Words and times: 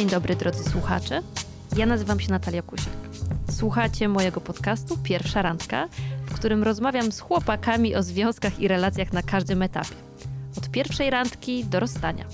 Dzień 0.00 0.10
dobry 0.10 0.36
drodzy 0.36 0.64
słuchacze. 0.64 1.22
Ja 1.76 1.86
nazywam 1.86 2.20
się 2.20 2.30
Natalia 2.30 2.62
Kusiak. 2.62 2.96
Słuchacie 3.50 4.08
mojego 4.08 4.40
podcastu 4.40 4.98
Pierwsza 5.02 5.42
Randka, 5.42 5.88
w 6.26 6.34
którym 6.34 6.62
rozmawiam 6.62 7.12
z 7.12 7.20
chłopakami 7.20 7.96
o 7.96 8.02
związkach 8.02 8.60
i 8.60 8.68
relacjach 8.68 9.12
na 9.12 9.22
każdym 9.22 9.62
etapie. 9.62 9.94
Od 10.58 10.70
pierwszej 10.70 11.10
randki 11.10 11.64
do 11.64 11.80
rozstania. 11.80 12.24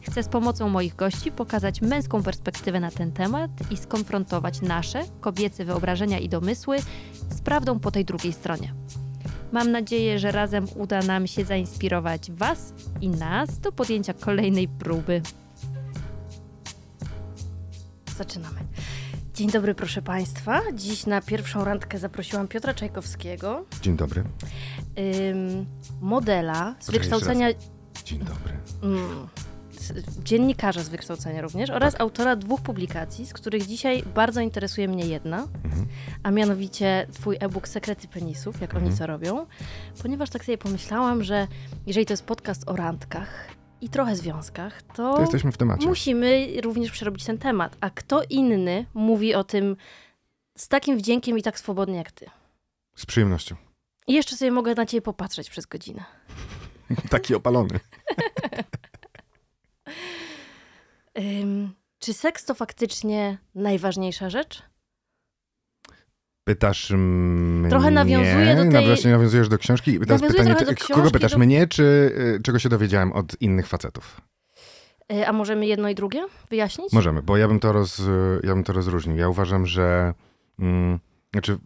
Chcę 0.00 0.22
z 0.22 0.28
pomocą 0.28 0.68
moich 0.68 0.96
gości 0.96 1.32
pokazać 1.32 1.80
męską 1.80 2.22
perspektywę 2.22 2.80
na 2.80 2.90
ten 2.90 3.12
temat 3.12 3.50
i 3.70 3.76
skonfrontować 3.76 4.60
nasze, 4.60 5.02
kobiece 5.20 5.64
wyobrażenia 5.64 6.18
i 6.18 6.28
domysły 6.28 6.78
z 7.30 7.40
prawdą 7.40 7.78
po 7.78 7.90
tej 7.90 8.04
drugiej 8.04 8.32
stronie. 8.32 8.74
Mam 9.52 9.70
nadzieję, 9.70 10.18
że 10.18 10.32
razem 10.32 10.66
uda 10.76 11.02
nam 11.02 11.26
się 11.26 11.44
zainspirować 11.44 12.30
Was 12.30 12.72
i 13.00 13.08
nas 13.08 13.58
do 13.58 13.72
podjęcia 13.72 14.14
kolejnej 14.14 14.68
próby. 14.68 15.22
Zaczynamy. 18.18 18.60
Dzień 19.34 19.50
dobry, 19.50 19.74
proszę 19.74 20.02
Państwa. 20.02 20.60
Dziś 20.74 21.06
na 21.06 21.20
pierwszą 21.20 21.64
randkę 21.64 21.98
zaprosiłam 21.98 22.48
Piotra 22.48 22.74
Czajkowskiego, 22.74 23.64
Dzień 23.82 23.96
dobry. 23.96 24.24
ym, 25.30 25.66
modela 26.00 26.74
z 26.80 26.86
Poczekaj, 26.86 26.98
wykształcenia. 27.08 27.48
Dzień 28.04 28.18
dobry. 28.18 28.52
Mm, 28.82 29.28
dziennikarza 30.24 30.82
z 30.82 30.88
wykształcenia 30.88 31.40
również 31.42 31.70
oraz 31.70 31.92
Tak. 31.92 32.00
autora 32.00 32.36
dwóch 32.36 32.60
publikacji, 32.60 33.26
z 33.26 33.32
których 33.32 33.66
dzisiaj 33.66 34.02
bardzo 34.14 34.40
interesuje 34.40 34.88
mnie 34.88 35.06
jedna, 35.06 35.48
Mhm. 35.64 35.86
a 36.22 36.30
mianowicie 36.30 37.06
twój 37.12 37.36
e-book 37.40 37.68
Sekrety 37.68 38.08
Penisów, 38.08 38.60
jak 38.60 38.70
oni 38.74 38.80
Mhm. 38.88 38.96
co 38.98 39.06
robią, 39.06 39.46
ponieważ 40.02 40.30
tak 40.30 40.44
sobie 40.44 40.58
pomyślałam, 40.58 41.22
że 41.22 41.46
jeżeli 41.86 42.06
to 42.06 42.12
jest 42.12 42.24
podcast 42.24 42.68
o 42.68 42.76
randkach 42.76 43.48
i 43.80 43.88
trochę 43.88 44.16
związkach, 44.16 44.82
to, 44.82 45.14
To 45.14 45.20
jesteśmy 45.20 45.52
w 45.52 45.56
temacie. 45.56 45.86
musimy 45.88 46.48
również 46.62 46.90
przerobić 46.90 47.24
ten 47.24 47.38
temat. 47.38 47.76
A 47.80 47.90
kto 47.90 48.22
inny 48.30 48.86
mówi 48.94 49.34
o 49.34 49.44
tym 49.44 49.76
z 50.58 50.68
takim 50.68 50.98
wdziękiem 50.98 51.38
i 51.38 51.42
tak 51.42 51.58
swobodnie 51.58 51.96
jak 51.96 52.12
ty? 52.12 52.26
Z 52.96 53.06
przyjemnością. 53.06 53.56
I 54.06 54.12
jeszcze 54.12 54.36
sobie 54.36 54.50
mogę 54.50 54.74
na 54.74 54.86
ciebie 54.86 55.02
popatrzeć 55.02 55.50
przez 55.50 55.66
godzinę. 55.66 56.04
Taki 57.10 57.34
opalony. 57.34 57.80
Ym, 61.18 61.74
czy 61.98 62.14
seks 62.14 62.44
to 62.44 62.54
faktycznie 62.54 63.38
najważniejsza 63.54 64.30
rzecz? 64.30 64.62
Pytasz 66.50 66.90
mnie... 66.96 67.68
Trochę 67.70 67.90
nawiązuje 67.90 68.56
do 68.64 68.72
tej- 68.72 68.86
właśnie 68.86 69.10
nawiązujesz 69.10 69.48
do 69.48 69.58
książki. 69.58 69.90
I 69.90 70.00
teraz 70.00 70.22
pytanie, 70.22 70.54
czy, 70.54 70.64
do 70.64 70.70
kogo 70.74 70.74
książki, 70.74 71.12
pytasz? 71.12 71.32
do- 71.32 71.38
Mnie, 71.38 71.66
czy 71.66 71.82
y, 72.38 72.42
czego 72.42 72.58
się 72.58 72.68
dowiedziałem 72.68 73.12
od 73.12 73.42
innych 73.42 73.66
facetów? 73.66 74.20
Y, 75.12 75.26
A 75.28 75.32
możemy 75.32 75.66
jedno 75.66 75.88
i 75.88 75.94
drugie 75.94 76.26
wyjaśnić? 76.50 76.92
Możemy, 76.92 77.22
bo 77.22 77.36
ja 77.36 77.48
bym 77.48 77.60
to, 77.60 77.72
roz, 77.72 78.02
ja 78.44 78.54
bym 78.54 78.64
to 78.64 78.72
rozróżnił. 78.72 79.16
Ja 79.16 79.28
uważam, 79.28 79.66
że 79.66 80.14
mm, 80.58 80.98
znaczy 81.32 81.58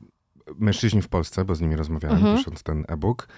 mężczyźni 0.58 1.02
w 1.02 1.08
Polsce, 1.08 1.44
bo 1.44 1.54
z 1.54 1.60
nimi 1.60 1.76
rozmawiałem 1.76 2.16
Mhm. 2.18 2.36
pisząc 2.36 2.62
ten 2.62 2.84
e-book, 2.88 3.28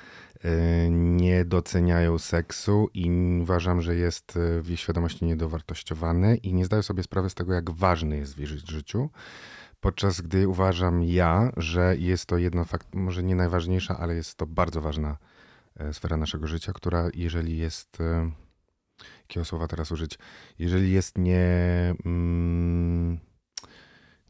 y, 0.45 0.49
nie 0.91 1.45
doceniają 1.45 2.19
seksu 2.19 2.89
i 2.95 3.11
uważam, 3.43 3.81
że 3.83 3.95
jest 3.97 4.37
y, 4.37 4.63
w 4.63 4.71
ich 4.71 4.81
świadomości 4.81 5.25
niedowartościowany 5.25 6.37
i 6.37 6.55
nie 6.55 6.65
zdają 6.65 6.83
sobie 6.83 7.03
sprawy 7.03 7.31
z 7.31 7.35
tego, 7.35 7.53
jak 7.55 7.71
ważny 7.71 8.17
jest 8.17 8.35
w 8.37 8.41
ich 8.41 8.49
życiu. 8.49 9.11
Podczas 9.83 10.21
gdy 10.21 10.49
uważam 10.49 11.03
ja, 11.03 11.53
że 11.57 11.97
jest 11.99 12.27
to 12.27 12.39
jedna 12.39 12.65
fakt, 12.65 12.95
może 12.95 13.23
nie 13.23 13.35
najważniejsza, 13.35 13.99
ale 13.99 14.15
jest 14.15 14.35
to 14.35 14.47
bardzo 14.47 14.81
ważna 14.81 15.17
e, 15.77 15.93
sfera 15.93 16.17
naszego 16.17 16.47
życia, 16.47 16.73
która 16.73 17.09
jeżeli 17.15 17.59
jest 17.59 18.01
e, 18.01 18.31
jakiego 19.21 19.45
słowa 19.45 19.69
teraz 19.69 19.93
użyć, 19.93 20.19
jeżeli 20.59 20.93
jest 20.93 21.19
nie, 21.19 21.45
mm, 22.05 23.19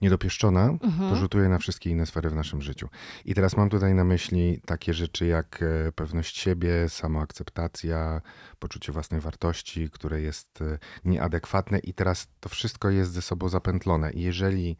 niedopieszczona, 0.00 0.70
Mhm. 0.82 1.10
to 1.10 1.16
rzutuje 1.16 1.48
na 1.48 1.58
wszystkie 1.58 1.90
inne 1.90 2.06
sfery 2.06 2.30
w 2.30 2.34
naszym 2.34 2.62
życiu. 2.62 2.88
I 3.24 3.34
teraz 3.34 3.56
mam 3.56 3.70
tutaj 3.70 3.94
na 3.94 4.04
myśli 4.04 4.60
takie 4.66 4.94
rzeczy 4.94 5.26
jak 5.26 5.62
e, 5.62 5.92
pewność 5.92 6.38
siebie, 6.38 6.88
samoakceptacja, 6.88 8.20
poczucie 8.58 8.92
własnej 8.92 9.20
wartości, 9.20 9.90
które 9.90 10.20
jest 10.20 10.58
nieadekwatne 11.04 11.78
i 11.78 11.94
teraz 11.94 12.28
to 12.40 12.48
wszystko 12.48 12.90
jest 12.90 13.12
ze 13.12 13.22
sobą 13.22 13.48
zapętlone. 13.48 14.12
I 14.12 14.20
jeżeli 14.20 14.76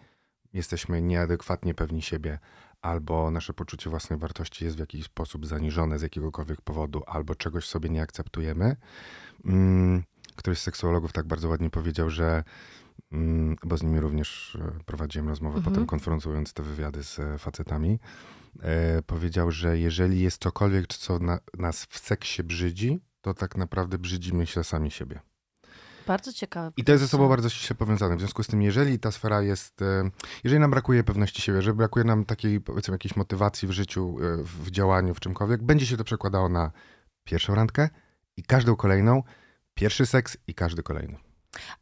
jesteśmy 0.52 1.02
nieadekwatnie 1.02 1.74
pewni 1.74 2.02
siebie, 2.02 2.38
albo 2.82 3.30
nasze 3.30 3.54
poczucie 3.54 3.90
własnej 3.90 4.18
wartości 4.18 4.64
jest 4.64 4.76
w 4.76 4.80
jakiś 4.80 5.04
sposób 5.04 5.46
zaniżone 5.46 5.98
z 5.98 6.02
jakiegokolwiek 6.02 6.60
powodu, 6.60 7.02
albo 7.06 7.34
czegoś 7.34 7.68
sobie 7.68 7.90
nie 7.90 8.02
akceptujemy, 8.02 8.76
mm, 9.44 10.02
Któryś 10.36 10.58
z 10.58 10.62
seksuologów 10.62 11.12
tak 11.12 11.26
bardzo 11.26 11.48
ładnie 11.48 11.70
powiedział, 11.70 12.10
że, 12.10 12.44
mm, 13.12 13.56
bo 13.64 13.76
z 13.76 13.82
nimi 13.82 14.00
również 14.00 14.58
e, 14.60 14.84
prowadziłem 14.84 15.28
rozmowę, 15.28 15.56
Mhm. 15.56 15.74
potem 15.74 15.86
konfrontując 15.86 16.52
te 16.52 16.62
wywiady 16.62 17.04
z 17.04 17.18
e, 17.18 17.38
facetami, 17.38 17.98
e, 18.62 19.02
powiedział, 19.02 19.50
że 19.50 19.78
jeżeli 19.78 20.20
jest 20.20 20.42
cokolwiek, 20.42 20.86
co 20.86 21.18
na, 21.18 21.38
nas 21.58 21.84
w 21.84 21.98
seksie 21.98 22.42
brzydzi, 22.42 23.00
to 23.20 23.34
tak 23.34 23.56
naprawdę 23.56 23.98
brzydzimy 23.98 24.46
się 24.46 24.64
sami 24.64 24.90
siebie. 24.90 25.20
Bardzo 26.06 26.32
ciekawe. 26.32 26.72
I 26.76 26.84
to 26.84 26.92
jest 26.92 27.02
ze 27.04 27.08
sobą 27.08 27.28
bardzo 27.28 27.48
ściśle 27.48 27.76
powiązane. 27.76 28.16
W 28.16 28.18
związku 28.18 28.42
z 28.42 28.46
tym, 28.46 28.62
jeżeli 28.62 28.98
ta 28.98 29.10
sfera 29.10 29.42
jest, 29.42 29.82
e, 29.82 30.10
jeżeli 30.44 30.60
nam 30.60 30.70
brakuje 30.70 31.04
pewności 31.04 31.42
siebie, 31.42 31.62
że 31.62 31.74
brakuje 31.74 32.04
nam 32.04 32.24
takiej, 32.24 32.60
powiedzmy, 32.60 32.94
jakiejś 32.94 33.16
motywacji 33.16 33.68
w 33.68 33.70
życiu, 33.70 34.16
e, 34.20 34.42
w 34.42 34.70
działaniu, 34.70 35.14
w 35.14 35.20
czymkolwiek, 35.20 35.62
będzie 35.62 35.86
się 35.86 35.96
to 35.96 36.04
przekładało 36.04 36.48
na 36.48 36.70
pierwszą 37.24 37.54
randkę 37.54 37.88
i 38.36 38.42
każdą 38.42 38.76
kolejną, 38.76 39.22
pierwszy 39.74 40.06
seks 40.06 40.36
i 40.46 40.54
każdy 40.54 40.82
kolejny. 40.82 41.16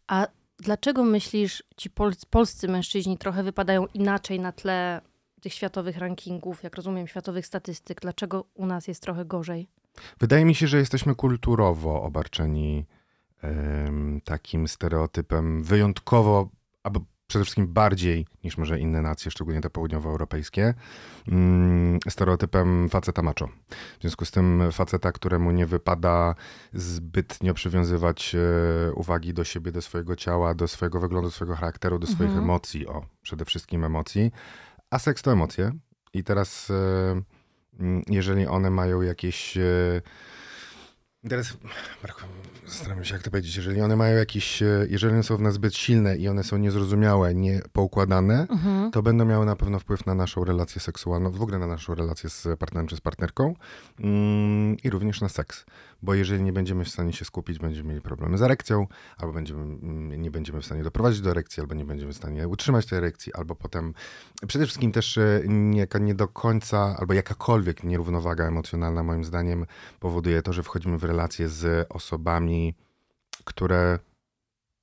A 0.06 0.26
dlaczego 0.58 1.04
myślisz, 1.04 1.62
ci 1.76 1.90
pol- 1.90 2.26
polscy 2.30 2.68
mężczyźni 2.68 3.18
trochę 3.18 3.42
wypadają 3.42 3.86
inaczej 3.86 4.40
na 4.40 4.52
tle 4.52 5.00
tych 5.40 5.54
światowych 5.54 5.98
rankingów, 5.98 6.62
jak 6.62 6.76
rozumiem, 6.76 7.08
światowych 7.08 7.46
statystyk? 7.46 8.00
Dlaczego 8.00 8.44
u 8.54 8.66
nas 8.66 8.88
jest 8.88 9.02
trochę 9.02 9.24
gorzej? 9.24 9.68
Wydaje 10.20 10.44
mi 10.44 10.54
się, 10.54 10.66
że 10.66 10.78
jesteśmy 10.78 11.14
kulturowo 11.14 12.02
obarczeni 12.02 12.86
takim 14.24 14.68
stereotypem 14.68 15.62
wyjątkowo, 15.62 16.48
albo 16.82 17.00
przede 17.26 17.44
wszystkim 17.44 17.66
bardziej 17.68 18.26
niż 18.44 18.58
może 18.58 18.80
inne 18.80 19.02
nacje, 19.02 19.30
szczególnie 19.30 19.60
te 19.60 19.70
południowoeuropejskie, 19.70 20.74
mm, 21.28 21.98
stereotypem 22.08 22.88
faceta 22.88 23.22
macho. 23.22 23.46
W 23.98 24.00
związku 24.00 24.24
z 24.24 24.30
tym 24.30 24.62
faceta, 24.72 25.12
któremu 25.12 25.50
nie 25.50 25.66
wypada 25.66 26.34
zbytnio 26.72 27.54
przywiązywać 27.54 28.34
e, 28.34 28.92
uwagi 28.92 29.34
do 29.34 29.44
siebie, 29.44 29.72
do 29.72 29.82
swojego 29.82 30.16
ciała, 30.16 30.54
do 30.54 30.68
swojego 30.68 31.00
wyglądu, 31.00 31.28
do 31.28 31.32
swojego 31.32 31.56
charakteru, 31.56 31.98
do 31.98 32.06
swoich 32.06 32.30
Mhm. 32.30 32.44
emocji, 32.44 32.86
o, 32.86 33.06
przede 33.22 33.44
wszystkim 33.44 33.84
emocji. 33.84 34.30
A 34.90 34.98
seks 34.98 35.22
to 35.22 35.32
emocje. 35.32 35.72
I 36.14 36.24
teraz, 36.24 36.70
e, 36.70 37.22
mm, 37.80 38.02
jeżeli 38.08 38.46
one 38.46 38.70
mają 38.70 39.02
jakieś. 39.02 39.58
Teraz 41.28 41.56
zastanawiam 42.66 43.04
się, 43.04 43.14
jak 43.14 43.22
to 43.22 43.30
powiedzieć. 43.30 43.56
Jeżeli 43.56 43.80
one 43.80 43.96
mają 43.96 44.16
jakieś. 44.16 44.62
e, 44.62 44.86
Jeżeli 44.88 45.12
one 45.14 45.22
są 45.22 45.36
w 45.36 45.40
nas 45.40 45.54
zbyt 45.54 45.74
silne 45.76 46.16
i 46.16 46.28
one 46.28 46.44
są 46.44 46.56
niezrozumiałe, 46.56 47.34
niepoukładane, 47.34 48.46
Mhm. 48.50 48.90
to 48.90 49.02
będą 49.02 49.24
miały 49.24 49.46
na 49.46 49.56
pewno 49.56 49.78
wpływ 49.78 50.06
na 50.06 50.14
naszą 50.14 50.44
relację 50.44 50.80
seksualną, 50.80 51.30
w 51.30 51.42
ogóle 51.42 51.58
na 51.58 51.66
naszą 51.66 51.94
relację 51.94 52.30
z 52.30 52.48
partnerem 52.58 52.86
czy 52.86 52.96
z 52.96 53.00
partnerką 53.00 53.54
mm, 54.00 54.76
i 54.84 54.90
również 54.90 55.20
na 55.20 55.28
seks. 55.28 55.64
Bo 56.02 56.14
jeżeli 56.14 56.42
nie 56.42 56.52
będziemy 56.52 56.84
w 56.84 56.88
stanie 56.88 57.12
się 57.12 57.24
skupić, 57.24 57.58
będziemy 57.58 57.88
mieli 57.88 58.00
problemy 58.00 58.38
z 58.38 58.42
erekcją, 58.42 58.86
albo 59.16 59.32
będziemy, 59.32 59.62
mm, 59.62 60.22
nie 60.22 60.30
będziemy 60.30 60.60
w 60.60 60.66
stanie 60.66 60.82
doprowadzić 60.82 61.20
do 61.20 61.30
erekcji, 61.30 61.60
albo 61.60 61.74
nie 61.74 61.84
będziemy 61.84 62.12
w 62.12 62.16
stanie 62.16 62.48
utrzymać 62.48 62.86
tej 62.86 62.98
erekcji, 62.98 63.34
albo 63.34 63.54
potem 63.54 63.94
przede 64.46 64.66
wszystkim 64.66 64.92
też 64.92 65.18
e, 65.18 65.42
jaka 65.72 65.98
nie 65.98 66.14
do 66.14 66.28
końca, 66.28 66.96
albo 66.98 67.14
jakakolwiek 67.14 67.84
nierównowaga 67.84 68.44
emocjonalna 68.44 69.02
moim 69.02 69.24
zdaniem 69.24 69.66
powoduje 70.00 70.42
to, 70.42 70.52
że 70.52 70.62
wchodzimy 70.62 70.98
w 70.98 71.04
relacje 71.04 71.48
z 71.48 71.86
osobami, 71.88 72.74
które 73.44 73.98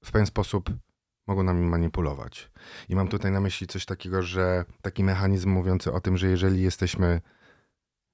w 0.03 0.11
pewien 0.11 0.25
sposób 0.25 0.69
mogą 1.27 1.43
nami 1.43 1.65
manipulować. 1.65 2.51
I 2.89 2.95
mam 2.95 3.07
tutaj 3.07 3.31
na 3.31 3.41
myśli 3.41 3.67
coś 3.67 3.85
takiego, 3.85 4.23
że 4.23 4.65
taki 4.81 5.03
mechanizm 5.03 5.49
mówiący 5.49 5.93
o 5.93 6.01
tym, 6.01 6.17
że 6.17 6.27
jeżeli 6.27 6.61
jesteśmy 6.61 7.21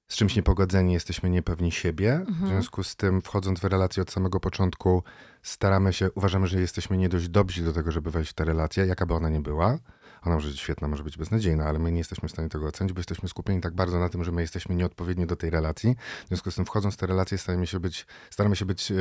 z 0.07 0.15
czymś 0.15 0.35
niepogodzeni, 0.35 0.94
jesteśmy 0.94 1.29
niepewni 1.29 1.71
siebie, 1.71 2.21
w 2.25 2.29
Mhm. 2.29 2.47
związku 2.47 2.83
z 2.83 2.95
tym 2.95 3.21
wchodząc 3.21 3.59
w 3.59 3.63
relację 3.63 4.03
od 4.03 4.11
samego 4.11 4.39
początku, 4.39 5.03
staramy 5.41 5.94
się, 5.94 6.11
uważamy, 6.11 6.47
że 6.47 6.59
jesteśmy 6.59 6.97
nie 6.97 7.09
dość 7.09 7.29
dobrzy 7.29 7.63
do 7.63 7.73
tego, 7.73 7.91
żeby 7.91 8.11
wejść 8.11 8.31
w 8.31 8.33
tę 8.33 8.45
relację, 8.45 8.85
jaka 8.85 9.05
by 9.05 9.13
ona 9.13 9.29
nie 9.29 9.39
była. 9.41 9.77
Ona 10.25 10.36
może 10.36 10.48
być 10.48 10.60
świetna, 10.60 10.88
może 10.88 11.04
być 11.04 11.18
beznadziejna, 11.18 11.66
ale 11.66 11.80
my 11.80 11.92
nie 11.92 11.98
jesteśmy 11.98 12.30
w 12.30 12.31
stanie 12.31 12.50
tego 12.50 12.68
ocenić, 12.68 12.94
bo 12.94 13.00
jesteśmy 13.00 13.30
skupieni 13.30 13.62
tak 13.62 13.74
bardzo 13.74 14.00
na 14.00 14.10
tym, 14.10 14.24
że 14.24 14.31
my 14.31 14.42
jesteśmy 14.42 14.75
nieodpowiedni 14.75 15.25
do 15.25 15.36
tej 15.36 15.50
relacji. 15.50 15.96
W 16.25 16.28
związku 16.28 16.52
z 16.52 16.56
tym 16.56 16.66
wchodząc 16.66 16.94
w 16.94 16.98
tę 16.98 17.08
relację 17.08 17.38
staramy 17.38 17.68
się 17.68 17.80
być, 17.80 18.06
staramy 18.30 18.56
się 18.56 18.66
być 18.66 18.92
e, 18.92 18.96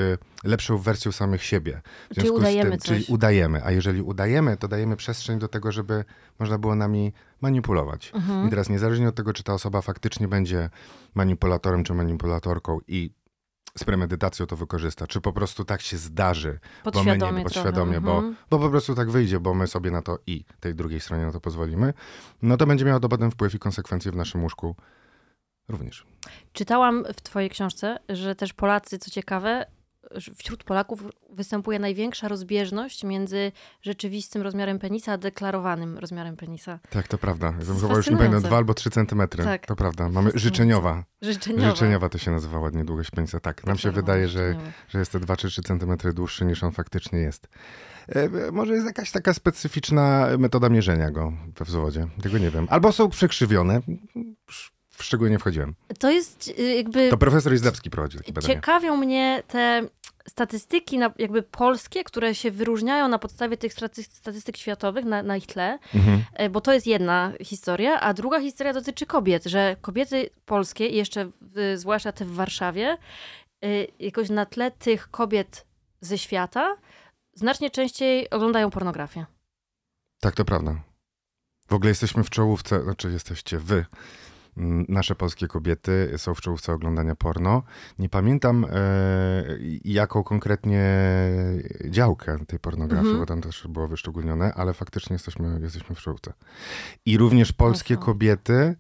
lepszą 0.44 0.78
wersją 0.78 1.12
samych 1.12 1.42
siebie. 1.42 1.82
W 2.10 2.14
Czyli 2.14 2.30
udajemy 2.30 2.70
tym, 2.70 2.78
coś. 2.78 2.88
Czyli 2.88 3.04
udajemy, 3.08 3.64
a 3.64 3.70
jeżeli 3.70 4.02
udajemy, 4.02 4.56
to 4.56 4.68
dajemy 4.68 4.96
przestrzeń 4.96 5.38
do 5.38 5.48
tego, 5.48 5.72
żeby 5.72 6.04
można 6.38 6.58
było 6.58 6.74
nami 6.74 7.12
manipulować. 7.40 8.12
Mhm. 8.14 8.46
I 8.46 8.50
teraz 8.50 8.68
niezależnie 8.68 9.08
od 9.08 9.14
tego, 9.14 9.32
czy 9.32 9.42
ta 9.42 9.54
osoba 9.54 9.82
faktycznie 9.82 10.28
będzie 10.28 10.70
manipulatorem 11.14 11.84
czy 11.84 11.94
manipulatorką 11.94 12.78
i 12.88 13.10
z 13.78 13.84
premedytacją 13.84 14.46
to 14.46 14.56
wykorzysta, 14.56 15.06
czy 15.06 15.20
po 15.20 15.32
prostu 15.32 15.64
tak 15.64 15.80
się 15.80 15.96
zdarzy, 15.96 16.58
Podświadomie 16.84 17.18
bo 17.18 17.32
my 17.32 17.38
nie, 17.38 17.44
podświadomie, 17.44 17.92
trochę. 17.92 18.06
bo, 18.06 18.14
Mhm. 18.16 18.36
bo 18.50 18.58
po 18.58 18.70
prostu 18.70 18.94
tak 18.94 19.10
wyjdzie, 19.10 19.40
bo 19.40 19.54
my 19.54 19.66
sobie 19.66 19.90
na 19.90 20.02
to 20.02 20.18
i 20.26 20.44
tej 20.60 20.74
drugiej 20.74 21.00
stronie 21.00 21.24
na 21.26 21.32
to 21.32 21.40
pozwolimy, 21.40 21.94
no 22.42 22.56
to 22.56 22.66
będzie 22.66 22.84
miało 22.84 23.00
to 23.00 23.08
potem 23.08 23.30
wpływ 23.30 23.54
i 23.54 23.58
konsekwencje 23.58 24.12
w 24.12 24.16
naszym 24.16 24.42
łóżku 24.42 24.76
również. 25.68 26.06
Czytałam 26.52 27.04
w 27.14 27.20
twojej 27.22 27.50
książce, 27.50 27.98
że 28.08 28.34
też 28.34 28.52
Polacy, 28.52 28.98
co 28.98 29.10
ciekawe, 29.10 29.66
wśród 30.36 30.64
Polaków 30.64 31.02
występuje 31.30 31.78
największa 31.78 32.28
rozbieżność 32.28 33.04
między 33.04 33.52
rzeczywistym 33.82 34.42
rozmiarem 34.42 34.78
penisa, 34.78 35.12
a 35.12 35.18
deklarowanym 35.18 35.98
rozmiarem 35.98 36.36
penisa. 36.36 36.78
Tak, 36.90 37.08
to 37.08 37.18
prawda. 37.18 37.52
Chyba 37.80 37.96
już 37.96 38.10
nie 38.10 38.16
pamiętam, 38.16 38.42
dwa 38.42 38.56
albo 38.56 38.74
trzy 38.74 38.90
centymetry. 38.90 39.44
Tak. 39.44 39.66
To 39.66 39.76
prawda. 39.76 40.08
Mamy 40.08 40.30
życzeniowa. 40.34 41.04
Życzeniowa. 41.22 41.70
Życzeniowa 41.70 42.08
to 42.08 42.18
się 42.18 42.30
nazywa 42.30 42.58
ładnie 42.58 42.84
długość 42.84 43.10
penisa. 43.10 43.40
Tak, 43.40 43.66
nam 43.66 43.78
się 43.78 43.90
wydaje, 43.90 44.28
że, 44.28 44.56
że 44.88 44.98
jest 44.98 45.12
te 45.12 45.20
2 45.20 45.36
czy 45.36 45.48
3 45.48 45.62
centymetry 45.62 46.12
dłuższy 46.12 46.44
niż 46.44 46.64
on 46.64 46.72
faktycznie 46.72 47.18
jest. 47.18 47.48
E, 48.08 48.22
e, 48.22 48.52
może 48.52 48.74
jest 48.74 48.86
jakaś 48.86 49.10
taka 49.10 49.34
specyficzna 49.34 50.28
metoda 50.38 50.68
mierzenia 50.68 51.10
go 51.10 51.32
we 51.58 51.64
wzwodzie. 51.64 52.06
Tego 52.22 52.38
nie 52.38 52.50
wiem. 52.50 52.66
Albo 52.70 52.92
są 52.92 53.08
przekrzywione. 53.08 53.80
W 55.02 55.04
szczegóły 55.04 55.30
nie 55.30 55.38
wchodziłem. 55.38 55.74
To 55.98 56.10
jest 56.10 56.48
y, 56.58 56.62
jakby... 56.74 57.08
To 57.08 57.16
profesor 57.18 57.52
Izdebski 57.54 57.90
prowadzi 57.90 58.18
takie 58.18 58.32
badania. 58.32 58.54
Ciekawią 58.54 58.96
mnie 58.96 59.42
te 59.48 59.82
statystyki 60.28 60.98
na, 60.98 61.12
jakby 61.18 61.42
polskie, 61.42 62.04
które 62.04 62.34
się 62.34 62.50
wyróżniają 62.50 63.08
na 63.08 63.18
podstawie 63.18 63.56
tych 63.56 63.72
staty- 63.74 64.02
statystyk 64.02 64.56
światowych 64.56 65.04
na, 65.04 65.22
na 65.22 65.36
ich 65.36 65.46
tle, 65.46 65.78
Mhm. 65.94 66.22
e, 66.34 66.50
bo 66.50 66.60
to 66.60 66.72
jest 66.72 66.86
jedna 66.86 67.32
historia, 67.40 68.00
a 68.00 68.14
druga 68.14 68.40
historia 68.40 68.72
dotyczy 68.72 69.06
kobiet, 69.06 69.44
że 69.44 69.76
kobiety 69.80 70.30
polskie, 70.46 70.86
i 70.88 70.96
jeszcze 70.96 71.30
zwłaszcza 71.76 72.12
te 72.12 72.24
w 72.24 72.34
Warszawie, 72.34 72.98
y, 73.64 73.86
jakoś 73.98 74.30
na 74.30 74.46
tle 74.46 74.70
tych 74.70 75.10
kobiet 75.10 75.66
ze 76.00 76.18
świata 76.18 76.76
znacznie 77.34 77.70
częściej 77.70 78.30
oglądają 78.30 78.70
pornografię. 78.70 79.26
Tak, 80.20 80.34
to 80.34 80.44
prawda. 80.44 80.74
W 81.68 81.72
ogóle 81.74 81.88
jesteśmy 81.88 82.24
w 82.24 82.30
czołówce, 82.30 82.82
znaczy 82.82 83.10
jesteście 83.12 83.58
wy. 83.58 83.84
Mm, 84.56 84.84
Nasze 84.88 85.14
polskie 85.14 85.48
kobiety 85.48 86.12
są 86.16 86.34
w 86.34 86.40
czołówce 86.40 86.72
oglądania 86.72 87.14
porno. 87.14 87.62
Nie 87.98 88.08
pamiętam 88.08 88.64
e, 88.64 88.68
jaką 89.84 90.22
konkretnie 90.24 90.84
działkę 91.84 92.38
tej 92.46 92.58
pornografii, 92.58 93.08
Mhm. 93.10 93.20
bo 93.22 93.26
tam 93.26 93.40
też 93.40 93.66
było 93.68 93.88
wyszczególnione, 93.88 94.54
ale 94.54 94.72
faktycznie 94.72 95.14
jesteśmy, 95.14 95.60
jesteśmy 95.62 95.94
w 95.94 96.00
czołówce. 96.00 96.32
I 97.06 97.18
również 97.18 97.52
polskie 97.52 97.96
kobiety 97.96 98.74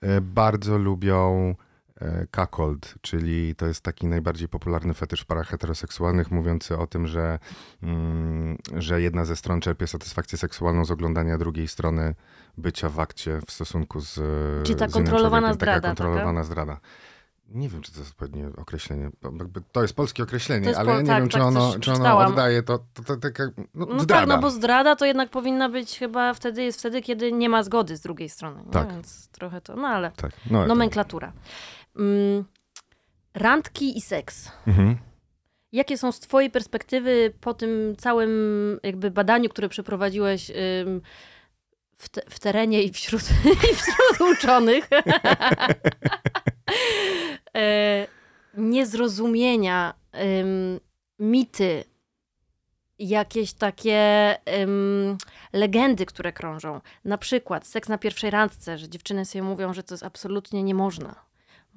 e, 0.00 0.20
bardzo 0.20 0.78
lubią 0.78 1.54
cuckold, 2.36 2.94
czyli 3.00 3.54
to 3.54 3.66
jest 3.66 3.80
taki 3.80 4.06
najbardziej 4.06 4.48
popularny 4.48 4.94
fetysz 4.94 5.20
w 5.20 5.26
parach 5.26 5.48
heteroseksualnych, 5.48 6.30
mówiący 6.30 6.78
o 6.78 6.86
tym, 6.86 7.06
że, 7.06 7.38
mm, 7.82 8.58
że 8.76 9.00
jedna 9.00 9.24
ze 9.24 9.36
stron 9.36 9.60
czerpie 9.60 9.86
satysfakcję 9.86 10.38
seksualną 10.38 10.84
z 10.84 10.90
oglądania 10.90 11.38
drugiej 11.38 11.68
strony 11.68 12.14
bycia 12.58 12.88
w 12.88 13.00
akcie 13.00 13.40
w 13.46 13.50
stosunku 13.50 14.00
z 14.00 14.14
Czyli 14.66 14.78
ta 14.78 14.88
z 14.88 14.92
kontrolowana 14.92 15.52
zdrada, 15.52 15.80
Taka 15.80 15.88
kontrolowana 15.88 16.44
zdrada. 16.44 16.80
Nie 17.48 17.68
wiem, 17.68 17.82
czy 17.82 17.92
to 17.92 17.98
jest 17.98 18.10
odpowiednie 18.10 18.46
określenie. 18.56 19.10
jakby 19.38 19.60
To 19.72 19.82
jest 19.82 19.94
polskie 19.94 20.22
określenie, 20.22 20.62
To 20.62 20.68
jest 20.68 20.80
ale 20.80 20.92
ja 20.92 21.00
nie 21.00 21.06
tak, 21.06 21.20
wiem, 21.20 21.28
czy 21.28 21.38
tak, 21.38 21.46
ono, 21.46 21.74
czy 21.80 21.92
ono 21.92 22.18
oddaje 22.18 22.62
to, 22.62 22.78
to, 22.94 23.02
to 23.02 23.16
taka 23.16 23.44
no, 23.74 23.86
No 23.86 24.00
zdrada. 24.00 24.20
tak, 24.20 24.28
no 24.28 24.38
bo 24.38 24.50
zdrada 24.50 24.96
to 24.96 25.04
jednak 25.04 25.30
powinna 25.30 25.68
być 25.68 25.98
chyba 25.98 26.34
wtedy, 26.34 26.62
jest 26.62 26.78
wtedy, 26.78 27.02
kiedy 27.02 27.32
nie 27.32 27.48
ma 27.48 27.62
zgody 27.62 27.96
z 27.96 28.00
drugiej 28.00 28.28
strony. 28.28 28.62
Nie? 28.66 28.72
Tak. 28.72 28.92
Więc 28.92 29.28
trochę 29.28 29.60
to, 29.60 29.76
no 29.76 29.88
ale 29.88 30.10
tak. 30.10 30.32
no, 30.50 30.62
to- 30.62 30.66
nomenklatura. 30.66 31.32
Mm, 31.98 32.44
randki 33.34 33.98
i 33.98 34.00
seks. 34.00 34.52
Mhm. 34.66 34.98
Jakie 35.72 35.98
są 35.98 36.12
z 36.12 36.20
twojej 36.20 36.50
perspektywy 36.50 37.32
po 37.40 37.54
tym 37.54 37.96
całym 37.98 38.30
jakby 38.82 39.10
badaniu, 39.10 39.48
które 39.48 39.68
przeprowadziłeś 39.68 40.50
w, 41.98 42.08
te, 42.08 42.22
w 42.28 42.40
terenie 42.40 42.82
i 42.82 42.92
wśród, 42.92 43.22
i 43.72 43.74
wśród 43.74 44.20
uczonych? 44.20 44.88
e, 47.56 48.06
niezrozumienia, 48.54 49.94
mity, 51.18 51.84
jakieś 52.98 53.52
takie 53.52 54.36
legendy, 55.52 56.06
które 56.06 56.32
krążą. 56.32 56.80
Na 57.04 57.18
przykład 57.18 57.66
seks 57.66 57.88
na 57.88 57.98
pierwszej 57.98 58.30
randce, 58.30 58.78
że 58.78 58.88
dziewczyny 58.88 59.24
sobie 59.24 59.42
mówią, 59.42 59.74
że 59.74 59.82
to 59.82 59.94
jest 59.94 60.04
absolutnie 60.04 60.62
nie 60.62 60.74
można. 60.74 61.27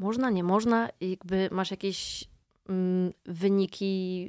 Można, 0.02 0.30
nie 0.30 0.44
można? 0.44 0.90
Jakby 1.02 1.50
masz 1.52 1.72
jakieś 1.72 2.24
mm, 2.70 3.12
wyniki 3.26 4.28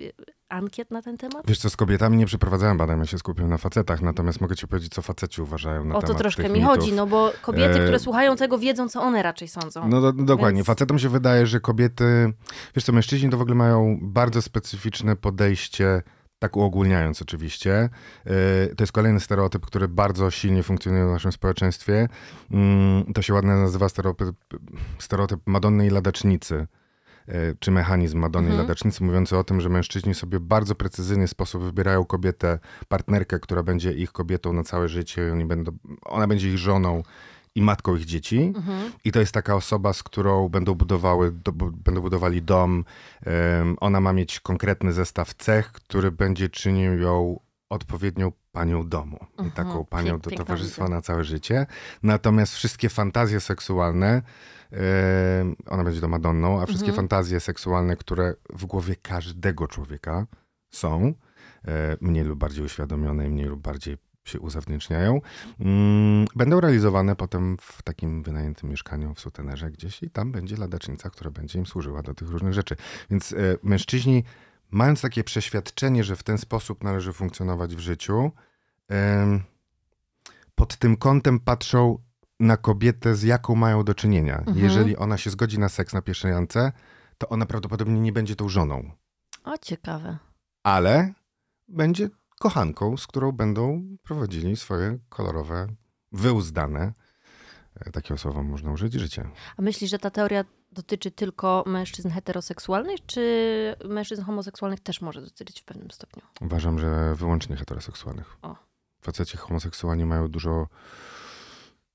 ankiet 0.49 0.91
na 0.91 1.03
ten 1.03 1.17
temat? 1.19 1.43
Wiesz 1.49 1.59
co, 1.59 1.71
z 1.71 1.77
kobietami 1.77 2.17
nie 2.17 2.27
przeprowadzałem 2.27 2.79
badań, 2.79 2.99
ja 2.99 3.07
się 3.07 3.19
skupiłem 3.19 3.51
na 3.51 3.59
facetach, 3.59 4.03
natomiast 4.03 4.41
mogę 4.41 4.57
ci 4.57 4.69
powiedzieć, 4.69 4.93
co 4.95 5.03
faceci 5.03 5.43
uważają 5.43 5.85
na 5.85 5.95
O 5.95 6.01
to 6.01 6.07
temat 6.07 6.23
troszkę 6.23 6.43
tych 6.43 6.53
mi 6.53 6.59
mitów. 6.59 6.75
chodzi, 6.77 6.93
no 6.93 7.07
bo 7.07 7.33
kobiety, 7.43 7.79
E, 7.81 7.83
które 7.83 7.99
słuchają 7.99 8.37
tego, 8.37 8.59
wiedzą, 8.59 8.89
co 8.89 9.03
one 9.03 9.23
raczej 9.23 9.49
sądzą. 9.49 9.89
No 9.89 10.01
do, 10.01 10.13
dokładnie. 10.13 10.57
Więc- 10.59 10.67
Facetom 10.67 10.99
się 10.99 11.09
wydaje, 11.09 11.47
że 11.47 11.61
kobiety, 11.61 12.33
wiesz 12.77 12.85
co, 12.85 12.93
mężczyźni 12.93 13.31
to 13.31 13.39
w 13.39 13.41
ogóle 13.43 13.55
mają 13.55 13.99
bardzo 14.03 14.43
specyficzne 14.43 15.17
podejście, 15.17 16.03
tak 16.43 16.57
uogólniając 16.57 17.23
oczywiście. 17.23 17.89
Yy, 18.27 18.75
To 18.77 18.83
jest 18.83 18.93
kolejny 18.93 19.21
stereotyp, 19.21 19.67
który 19.67 19.89
bardzo 19.89 20.31
silnie 20.31 20.63
funkcjonuje 20.63 21.07
w 21.07 21.11
naszym 21.11 21.33
społeczeństwie. 21.33 22.09
Mm, 22.51 23.13
To 23.15 23.23
się 23.23 23.35
ładnie 23.35 23.51
nazywa 23.51 23.89
stereotyp, 23.89 24.37
stereotyp 24.99 25.41
Madonny 25.47 25.87
i 25.87 25.91
Ladacznicy. 25.91 26.67
yy, 27.29 27.35
Czy 27.61 27.71
mechanizm 27.71 28.19
Madonny 28.19 28.49
i 28.49 28.53
Mhm. 28.53 28.69
Ladacznicy, 28.69 29.05
mówiący 29.05 29.37
o 29.39 29.45
tym, 29.45 29.61
że 29.61 29.69
mężczyźni 29.69 30.15
sobie 30.15 30.39
w 30.39 30.43
bardzo 30.43 30.75
precyzyjny 30.75 31.29
sposób 31.29 31.63
wybierają 31.63 32.05
kobietę, 32.05 32.59
partnerkę, 32.89 33.41
która 33.41 33.63
będzie 33.63 33.93
ich 33.93 34.13
kobietą 34.13 34.53
na 34.53 34.63
całe 34.65 34.89
życie, 34.89 35.33
oni 35.33 35.45
będą, 35.45 35.73
ona 36.05 36.27
będzie 36.27 36.49
ich 36.49 36.59
żoną 36.59 37.03
i 37.55 37.63
matką 37.63 37.97
ich 37.97 38.05
dzieci. 38.05 38.53
Mhm. 38.57 38.93
I 39.05 39.13
to 39.13 39.21
jest 39.21 39.33
taka 39.35 39.55
osoba, 39.57 39.93
z 39.93 40.03
którą 40.03 40.49
będą 40.49 40.75
budowały, 40.75 41.33
do, 41.33 41.53
będą 41.53 42.01
budowali 42.01 42.43
dom. 42.43 42.85
Em, 43.27 43.77
ona 43.81 44.01
ma 44.01 44.13
mieć 44.13 44.41
konkretny 44.41 44.93
zestaw 44.93 45.35
cech, 45.35 45.73
który 45.73 46.13
będzie 46.13 46.49
czynił 46.49 46.99
ją 46.99 47.41
odpowiednią 47.71 48.33
panią 48.53 48.89
domu. 48.89 49.17
I 49.39 49.43
Mhm. 49.43 49.51
taką 49.51 49.85
panią 49.85 50.19
do 50.19 50.31
towarzystwa 50.31 50.89
na 50.89 51.01
całe 51.03 51.25
życie. 51.25 51.67
Natomiast 52.03 52.55
wszystkie 52.55 52.89
fantazje 52.89 53.41
seksualne, 53.41 54.23
ona 55.67 55.85
będzie 55.85 56.01
do 56.01 56.09
Madonną, 56.09 56.61
a 56.63 56.67
wszystkie 56.67 56.89
Mhm. 56.91 56.97
fantazje 56.97 57.41
seksualne, 57.41 57.97
które 57.97 58.35
w 58.53 58.67
głowie 58.67 58.97
każdego 59.03 59.69
człowieka 59.69 60.27
są, 60.71 61.15
e, 61.65 61.97
mniej 62.01 62.25
lub 62.25 62.39
bardziej 62.39 62.65
uświadomione 62.65 63.27
i 63.27 63.31
mniej 63.31 63.47
lub 63.47 63.61
bardziej 63.61 63.99
się 64.25 64.41
uzewnętrzniają, 64.41 65.21
mm, 65.61 66.27
będą 66.37 66.61
realizowane 66.61 67.17
potem 67.17 67.57
w 67.61 67.83
takim 67.83 68.23
wynajętym 68.23 68.71
mieszkaniu 68.71 69.15
w 69.15 69.21
sutenerze 69.21 69.71
gdzieś 69.71 70.03
i 70.03 70.11
tam 70.11 70.33
będzie 70.33 70.57
ladacznica, 70.57 71.11
która 71.11 71.31
będzie 71.31 71.59
im 71.59 71.67
służyła 71.67 72.03
do 72.03 72.15
tych 72.15 72.29
różnych 72.29 72.53
rzeczy. 72.55 72.77
Więc 73.11 73.33
e, 73.33 73.37
mężczyźni, 73.63 74.25
mając 74.71 75.01
takie 75.01 75.25
przeświadczenie, 75.25 76.05
że 76.05 76.17
w 76.17 76.23
ten 76.23 76.39
sposób 76.39 76.85
należy 76.85 77.13
funkcjonować 77.13 77.77
w 77.77 77.79
życiu, 77.79 78.33
pod 80.55 80.77
tym 80.77 80.97
kątem 80.97 81.41
patrzą 81.41 81.99
na 82.41 82.57
kobietę, 82.57 83.15
z 83.15 83.23
jaką 83.23 83.55
mają 83.55 83.85
do 83.85 83.95
czynienia. 83.95 84.39
Mhm. 84.39 84.59
Jeżeli 84.59 84.97
ona 84.97 85.19
się 85.19 85.31
zgodzi 85.31 85.59
na 85.59 85.69
seks 85.69 85.93
na 85.93 86.03
pierwszej 86.03 86.33
randce, 86.33 86.73
to 87.19 87.29
ona 87.29 87.47
prawdopodobnie 87.47 88.01
nie 88.01 88.13
będzie 88.13 88.37
tą 88.37 88.49
żoną 88.49 88.91
O, 89.45 89.59
ciekawe. 89.59 90.19
ale 90.63 91.13
będzie 91.69 92.09
kochanką, 92.43 92.97
z 92.97 93.07
którą 93.07 93.33
będą 93.33 93.83
prowadzili 94.03 94.57
swoje 94.57 94.99
kolorowe, 95.09 95.67
wyuzdane, 96.13 96.93
e, 97.77 97.91
takie 97.91 98.19
słowo 98.19 98.43
można 98.43 98.73
użyć, 98.73 98.93
życie. 98.93 99.29
A 99.57 99.63
myślisz, 99.63 99.91
że 99.91 99.99
ta 99.99 100.11
teoria 100.11 100.45
dotyczy 100.73 101.11
tylko 101.11 101.65
mężczyzn 101.67 102.11
heteroseksualnych, 102.11 103.07
czy 103.07 103.23
mężczyzn 103.89 104.23
homoseksualnych 104.23 104.81
też 104.81 105.01
może 105.01 105.21
dotyczyć 105.21 105.61
w 105.61 105.65
pewnym 105.65 105.91
stopniu? 105.91 106.23
Uważam, 106.41 106.79
że 106.79 107.15
wyłącznie 107.15 107.57
heteroseksualnych. 107.57 108.37
O. 108.43 108.57
Faceci 109.01 109.37
homoseksualni 109.37 110.05
mają 110.05 110.29
dużo, 110.29 110.69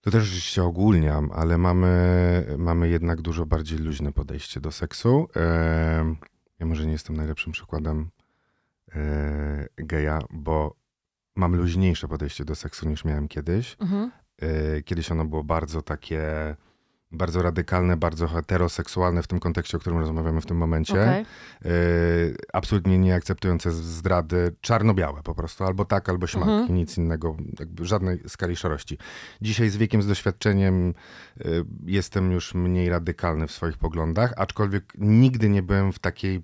to 0.02 0.12
też 0.12 0.24
oczywiście 0.24 0.64
ogólniam, 0.64 1.32
ale 1.32 1.58
mamy, 1.58 2.56
mamy 2.58 2.90
jednak 2.90 3.22
dużo 3.22 3.46
bardziej 3.46 3.80
luźne 3.80 4.14
podejście 4.14 4.60
do 4.62 4.72
seksu. 4.72 5.28
Ja 6.60 6.66
może 6.66 6.86
nie 6.86 6.92
jestem 6.92 7.16
najlepszym 7.16 7.54
przykładem 7.54 8.10
geja, 9.78 10.20
bo 10.30 10.76
mam 11.36 11.56
luźniejsze 11.56 12.08
podejście 12.08 12.46
do 12.46 12.56
seksu 12.56 12.90
niż 12.90 13.06
miałem 13.06 13.28
kiedyś. 13.28 13.78
Mhm. 13.80 14.12
Y, 14.44 14.84
Kiedyś 14.86 15.12
ono 15.12 15.26
było 15.26 15.44
bardzo 15.44 15.82
takie 15.82 16.22
bardzo 17.12 17.42
radykalne, 17.42 17.98
bardzo 17.98 18.28
heteroseksualne 18.28 19.24
w 19.24 19.28
tym 19.28 19.40
kontekście, 19.40 19.78
o 19.78 19.80
którym 19.80 20.00
rozmawiamy 20.00 20.42
w 20.42 20.46
tym 20.46 20.58
momencie. 20.58 20.94
Okej. 21.02 21.26
Y, 21.66 22.36
absolutnie 22.54 22.98
nie 23.00 23.16
akceptujące 23.16 23.72
zdrady, 23.72 24.56
czarno-białe 24.62 25.24
po 25.24 25.36
prostu, 25.36 25.64
albo 25.64 25.86
tak, 25.86 26.10
albo 26.10 26.28
śmak 26.28 26.48
Mhm. 26.50 26.76
nic 26.76 26.98
innego, 26.98 27.38
jakby 27.60 27.86
żadnej 27.86 28.20
skali 28.28 28.56
szarości. 28.56 28.98
Dzisiaj 29.42 29.70
z 29.70 29.78
wiekiem, 29.78 30.02
z 30.02 30.08
doświadczeniem 30.08 30.94
jestem 31.86 32.32
już 32.32 32.54
mniej 32.54 32.90
radykalny 32.90 33.48
w 33.48 33.52
swoich 33.52 33.78
poglądach, 33.78 34.34
aczkolwiek 34.38 34.94
nigdy 34.98 35.50
nie 35.50 35.64
byłem 35.64 35.94
w 35.94 36.00
takiej, 36.00 36.44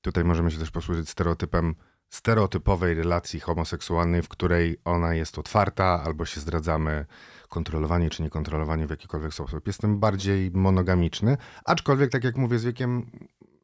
tutaj 0.00 0.24
możemy 0.24 0.50
się 0.50 0.58
też 0.58 0.70
posłużyć 0.70 1.08
stereotypem, 1.08 1.74
stereotypowej 2.08 2.94
relacji 2.94 3.40
homoseksualnej, 3.40 4.22
w 4.22 4.28
której 4.28 4.80
ona 4.84 5.14
jest 5.14 5.38
otwarta, 5.38 6.02
albo 6.04 6.24
się 6.24 6.40
zdradzamy 6.40 7.06
kontrolowanie 7.48 8.10
czy 8.10 8.22
niekontrolowanie 8.22 8.86
w 8.86 8.90
jakikolwiek 8.90 9.34
sposób. 9.34 9.66
Jestem 9.66 10.00
bardziej 10.00 10.50
monogamiczny, 10.50 11.36
aczkolwiek, 11.64 12.10
tak 12.10 12.24
jak 12.24 12.36
mówię, 12.36 12.58
z 12.58 12.64
wiekiem 12.64 13.10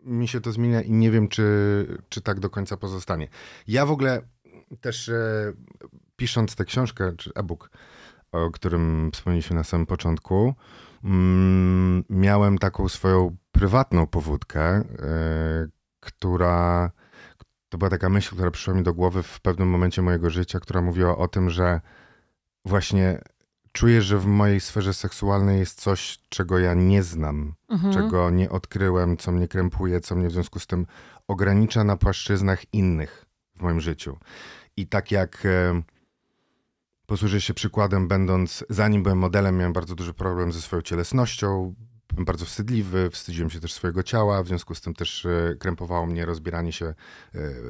mi 0.03 0.29
się 0.29 0.41
to 0.41 0.53
zmienia 0.53 0.83
i 0.83 0.93
nie 0.93 1.11
wiem, 1.11 1.29
czy, 1.29 1.87
czy 2.09 2.21
tak 2.21 2.41
do 2.41 2.51
końca 2.51 2.77
pozostanie. 2.77 3.29
Ja 3.67 3.87
w 3.87 3.91
ogóle 3.91 4.23
też 4.81 5.09
e, 5.09 5.53
pisząc 6.17 6.57
tę 6.57 6.65
książkę, 6.65 7.13
czy 7.17 7.31
e-book, 7.35 7.71
o 8.33 8.51
którym 8.51 9.11
wspomnieliśmy 9.13 9.57
na 9.57 9.65
samym 9.65 9.87
początku, 9.87 10.55
mm, 11.05 12.05
miałem 12.11 12.59
taką 12.59 12.89
swoją 12.89 13.37
prywatną 13.53 14.07
powódkę, 14.07 14.63
e, 14.63 14.85
która 16.07 16.91
to 17.69 17.79
była 17.79 17.91
taka 17.91 18.09
myśl, 18.09 18.35
która 18.35 18.51
przyszła 18.51 18.75
mi 18.75 18.83
do 18.83 18.95
głowy 18.95 19.23
w 19.23 19.41
pewnym 19.41 19.69
momencie 19.69 20.03
mojego 20.03 20.31
życia, 20.31 20.61
która 20.61 20.81
mówiła 20.83 21.17
o 21.17 21.29
tym, 21.29 21.51
że 21.51 21.81
właśnie 22.65 23.21
czuję, 23.73 24.03
że 24.03 24.19
w 24.19 24.27
mojej 24.27 24.61
sferze 24.61 24.95
seksualnej 24.95 25.59
jest 25.59 25.81
coś, 25.81 26.19
czego 26.29 26.59
ja 26.59 26.75
nie 26.75 27.03
znam, 27.03 27.55
Mhm. 27.69 27.95
czego 27.95 28.31
nie 28.31 28.51
odkryłem, 28.51 29.17
co 29.17 29.33
mnie 29.33 29.49
krępuje, 29.49 30.01
co 30.01 30.17
mnie 30.17 30.29
w 30.29 30.33
związku 30.33 30.59
z 30.59 30.67
tym 30.67 30.87
ogranicza 31.29 31.85
na 31.85 31.97
płaszczyznach 31.97 32.75
innych 32.75 33.27
w 33.57 33.63
moim 33.63 33.81
życiu. 33.81 34.19
I 34.77 34.87
tak 34.87 35.11
jak 35.11 35.47
e, 35.47 35.83
posłużę 37.07 37.41
się 37.41 37.55
przykładem, 37.55 38.09
będąc, 38.09 38.65
zanim 38.71 39.03
byłem 39.03 39.19
modelem, 39.19 39.57
miałem 39.57 39.73
bardzo 39.73 39.95
duży 39.95 40.15
problem 40.15 40.53
ze 40.53 40.61
swoją 40.61 40.83
cielesnością. 40.83 41.75
Byłem 42.13 42.25
bardzo 42.25 42.45
wstydliwy, 42.45 43.11
wstydziłem 43.11 43.51
się 43.51 43.61
też 43.61 43.73
swojego 43.73 44.03
ciała, 44.03 44.43
w 44.43 44.47
związku 44.47 44.75
z 44.75 44.81
tym 44.81 44.95
też 44.95 45.27
e, 45.27 45.55
krępowało 45.59 46.07
mnie 46.07 46.25
rozbieranie 46.25 46.73
się 46.73 46.87
e, 46.87 46.95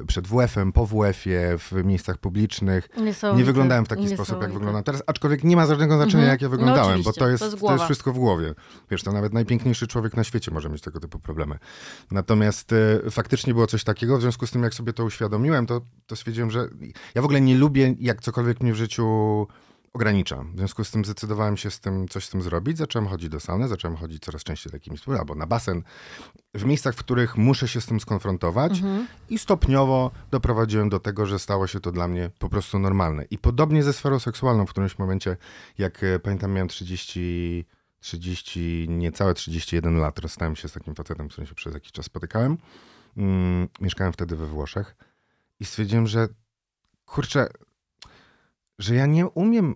przed 0.07 0.27
WF-em, 0.27 0.71
po 0.71 0.85
WF-ie, 0.85 1.57
w 1.57 1.71
miejscach 1.83 2.17
publicznych. 2.17 2.89
Nie 3.37 3.43
wyglądałem 3.43 3.85
w 3.85 3.87
taki 3.87 4.09
sposób, 4.09 4.41
jak 4.41 4.53
wyglądałem 4.53 4.83
teraz, 4.83 5.03
aczkolwiek 5.07 5.43
nie 5.43 5.55
ma 5.55 5.65
żadnego 5.65 5.95
znaczenia, 5.95 6.23
Mhm. 6.23 6.29
jak 6.31 6.41
ja 6.41 6.47
No 6.47 6.51
wyglądałem, 6.51 7.03
bo 7.03 7.09
oczywiście, 7.09 7.19
to 7.19 7.29
jest, 7.29 7.39
to 7.39 7.45
jest 7.45 7.59
to, 7.59 7.71
jest 7.73 7.85
wszystko 7.85 8.13
w 8.13 8.17
głowie. 8.17 8.53
Wiesz, 8.91 9.03
to 9.03 9.11
nawet 9.11 9.33
najpiękniejszy 9.33 9.87
człowiek 9.87 10.17
na 10.17 10.23
świecie 10.23 10.51
może 10.51 10.69
mieć 10.69 10.81
tego 10.81 10.99
typu 10.99 11.19
problemy. 11.19 11.57
Natomiast 12.11 12.73
e, 12.73 13.11
faktycznie 13.11 13.53
było 13.53 13.67
coś 13.67 13.83
takiego, 13.83 14.17
w 14.17 14.21
związku 14.21 14.47
z 14.47 14.51
tym, 14.51 14.63
jak 14.63 14.73
sobie 14.73 14.93
to 14.93 15.03
uświadomiłem, 15.05 15.65
to, 15.65 15.81
to 16.07 16.15
stwierdziłem, 16.15 16.51
że 16.51 16.69
ja 17.15 17.21
w 17.21 17.25
ogóle 17.25 17.41
nie 17.41 17.57
lubię, 17.57 17.95
jak 17.99 18.21
cokolwiek 18.21 18.61
mnie 18.61 18.73
w 18.73 18.75
życiu 18.75 19.47
ogranicza. 19.93 20.43
W 20.53 20.57
związku 20.57 20.83
z 20.83 20.91
tym 20.91 21.05
zdecydowałem 21.05 21.57
się 21.57 21.71
z 21.71 21.79
tym 21.79 22.07
coś 22.07 22.25
z 22.25 22.29
tym 22.29 22.41
zrobić. 22.41 22.77
Zacząłem 22.77 23.07
chodzić 23.07 23.29
do 23.29 23.39
sauny, 23.39 23.67
zacząłem 23.67 23.97
chodzić 23.97 24.23
coraz 24.23 24.43
częściej 24.43 24.71
do 24.71 24.75
jakimiś 24.75 25.07
albo 25.09 25.35
na 25.35 25.47
basen, 25.47 25.83
w 26.53 26.65
miejscach, 26.65 26.95
w 26.95 26.99
których 26.99 27.37
muszę 27.37 27.67
się 27.67 27.81
z 27.81 27.85
tym 27.85 27.99
skonfrontować 27.99 28.71
Mhm. 28.71 29.07
i 29.29 29.39
stopniowo 29.39 30.11
doprowadziłem 30.31 30.89
do 30.89 30.99
tego, 30.99 31.25
że 31.25 31.39
stało 31.39 31.67
się 31.67 31.79
to 31.79 31.91
dla 31.91 32.07
mnie 32.07 32.29
po 32.39 32.49
prostu 32.49 32.79
normalne. 32.79 33.25
I 33.31 33.37
podobnie 33.37 33.83
ze 33.83 33.93
sferą 33.93 34.19
seksualną 34.19 34.65
w 34.65 34.69
którymś 34.69 34.99
momencie, 34.99 35.37
jak 35.77 36.03
e, 36.03 36.19
pamiętam, 36.19 36.51
miałem 36.51 36.67
30, 36.67 37.65
30, 37.99 38.85
niecałe 38.89 39.33
31 39.33 39.97
lat, 39.97 40.19
rozstałem 40.19 40.55
się 40.55 40.67
z 40.67 40.73
takim 40.73 40.95
facetem, 40.95 41.29
z 41.29 41.31
którym 41.31 41.47
się 41.47 41.55
przez 41.55 41.73
jakiś 41.73 41.91
czas 41.91 42.05
spotykałem. 42.05 42.57
Mm, 43.17 43.67
mieszkałem 43.81 44.13
wtedy 44.13 44.35
we 44.35 44.45
Włoszech 44.45 44.95
i 45.59 45.65
stwierdziłem, 45.65 46.07
że 46.07 46.27
kurczę, 47.05 47.47
że 48.79 48.95
ja 48.95 49.05
nie 49.05 49.27
umiem, 49.27 49.75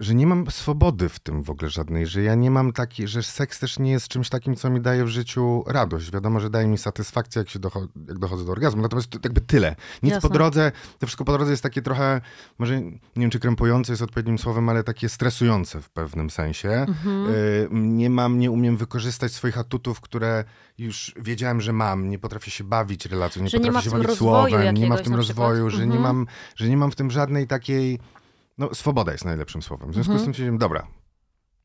że 0.00 0.14
nie 0.14 0.26
mam 0.26 0.50
swobody 0.50 1.08
w 1.08 1.18
tym 1.18 1.42
w 1.42 1.50
ogóle 1.50 1.70
żadnej, 1.70 2.06
że 2.06 2.22
ja 2.22 2.34
nie 2.34 2.50
mam 2.50 2.72
takiej, 2.72 3.08
że 3.08 3.22
seks 3.22 3.58
też 3.58 3.78
nie 3.78 3.90
jest 3.90 4.08
czymś 4.08 4.28
takim, 4.28 4.56
co 4.56 4.70
mi 4.70 4.80
daje 4.80 5.04
w 5.04 5.08
życiu 5.08 5.64
radość. 5.66 6.10
Wiadomo, 6.10 6.40
że 6.40 6.50
daje 6.50 6.66
mi 6.66 6.78
satysfakcję, 6.78 7.40
jak 7.40 7.48
się 7.48 7.58
docho- 7.58 7.88
jak 8.08 8.18
dochodzę 8.18 8.44
do 8.44 8.52
orgazmu, 8.52 8.82
natomiast 8.82 9.10
to 9.10 9.18
jakby 9.24 9.40
tyle. 9.40 9.76
Nic 10.02 10.12
Jasne. 10.12 10.28
po 10.28 10.34
drodze, 10.34 10.72
to 10.98 11.06
wszystko 11.06 11.24
po 11.24 11.32
drodze 11.32 11.50
jest 11.50 11.62
takie 11.62 11.82
trochę, 11.82 12.20
może 12.58 12.80
nie 12.82 12.98
wiem, 13.16 13.30
czy 13.30 13.38
krępujące 13.38 13.92
jest 13.92 14.02
odpowiednim 14.02 14.38
słowem, 14.38 14.68
ale 14.68 14.84
takie 14.84 15.08
stresujące 15.08 15.82
w 15.82 15.90
pewnym 15.90 16.30
sensie. 16.30 16.70
Mhm. 16.70 17.26
Y, 17.28 17.68
Nie 17.72 18.10
mam, 18.10 18.38
nie 18.38 18.50
umiem 18.50 18.76
wykorzystać 18.76 19.32
swoich 19.32 19.58
atutów, 19.58 20.00
które 20.00 20.44
już 20.78 21.14
wiedziałem, 21.20 21.60
że 21.60 21.72
mam. 21.72 22.08
Nie 22.08 22.18
potrafię 22.18 22.50
się 22.50 22.64
bawić 22.64 23.06
relacją, 23.06 23.42
nie 23.42 23.48
Że 23.48 23.58
nie 23.58 23.64
potrafię 23.64 23.90
w 23.90 23.92
się 23.92 23.98
bawić 24.02 24.18
słowem, 24.18 24.74
nie 24.74 24.86
ma 24.86 24.96
w 24.96 25.02
tym 25.02 25.14
rozwoju, 25.14 25.70
że, 25.70 25.86
nie 25.86 25.96
Mhm. 25.96 26.02
mam, 26.02 26.26
że 26.56 26.68
nie 26.68 26.76
mam 26.76 26.90
w 26.90 26.96
tym 26.96 27.10
żadnej 27.10 27.46
takiej. 27.46 27.98
No, 28.58 28.74
swoboda 28.74 29.12
jest 29.12 29.24
najlepszym 29.24 29.62
słowem. 29.62 29.90
W 29.90 29.94
związku 29.94 30.12
Mhm. 30.12 30.20
z 30.22 30.24
tym 30.24 30.34
stwierdziłem, 30.34 30.58
dobra, 30.58 30.86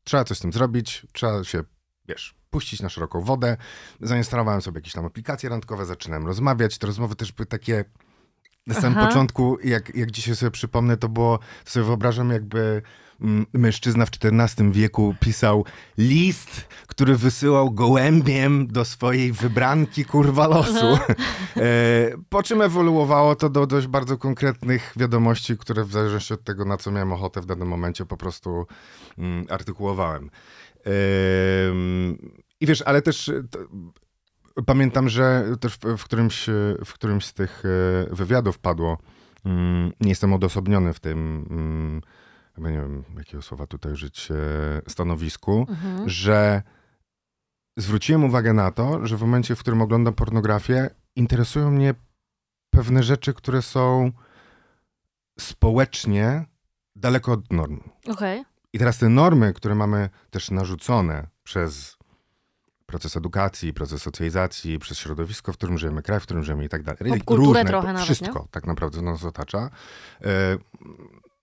trzeba 0.04 0.24
coś 0.24 0.38
z 0.38 0.40
tym 0.40 0.52
zrobić, 0.52 1.06
trzeba 1.12 1.44
się, 1.44 1.64
wiesz, 2.08 2.34
puścić 2.50 2.82
na 2.82 2.88
szeroką 2.88 3.20
wodę. 3.20 3.56
Zainstalowałem 4.00 4.62
sobie 4.62 4.78
jakieś 4.78 4.92
tam 4.92 5.04
aplikacje 5.04 5.48
randkowe, 5.48 5.86
zaczynałem 5.86 6.26
rozmawiać. 6.26 6.78
Te 6.78 6.86
rozmowy 6.86 7.16
też 7.16 7.32
były 7.32 7.46
takie 7.46 7.84
na 8.66 8.74
samym 8.74 8.98
Aha. 8.98 9.06
początku, 9.08 9.58
jak, 9.64 9.94
jak 9.94 10.10
dzisiaj 10.10 10.36
sobie 10.36 10.50
przypomnę, 10.50 10.96
to 10.96 11.08
było, 11.08 11.38
sobie 11.64 11.86
wyobrażam 11.86 12.30
jakby 12.30 12.82
mężczyzna 13.52 14.06
w 14.06 14.10
XIV 14.22 14.72
wieku 14.72 15.14
pisał 15.20 15.64
list, 15.98 16.68
który 16.86 17.16
wysyłał 17.16 17.70
gołębiem 17.70 18.66
do 18.66 18.84
swojej 18.84 19.32
wybranki 19.32 20.04
kurwa 20.04 20.46
losu. 20.46 20.98
E, 21.56 22.10
po 22.28 22.42
czym 22.42 22.62
ewoluowało 22.62 23.36
to 23.36 23.50
do 23.50 23.66
dość 23.66 23.86
bardzo 23.86 24.18
konkretnych 24.18 24.92
wiadomości, 24.96 25.58
które 25.58 25.84
w 25.84 25.92
zależności 25.92 26.34
od 26.34 26.44
tego, 26.44 26.64
na 26.64 26.76
co 26.76 26.90
miałem 26.90 27.12
ochotę 27.12 27.40
w 27.40 27.46
danym 27.46 27.68
momencie, 27.68 28.06
po 28.06 28.16
prostu 28.16 28.66
mm, 29.18 29.46
artykułowałem. 29.50 30.30
Em, 30.84 32.18
I 32.60 32.66
wiesz, 32.66 32.82
ale 32.82 33.02
też 33.02 33.28
e, 33.28 33.42
pamiętam, 34.66 35.08
że 35.08 35.44
też 35.60 35.78
w, 35.98 36.04
którymś, 36.04 36.48
e, 36.48 36.52
w 36.84 36.92
którymś 36.92 37.24
z 37.24 37.34
tych 37.34 37.62
wywiadów 38.10 38.58
padło, 38.58 38.98
mm, 39.44 39.92
nie 40.00 40.08
jestem 40.08 40.32
odosobniony 40.32 40.92
w 40.92 41.00
tym, 41.00 41.46
mm, 41.50 42.00
chyba 42.54 42.70
nie 42.70 42.80
wiem, 42.80 43.04
jakiego 43.18 43.42
słowa 43.42 43.66
tutaj 43.66 43.92
użyć, 43.92 44.30
e, 44.30 44.34
stanowisku, 44.88 45.66
Mhm. 45.68 46.08
że 46.08 46.62
zwróciłem 47.76 48.24
uwagę 48.24 48.52
na 48.52 48.70
to, 48.70 49.06
że 49.06 49.16
w 49.16 49.20
momencie, 49.20 49.56
w 49.56 49.60
którym 49.60 49.82
oglądam 49.82 50.14
pornografię, 50.14 50.90
interesują 51.16 51.70
mnie 51.70 51.94
pewne 52.70 53.02
rzeczy, 53.02 53.34
które 53.34 53.62
są 53.62 54.12
społecznie 55.38 56.44
daleko 56.96 57.32
od 57.32 57.52
norm. 57.52 57.80
Okej. 58.08 58.44
I 58.72 58.78
teraz 58.78 58.98
te 58.98 59.08
normy, 59.08 59.52
które 59.52 59.74
mamy 59.74 60.10
też 60.30 60.50
narzucone 60.50 61.26
przez 61.42 61.96
proces 62.86 63.16
edukacji, 63.16 63.74
proces 63.74 64.02
socjalizacji, 64.02 64.78
przez 64.78 64.98
środowisko, 64.98 65.52
w 65.52 65.56
którym 65.56 65.78
żyjemy, 65.78 66.02
kraj, 66.02 66.20
w 66.20 66.22
którym 66.22 66.44
żyjemy 66.44 66.64
i 66.64 66.68
tak 66.68 66.82
dalej. 66.82 66.98
Popkulturę 67.12 67.46
Różne, 67.46 67.64
trochę 67.64 67.86
nawet, 67.92 68.02
Wszystko 68.02 68.48
tak 68.50 68.66
naprawdę 68.66 69.02
nas 69.02 69.24
otacza. 69.24 69.70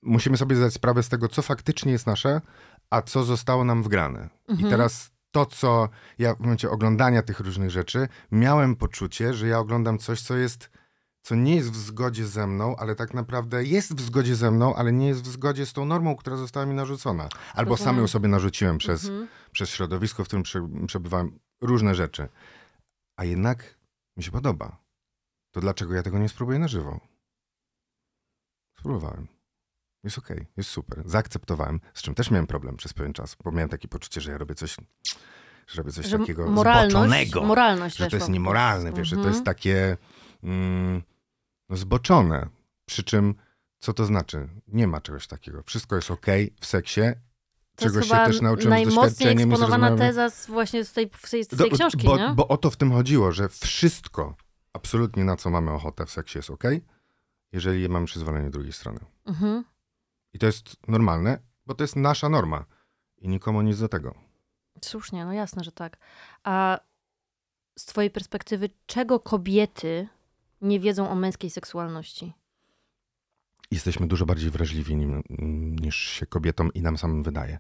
Musimy 0.02 0.38
sobie 0.38 0.56
zdać 0.56 0.74
sprawę 0.74 1.04
z 1.04 1.10
tego, 1.10 1.28
co 1.28 1.42
faktycznie 1.42 1.92
jest 1.92 2.08
nasze, 2.08 2.42
a 2.90 3.02
co 3.02 3.24
zostało 3.24 3.64
nam 3.64 3.84
wgrane. 3.84 4.30
I 4.48 4.52
Mhm. 4.52 4.70
teraz 4.70 5.12
to, 5.32 5.46
co 5.46 5.90
ja 6.20 6.36
w 6.36 6.40
momencie 6.40 6.70
oglądania 6.70 7.22
tych 7.22 7.40
różnych 7.40 7.70
rzeczy, 7.72 8.08
miałem 8.32 8.76
poczucie, 8.76 9.34
że 9.34 9.48
ja 9.48 9.60
oglądam 9.60 9.98
coś, 10.00 10.22
co 10.22 10.36
jest, 10.38 10.70
co 11.22 11.36
nie 11.36 11.56
jest 11.56 11.72
w 11.72 11.76
zgodzie 11.76 12.28
ze 12.28 12.48
mną, 12.48 12.76
ale 12.76 12.96
tak 12.96 13.14
naprawdę 13.14 13.64
jest 13.64 13.96
w 13.96 14.02
zgodzie 14.02 14.36
ze 14.36 14.52
mną, 14.52 14.76
ale 14.76 14.92
nie 14.92 15.08
jest 15.08 15.22
w 15.22 15.28
zgodzie 15.28 15.66
z 15.66 15.74
tą 15.74 15.86
normą, 15.86 16.16
która 16.16 16.38
została 16.38 16.66
mi 16.66 16.74
narzucona. 16.74 17.30
Albo 17.54 17.70
Rozumiem. 17.72 17.94
sam 17.94 17.98
ją 18.02 18.08
sobie 18.08 18.28
narzuciłem 18.28 18.78
przez, 18.78 19.06
Mhm. 19.06 19.28
przez 19.52 19.70
środowisko, 19.70 20.24
w 20.24 20.28
którym 20.28 20.44
prze, 20.44 20.68
przebywałem 20.88 21.40
różne 21.62 21.96
rzeczy. 21.96 22.30
A 23.18 23.26
jednak 23.26 23.78
mi 24.18 24.24
się 24.24 24.32
podoba. 24.32 24.78
To 25.52 25.62
dlaczego 25.62 25.94
ja 25.94 26.04
tego 26.04 26.20
nie 26.20 26.30
spróbuję 26.30 26.60
na 26.60 26.68
żywo? 26.68 27.00
Spróbowałem. 28.80 29.28
Jest 30.04 30.18
okej, 30.18 30.48
jest 30.58 30.70
super. 30.70 31.04
Zaakceptowałem, 31.06 31.80
z 31.94 32.02
czym 32.02 32.16
też 32.16 32.32
miałem 32.32 32.48
problem 32.48 32.78
przez 32.78 32.94
pewien 32.94 33.14
czas, 33.14 33.36
bo 33.44 33.52
miałem 33.52 33.70
takie 33.70 33.88
poczucie, 33.88 34.22
że 34.22 34.32
ja 34.32 34.38
robię 34.38 34.56
coś, 34.56 34.76
że 35.68 35.78
robię 35.78 35.92
coś 35.92 36.06
Że 36.06 36.20
takiego 36.20 36.48
moralność, 36.52 36.92
zboczonego. 36.92 37.44
moralność 37.44 37.98
Że 37.98 38.08
to 38.08 38.16
jest 38.16 38.30
niemoralne, 38.30 38.84
prostu. 38.84 38.98
wiesz, 38.98 39.08
że 39.08 39.16
to 39.16 39.20
Mhm. 39.20 39.34
jest 39.34 39.46
takie 39.46 39.98
mm, 40.44 41.02
no, 41.70 41.78
zboczone. 41.78 42.48
Przy 42.86 43.04
czym, 43.04 43.36
co 43.80 43.94
to 43.94 44.06
znaczy? 44.06 44.50
Nie 44.68 44.88
ma 44.88 45.02
czegoś 45.02 45.28
takiego. 45.28 45.64
Wszystko 45.66 45.96
jest 45.96 46.12
okej 46.12 46.54
w 46.60 46.66
seksie, 46.66 47.02
To 47.76 47.86
czego 47.86 48.02
się 48.02 48.10
też 48.10 48.42
nauczyłem 48.42 48.80
z 48.92 48.96
doświadczeniem 48.96 49.50
z 49.50 49.54
eksponowana 49.54 49.98
teza 49.98 50.30
z, 50.30 50.48
właśnie 50.48 50.86
z 50.86 50.94
tej, 50.94 51.12
z 51.26 51.30
tej, 51.30 51.44
z 51.44 51.48
tej 51.48 51.58
Do- 51.58 51.76
książki, 51.76 52.06
bo, 52.08 52.18
nie? 52.18 52.34
bo 52.36 52.48
o 52.48 52.58
to 52.58 52.72
w 52.72 52.78
tym 52.78 52.92
chodziło, 52.92 53.32
że 53.32 53.50
wszystko, 53.50 54.36
absolutnie 54.74 55.24
na 55.26 55.36
co 55.36 55.50
mamy 55.50 55.72
ochotę 55.72 56.06
w 56.06 56.12
seksie 56.12 56.38
jest 56.38 56.50
ok, 56.50 56.64
jeżeli 57.52 57.90
mamy 57.90 58.06
przyzwolenie 58.06 58.50
drugiej 58.50 58.74
strony. 58.74 59.00
Mhm. 59.26 59.64
I 60.34 60.40
to 60.40 60.46
jest 60.46 60.76
normalne, 60.88 61.40
bo 61.66 61.76
to 61.76 61.84
jest 61.84 61.96
nasza 61.96 62.30
norma. 62.30 62.66
I 63.18 63.30
nikomu 63.30 63.62
nic 63.62 63.80
do 63.80 63.90
tego. 63.90 64.16
Słusznie, 64.82 65.26
no 65.26 65.34
jasne, 65.34 65.64
że 65.64 65.72
tak. 65.72 65.98
A 66.44 66.80
z 67.80 67.86
twojej 67.86 68.12
perspektywy, 68.12 68.70
czego 68.86 69.20
kobiety 69.20 70.08
nie 70.62 70.80
wiedzą 70.80 71.10
o 71.10 71.16
męskiej 71.16 71.50
seksualności? 71.50 72.34
Jesteśmy 73.72 74.08
dużo 74.08 74.26
bardziej 74.26 74.52
wrażliwi 74.52 74.96
nim, 74.96 75.24
niż 75.82 75.96
się 75.96 76.26
kobietom 76.26 76.74
i 76.74 76.82
nam 76.82 76.98
samym 76.98 77.24
wydaje. 77.24 77.60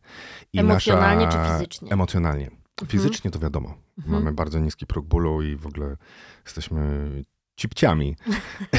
I 0.53 0.59
Emocjonalnie 0.59 1.27
czy 1.27 1.37
fizycznie? 1.51 1.91
Emocjonalnie. 1.91 2.45
Mhm. 2.45 2.87
Fizycznie 2.87 3.31
to 3.31 3.39
wiadomo. 3.39 3.73
Mhm. 3.97 4.13
Mamy 4.13 4.33
bardzo 4.33 4.59
niski 4.59 4.87
próg 4.87 5.05
bólu 5.05 5.41
i 5.41 5.55
w 5.55 5.67
ogóle 5.67 5.97
jesteśmy 6.45 7.09
cipciami, 7.61 8.15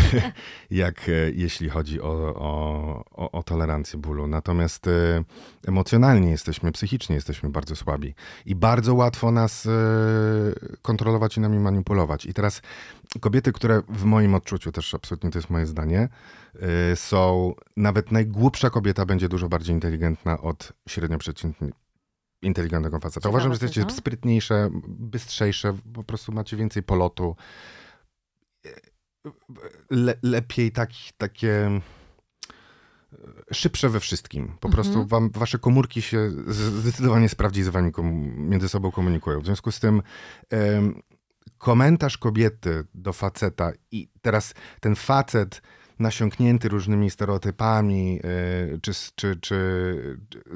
jak 0.71 1.09
e, 1.09 1.13
jeśli 1.35 1.69
chodzi 1.69 2.01
o, 2.01 2.35
o, 2.37 3.05
o, 3.11 3.31
o 3.31 3.43
tolerancję 3.43 3.99
bólu. 3.99 4.27
Natomiast 4.27 4.87
e, 4.87 5.25
emocjonalnie 5.67 6.31
jesteśmy, 6.31 6.73
psychicznie 6.73 7.15
jesteśmy 7.17 7.51
bardzo 7.51 7.77
słabi 7.77 8.15
i 8.47 8.55
bardzo 8.55 8.95
łatwo 8.95 9.31
nas 9.31 9.67
e, 9.67 9.71
kontrolować 10.83 11.37
i 11.37 11.41
nami 11.41 11.59
manipulować. 11.59 12.27
I 12.27 12.35
teraz 12.35 12.63
kobiety, 13.21 13.53
które 13.53 13.83
w 13.89 14.05
moim 14.05 14.35
odczuciu, 14.35 14.73
też 14.73 14.95
absolutnie 14.95 15.31
to 15.31 15.39
jest 15.39 15.51
moje 15.51 15.67
zdanie, 15.67 16.09
są, 16.95 17.55
nawet 17.77 18.13
najgłupsza 18.13 18.71
kobieta 18.71 19.07
będzie 19.07 19.29
dużo 19.29 19.49
bardziej 19.49 19.75
inteligentna 19.75 20.41
od 20.41 20.73
średnio 20.89 21.19
przeciętnej 21.19 21.73
inteligentnego 22.43 22.99
faceta. 22.99 23.29
Uważam, 23.29 23.51
że 23.51 23.55
jesteście 23.55 23.81
no. 23.81 23.91
sprytniejsze, 23.91 24.71
bystrzejsze, 24.89 25.75
po 25.95 26.05
prostu 26.05 26.33
macie 26.33 26.57
więcej 26.57 26.83
polotu. 26.83 27.37
Le, 29.91 30.15
lepiej 30.23 30.73
tak, 30.73 30.91
takie 31.19 31.81
szybsze 33.53 33.89
we 33.89 34.01
wszystkim. 34.01 34.47
Po 34.47 34.69
Mhm. 34.69 34.73
prostu 34.73 35.07
wam, 35.07 35.31
wasze 35.31 35.59
komórki 35.59 36.03
się 36.03 36.31
zdecydowanie 36.47 37.29
sprawdziej 37.29 37.65
z 37.65 37.69
wami 37.69 37.93
między 38.37 38.69
sobą 38.69 38.91
komunikują. 38.91 39.41
W 39.41 39.47
związku 39.47 39.73
z 39.73 39.81
tym 39.81 40.03
komentarz 41.59 42.19
kobiety 42.19 42.85
do 42.95 43.13
faceta 43.13 43.73
i 43.91 44.09
teraz 44.23 44.55
ten 44.81 44.97
facet 44.97 45.63
nasiąknięty 45.99 46.69
różnymi 46.69 47.11
stereotypami, 47.11 48.21
y, 48.75 48.81
czy, 48.83 48.95
z- 48.95 49.13
czy, 49.15 49.37
czy 49.37 49.57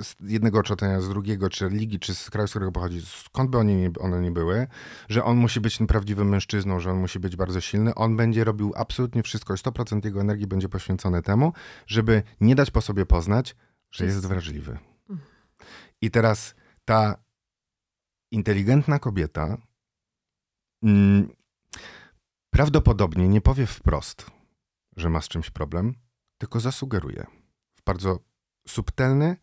z 0.03 0.15
jednego 0.21 0.59
otoczenia, 0.59 1.01
z 1.01 1.09
drugiego, 1.09 1.49
czy 1.51 1.69
religii, 1.69 1.99
czy 2.01 2.15
z 2.15 2.31
kraju, 2.31 2.49
z 2.49 2.51
którego 2.51 2.73
pochodzi, 2.73 3.03
skąd 3.07 3.51
by 3.51 3.59
oni 3.59 3.75
nie, 3.77 3.91
one 4.01 4.21
nie 4.21 4.31
były, 4.31 4.67
że 5.09 5.25
on 5.25 5.37
musi 5.37 5.61
być 5.61 5.79
tym 5.79 5.87
prawdziwym 5.87 6.29
mężczyzną, 6.29 6.81
że 6.81 6.91
on 6.91 6.99
musi 6.99 7.19
być 7.21 7.37
bardzo 7.37 7.61
silny, 7.61 7.95
on 7.95 8.17
będzie 8.17 8.45
robił 8.45 8.73
absolutnie 8.77 9.23
wszystko 9.23 9.55
i 9.55 9.57
100% 9.57 10.05
jego 10.05 10.21
energii 10.21 10.47
będzie 10.47 10.69
poświęcone 10.69 11.23
temu, 11.23 11.53
żeby 11.87 12.23
nie 12.41 12.55
dać 12.55 12.71
po 12.71 12.81
sobie 12.81 13.07
poznać, 13.07 13.57
że 13.91 14.05
Jest- 14.05 14.17
jest 14.17 14.27
wrażliwy. 14.29 14.79
Mhm. 15.11 15.29
I 16.03 16.11
teraz 16.11 16.55
ta 16.85 17.15
inteligentna 18.33 18.99
kobieta 18.99 19.57
mm, 20.83 21.29
prawdopodobnie 22.51 23.29
nie 23.29 23.41
powie 23.41 23.67
wprost, 23.67 24.27
że 24.97 25.11
ma 25.11 25.21
z 25.21 25.29
czymś 25.29 25.51
problem, 25.51 25.95
tylko 26.39 26.61
zasugeruje 26.61 27.27
w 27.75 27.83
bardzo 27.85 28.19
subtelny, 28.69 29.37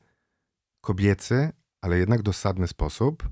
kobiecy, 0.81 1.51
ale 1.81 1.97
jednak 1.97 2.21
dosadny 2.21 2.67
sposób. 2.67 3.29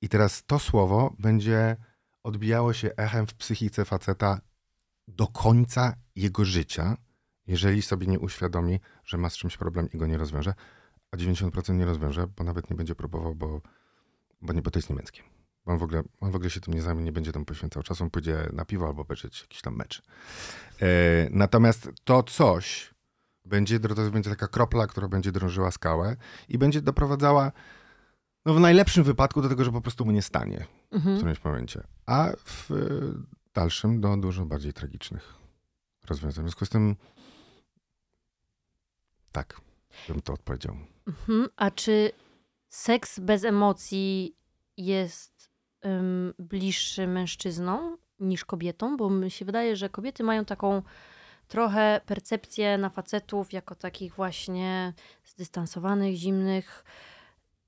I 0.00 0.08
teraz 0.08 0.44
to 0.46 0.58
słowo 0.58 1.14
będzie 1.18 1.76
odbijało 2.22 2.72
się 2.72 2.90
echem 2.96 3.26
w 3.26 3.34
psychice 3.34 3.84
faceta 3.84 4.40
do 5.08 5.26
końca 5.26 5.96
jego 6.16 6.44
życia, 6.44 6.96
jeżeli 7.46 7.82
sobie 7.82 8.06
nie 8.06 8.18
uświadomi, 8.18 8.80
że 9.04 9.18
ma 9.18 9.30
z 9.30 9.36
czymś 9.36 9.56
problem 9.56 9.88
i 9.92 9.98
go 9.98 10.06
nie 10.06 10.18
rozwiąże. 10.18 10.54
A 11.10 11.16
90% 11.16 11.74
nie 11.74 11.84
rozwiąże, 11.84 12.26
bo 12.26 12.44
nawet 12.44 12.70
nie 12.70 12.76
będzie 12.76 12.94
próbował, 12.94 13.34
bo, 13.34 13.60
bo, 14.40 14.52
nie, 14.52 14.62
bo 14.62 14.70
to 14.70 14.78
jest 14.78 14.90
niemieckie. 14.90 15.22
On 15.66 15.78
w, 15.78 15.82
ogóle, 15.82 16.02
on 16.20 16.30
w 16.30 16.34
ogóle 16.34 16.50
się 16.50 16.60
tym 16.60 16.74
nie 16.74 16.82
zajmie, 16.82 17.02
nie 17.02 17.12
będzie 17.12 17.32
tam 17.32 17.44
poświęcał 17.44 17.82
czasu, 17.82 18.04
on 18.04 18.10
pójdzie 18.10 18.48
na 18.52 18.64
piwo 18.64 18.86
albo 18.86 19.02
obejrzeć 19.02 19.40
jakiś 19.40 19.60
tam 19.60 19.76
mecz. 19.76 20.02
E, 20.82 20.86
natomiast 21.30 21.88
to 22.04 22.22
coś 22.22 22.94
będzie, 23.44 23.80
to 23.80 24.10
będzie 24.10 24.30
taka 24.30 24.48
kropla, 24.48 24.86
która 24.86 25.08
będzie 25.08 25.32
drążyła 25.32 25.70
skałę 25.70 26.16
i 26.48 26.58
będzie 26.58 26.82
doprowadzała 26.82 27.52
no 28.46 28.54
w 28.54 28.60
najlepszym 28.60 29.04
wypadku 29.04 29.42
do 29.42 29.48
tego, 29.48 29.64
że 29.64 29.72
po 29.72 29.80
prostu 29.80 30.04
mu 30.04 30.10
nie 30.10 30.22
stanie 30.22 30.66
w 30.90 30.94
Mhm. 30.94 31.16
którymś 31.16 31.44
momencie, 31.44 31.82
a 32.06 32.30
w 32.44 32.70
dalszym 33.54 34.00
do 34.00 34.16
dużo 34.16 34.46
bardziej 34.46 34.72
tragicznych 34.72 35.34
rozwiązań. 36.06 36.44
W 36.44 36.46
związku 36.46 36.66
z 36.66 36.68
tym 36.68 36.96
tak, 39.32 39.60
bym 40.08 40.22
to 40.22 40.32
odpowiedział. 40.32 40.76
Mhm. 41.06 41.48
A 41.56 41.70
czy 41.70 42.10
seks 42.68 43.18
bez 43.18 43.44
emocji 43.44 44.36
jest 44.76 45.49
ym, 45.84 46.34
bliższy 46.38 47.06
mężczyznom 47.06 47.96
niż 48.20 48.44
kobietom? 48.44 48.96
Bo 48.96 49.10
mi 49.10 49.30
się 49.30 49.44
wydaje, 49.44 49.76
że 49.76 49.88
kobiety 49.88 50.22
mają 50.22 50.44
taką 50.44 50.82
trochę 51.48 52.00
percepcję 52.06 52.78
na 52.78 52.90
facetów 52.90 53.52
jako 53.52 53.74
takich 53.74 54.14
właśnie 54.14 54.92
zdystansowanych, 55.24 56.16
zimnych 56.16 56.84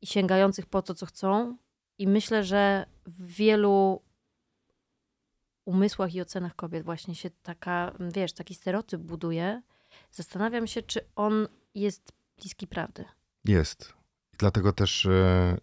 i 0.01 0.07
sięgających 0.07 0.67
po 0.67 0.83
to, 0.83 0.95
co 0.95 1.07
chcą. 1.07 1.57
I 1.99 2.07
myślę, 2.07 2.45
że 2.45 2.87
w 3.07 3.27
wielu 3.27 4.03
umysłach 5.65 6.15
i 6.15 6.21
ocenach 6.21 6.57
kobiet 6.57 6.85
właśnie 6.85 7.15
się 7.15 7.31
taka, 7.31 7.93
wiesz, 8.01 8.33
taki 8.33 8.55
stereotyp 8.55 9.01
buduje. 9.01 9.63
Zastanawiam 10.11 10.67
się, 10.67 10.83
czy 10.83 11.01
on 11.17 11.49
jest 11.75 12.13
bliski 12.37 12.67
prawdy. 12.67 13.05
Jest. 13.45 13.95
I 14.35 14.37
dlatego 14.37 14.73
też, 14.73 15.07
e, 15.07 15.57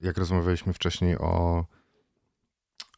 jak 0.00 0.18
rozmawialiśmy 0.18 0.72
wcześniej 0.72 1.18
o, 1.18 1.66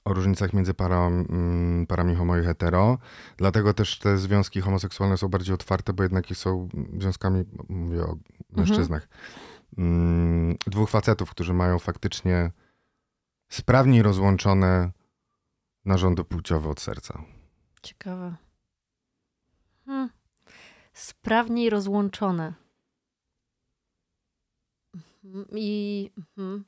o 0.05 0.15
różnicach 0.15 0.53
między 0.53 0.75
parą, 0.75 1.07
mm, 1.07 1.87
parami 1.87 2.15
homo 2.15 2.37
i 2.37 2.45
hetero, 2.45 2.99
dlatego 3.37 3.75
też 3.75 3.99
te 3.99 4.19
związki 4.19 4.61
homoseksualne 4.61 5.17
są 5.17 5.29
bardziej 5.29 5.55
otwarte, 5.55 5.93
bo 5.93 6.03
jednak 6.03 6.27
są 6.35 6.69
związkami, 6.99 7.45
mówię 7.69 8.03
o 8.03 8.17
mężczyznach, 8.51 9.09
mm, 9.79 10.57
dwóch 10.67 10.91
facetów, 10.91 11.31
którzy 11.31 11.55
mają 11.55 11.79
faktycznie 11.79 12.51
sprawniej 13.49 14.03
rozłączone 14.03 14.91
narządy 15.85 16.25
płciowe 16.25 16.71
od 16.71 16.81
serca. 16.81 17.25
Ciekawe. 17.83 18.37
Hmm. 19.87 20.11
Sprawniej 20.93 21.71
rozłączone. 21.71 22.55
Mhm. 25.25 25.47
I 25.57 26.11
mhm. 26.19 26.65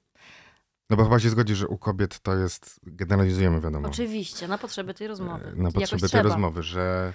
No 0.91 0.97
bo 0.97 1.05
chyba 1.05 1.19
się 1.19 1.31
zgodzi, 1.31 1.55
że 1.55 1.69
u 1.69 1.79
kobiet 1.79 2.21
to 2.21 2.37
jest, 2.37 2.81
generalizujemy 2.83 3.61
wiadomo. 3.61 3.89
oczywiście, 3.89 4.49
na 4.49 4.59
potrzeby 4.59 4.95
tej 4.95 5.07
rozmowy. 5.09 5.47
E, 5.47 5.63
Na 5.63 5.71
potrzeby 5.73 6.01
tej 6.01 6.09
trzeba. 6.09 6.23
rozmowy, 6.23 6.63
że, 6.63 7.13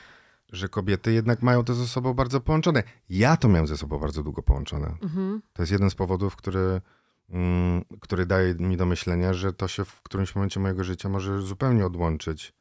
że 0.52 0.70
kobiety 0.70 1.14
jednak 1.14 1.42
mają 1.42 1.64
to 1.64 1.74
ze 1.74 1.88
sobą 1.88 2.14
bardzo 2.14 2.42
połączone. 2.42 2.84
Ja 3.10 3.38
to 3.38 3.48
miałem 3.48 3.68
ze 3.68 3.78
sobą 3.78 4.00
bardzo 4.00 4.24
długo 4.24 4.42
połączone. 4.44 4.96
Mhm. 5.02 5.42
To 5.54 5.62
jest 5.62 5.72
jeden 5.72 5.90
z 5.90 5.96
powodów, 5.96 6.36
który, 6.36 6.82
mm, 7.30 7.84
który 8.02 8.26
daje 8.26 8.56
mi 8.56 8.78
do 8.78 8.86
myślenia, 8.86 9.34
że 9.34 9.54
to 9.54 9.68
się 9.68 9.86
w 9.86 10.02
którymś 10.02 10.36
momencie 10.36 10.60
mojego 10.60 10.84
życia 10.84 11.10
może 11.10 11.42
zupełnie 11.42 11.86
odłączyć. 11.86 12.54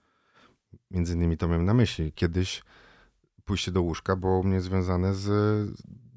Między 0.90 1.14
innymi 1.14 1.36
to 1.36 1.48
miałem 1.48 1.64
na 1.64 1.74
myśli. 1.74 2.12
Kiedyś 2.12 2.62
pójście 3.44 3.72
do 3.72 3.82
łóżka 3.82 4.16
było 4.16 4.38
u 4.38 4.44
mnie 4.44 4.60
związane 4.60 5.14
z 5.14 5.28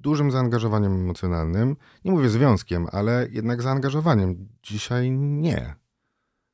dużym 0.01 0.31
zaangażowaniem 0.31 0.93
emocjonalnym. 0.93 1.75
Nie 2.05 2.11
mówię 2.11 2.29
związkiem, 2.29 2.87
ale 2.91 3.27
jednak 3.31 3.61
zaangażowaniem. 3.61 4.47
Dzisiaj 4.63 5.11
nie. 5.11 5.75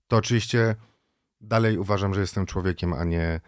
To 0.07 0.17
oczywiście 0.17 0.75
dalej 1.41 1.77
uważam, 1.77 2.13
że 2.13 2.21
jestem 2.21 2.45
człowiekiem, 2.45 2.93
a 2.93 3.03
nie 3.03 3.41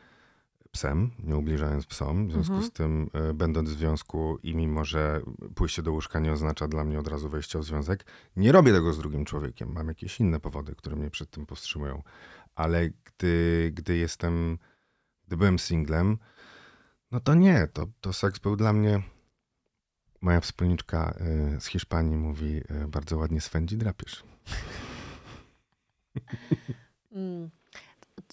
psem, 0.71 1.12
nie 1.19 1.38
ubliżając 1.38 1.85
psom. 1.85 2.27
W 2.27 2.31
związku 2.31 2.53
Mhm. 2.53 2.71
z 2.71 2.73
tym, 2.73 3.09
e, 3.13 3.33
będąc 3.33 3.69
w 3.69 3.77
związku 3.77 4.38
i 4.43 4.55
mimo, 4.55 4.85
że 4.85 5.21
pójście 5.55 5.81
do 5.81 5.91
łóżka 5.91 6.19
nie 6.19 6.31
oznacza 6.31 6.67
dla 6.67 6.83
mnie 6.83 6.99
od 6.99 7.07
razu 7.07 7.29
wejścia 7.29 7.59
w 7.59 7.63
związek, 7.63 8.05
nie 8.35 8.51
robię 8.51 8.71
tego 8.71 8.93
z 8.93 8.97
drugim 8.97 9.25
człowiekiem. 9.25 9.71
Mam 9.73 9.88
jakieś 9.88 10.19
inne 10.19 10.39
powody, 10.39 10.75
które 10.75 10.95
mnie 10.95 11.09
przed 11.09 11.29
tym 11.29 11.45
powstrzymują. 11.45 12.03
Ale 12.55 12.89
gdy, 12.89 13.71
gdy 13.75 13.97
jestem, 13.97 14.57
gdy 15.27 15.38
byłem 15.38 15.59
singlem, 15.59 16.17
no 17.12 17.19
to 17.19 17.33
nie, 17.35 17.67
to, 17.73 17.88
to 18.01 18.13
seks 18.13 18.39
był 18.39 18.55
dla 18.55 18.73
mnie. 18.73 19.01
Moja 20.21 20.41
wspólniczka 20.41 21.13
e, 21.19 21.62
z 21.62 21.65
Hiszpanii 21.65 22.17
mówi 22.17 22.62
e, 22.69 22.88
bardzo 22.88 23.17
ładnie 23.17 23.41
swędzi 23.41 23.77
drapież. 23.77 24.23
Mm. 27.12 27.49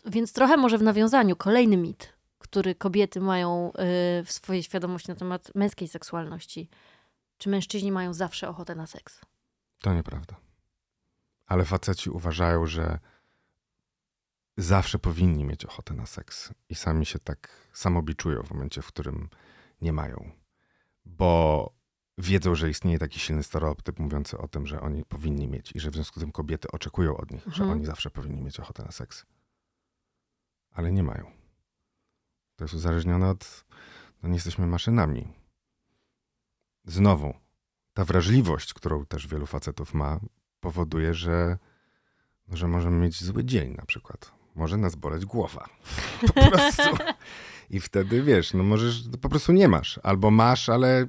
Więc 0.07 0.33
trochę 0.33 0.57
może 0.57 0.79
w 0.79 0.83
nawiązaniu 0.83 1.37
kolejny 1.37 1.77
mit, 1.77 2.13
który 2.39 2.75
kobiety 2.75 3.21
mają 3.21 3.73
y, 4.21 4.25
w 4.25 4.33
swojej 4.33 4.63
świadomości 4.63 5.09
na 5.09 5.15
temat 5.15 5.55
męskiej 5.55 5.89
seksualności. 5.89 6.69
Czy 7.39 7.49
mężczyźni 7.49 7.93
mają 7.93 8.15
zawsze 8.15 8.49
ochotę 8.49 8.75
na 8.75 8.87
seks? 8.87 9.21
To 9.79 9.95
nieprawda. 9.95 10.37
Ale 11.47 11.65
faceci 11.65 12.11
uważają, 12.11 12.67
że 12.67 12.99
zawsze 14.57 14.99
powinni 14.99 15.45
mieć 15.45 15.65
ochotę 15.65 15.95
na 15.95 16.07
seks 16.07 16.53
i 16.69 16.75
sami 16.75 17.07
się 17.07 17.19
tak 17.19 17.49
samobiczują 17.73 18.43
w 18.43 18.51
momencie, 18.51 18.83
w 18.83 18.87
którym 18.87 19.29
nie 19.81 19.93
mają. 19.93 20.31
Bo 21.07 21.73
wiedzą, 22.19 22.55
że 22.55 22.71
istnieje 22.71 22.99
taki 22.99 23.19
silny 23.19 23.43
stereotyp 23.43 23.99
mówiący 23.99 24.39
o 24.39 24.49
tym, 24.49 24.67
że 24.67 24.81
oni 24.81 25.05
powinni 25.05 25.49
mieć 25.49 25.73
i 25.75 25.81
że 25.81 25.91
w 25.91 25.95
związku 25.95 26.21
z 26.21 26.23
tym 26.23 26.33
kobiety 26.33 26.69
oczekują 26.71 27.17
od 27.17 27.31
nich, 27.31 27.47
mhm. 27.47 27.55
że 27.55 27.73
oni 27.73 27.87
zawsze 27.87 28.11
powinni 28.11 28.43
mieć 28.43 28.61
ochotę 28.61 28.83
na 28.83 28.93
seks. 28.93 29.27
Ale 30.71 30.93
nie 30.93 31.03
mają. 31.03 31.31
To 32.57 32.65
jest 32.65 32.75
uzależnione 32.75 33.29
od. 33.29 33.65
No 34.23 34.29
nie 34.29 34.35
jesteśmy 34.35 34.67
maszynami. 34.67 35.29
Znowu, 36.85 37.35
ta 37.95 38.05
wrażliwość, 38.05 38.75
którą 38.75 39.07
też 39.07 39.27
wielu 39.27 39.47
facetów 39.47 39.95
ma, 39.95 40.21
powoduje, 40.61 41.15
że, 41.15 41.59
że 42.49 42.69
możemy 42.69 42.97
mieć 42.97 43.25
zły 43.25 43.45
dzień 43.45 43.75
na 43.75 43.85
przykład. 43.85 44.33
Może 44.55 44.77
nas 44.77 44.95
boleć 44.95 45.25
głowa. 45.25 45.69
Po 46.27 46.51
prostu. 46.51 46.83
I 47.71 47.81
wtedy 47.81 48.23
wiesz, 48.23 48.55
no 48.55 48.63
możesz, 48.63 49.03
po 49.23 49.29
prostu 49.29 49.53
nie 49.53 49.69
masz. 49.69 50.01
Albo 50.03 50.31
masz, 50.31 50.69
ale, 50.69 51.07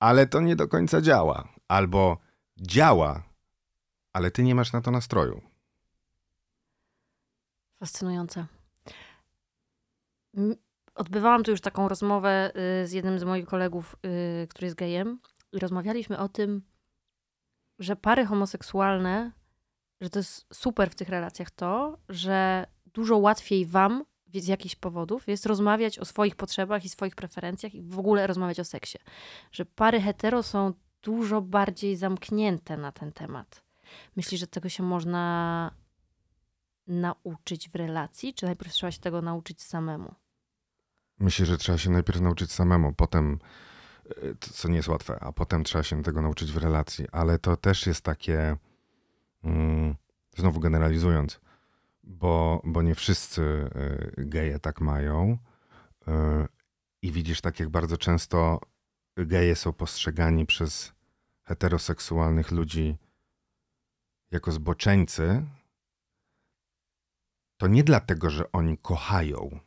ale 0.00 0.26
to 0.26 0.40
nie 0.40 0.56
do 0.56 0.68
końca 0.68 1.00
działa. 1.00 1.48
Albo 1.68 2.18
działa, 2.56 3.22
ale 4.12 4.30
ty 4.30 4.42
nie 4.42 4.54
masz 4.54 4.72
na 4.72 4.80
to 4.80 4.90
nastroju. 4.90 5.42
Fascynujące. 7.78 8.46
Odbywałam 10.94 11.44
tu 11.44 11.50
już 11.50 11.60
taką 11.60 11.88
rozmowę 11.88 12.52
y, 12.82 12.86
z 12.86 12.92
jednym 12.92 13.18
z 13.18 13.24
moich 13.24 13.46
kolegów, 13.46 13.96
y, 14.44 14.46
który 14.48 14.66
jest 14.66 14.76
gejem, 14.76 15.20
i 15.52 15.58
rozmawialiśmy 15.58 16.18
o 16.18 16.28
tym, 16.28 16.62
że 17.78 17.96
pary 17.96 18.26
homoseksualne, 18.26 19.32
że 20.00 20.10
to 20.10 20.18
jest 20.18 20.46
super 20.54 20.90
w 20.90 20.94
tych 20.94 21.08
relacjach 21.08 21.50
to, 21.50 21.98
że 22.08 22.66
dużo 22.86 23.16
łatwiej 23.16 23.66
wam 23.66 24.04
z 24.40 24.46
jakichś 24.46 24.76
powodów 24.76 25.28
jest 25.28 25.46
rozmawiać 25.46 25.98
o 25.98 26.04
swoich 26.04 26.36
potrzebach 26.36 26.84
i 26.84 26.88
swoich 26.88 27.14
preferencjach 27.14 27.74
i 27.74 27.82
w 27.82 27.98
ogóle 27.98 28.26
rozmawiać 28.26 28.60
o 28.60 28.64
seksie. 28.64 28.98
Że 29.52 29.64
pary 29.64 30.00
hetero 30.00 30.42
są 30.42 30.72
dużo 31.02 31.40
bardziej 31.40 31.96
zamknięte 31.96 32.76
na 32.76 32.92
ten 32.92 33.12
temat. 33.12 33.64
Myślisz, 34.16 34.40
że 34.40 34.46
tego 34.46 34.68
się 34.68 34.82
można 34.82 35.70
nauczyć 36.86 37.70
w 37.70 37.74
relacji, 37.74 38.34
czy 38.34 38.46
najpierw 38.46 38.72
trzeba 38.72 38.90
się 38.90 39.00
tego 39.00 39.22
nauczyć 39.22 39.62
samemu? 39.62 40.14
Myślę, 41.18 41.46
że 41.46 41.58
trzeba 41.58 41.78
się 41.78 41.90
najpierw 41.90 42.20
nauczyć 42.20 42.52
samemu, 42.52 42.92
potem, 42.92 43.38
e, 44.08 44.12
co 44.40 44.68
nie 44.68 44.76
jest 44.76 44.88
łatwe, 44.88 45.18
a 45.20 45.32
potem 45.32 45.64
trzeba 45.64 45.84
się 45.84 46.02
tego 46.02 46.22
nauczyć 46.22 46.52
w 46.52 46.56
relacji, 46.56 47.06
ale 47.12 47.38
to 47.38 47.56
też 47.56 47.86
jest 47.86 48.00
takie, 48.00 48.56
mm, 49.44 49.94
znowu 50.36 50.60
generalizując, 50.60 51.40
bo, 52.06 52.62
bo 52.64 52.82
nie 52.82 52.94
wszyscy 52.94 53.42
e, 53.74 54.12
geje 54.16 54.58
tak 54.58 54.80
mają. 54.80 55.38
E, 56.08 56.46
I 57.02 57.12
widzisz, 57.12 57.40
tak 57.40 57.60
jak 57.60 57.68
bardzo 57.68 57.98
często 57.98 58.60
geje 59.16 59.56
są 59.56 59.72
postrzegani 59.72 60.46
przez 60.46 60.92
heteroseksualnych 61.42 62.50
ludzi 62.50 62.96
jako 64.30 64.52
zboczeńcy, 64.52 65.46
to 67.56 67.66
nie 67.66 67.84
dlatego, 67.84 68.30
że 68.30 68.52
oni 68.52 68.78
kochają 68.78 69.60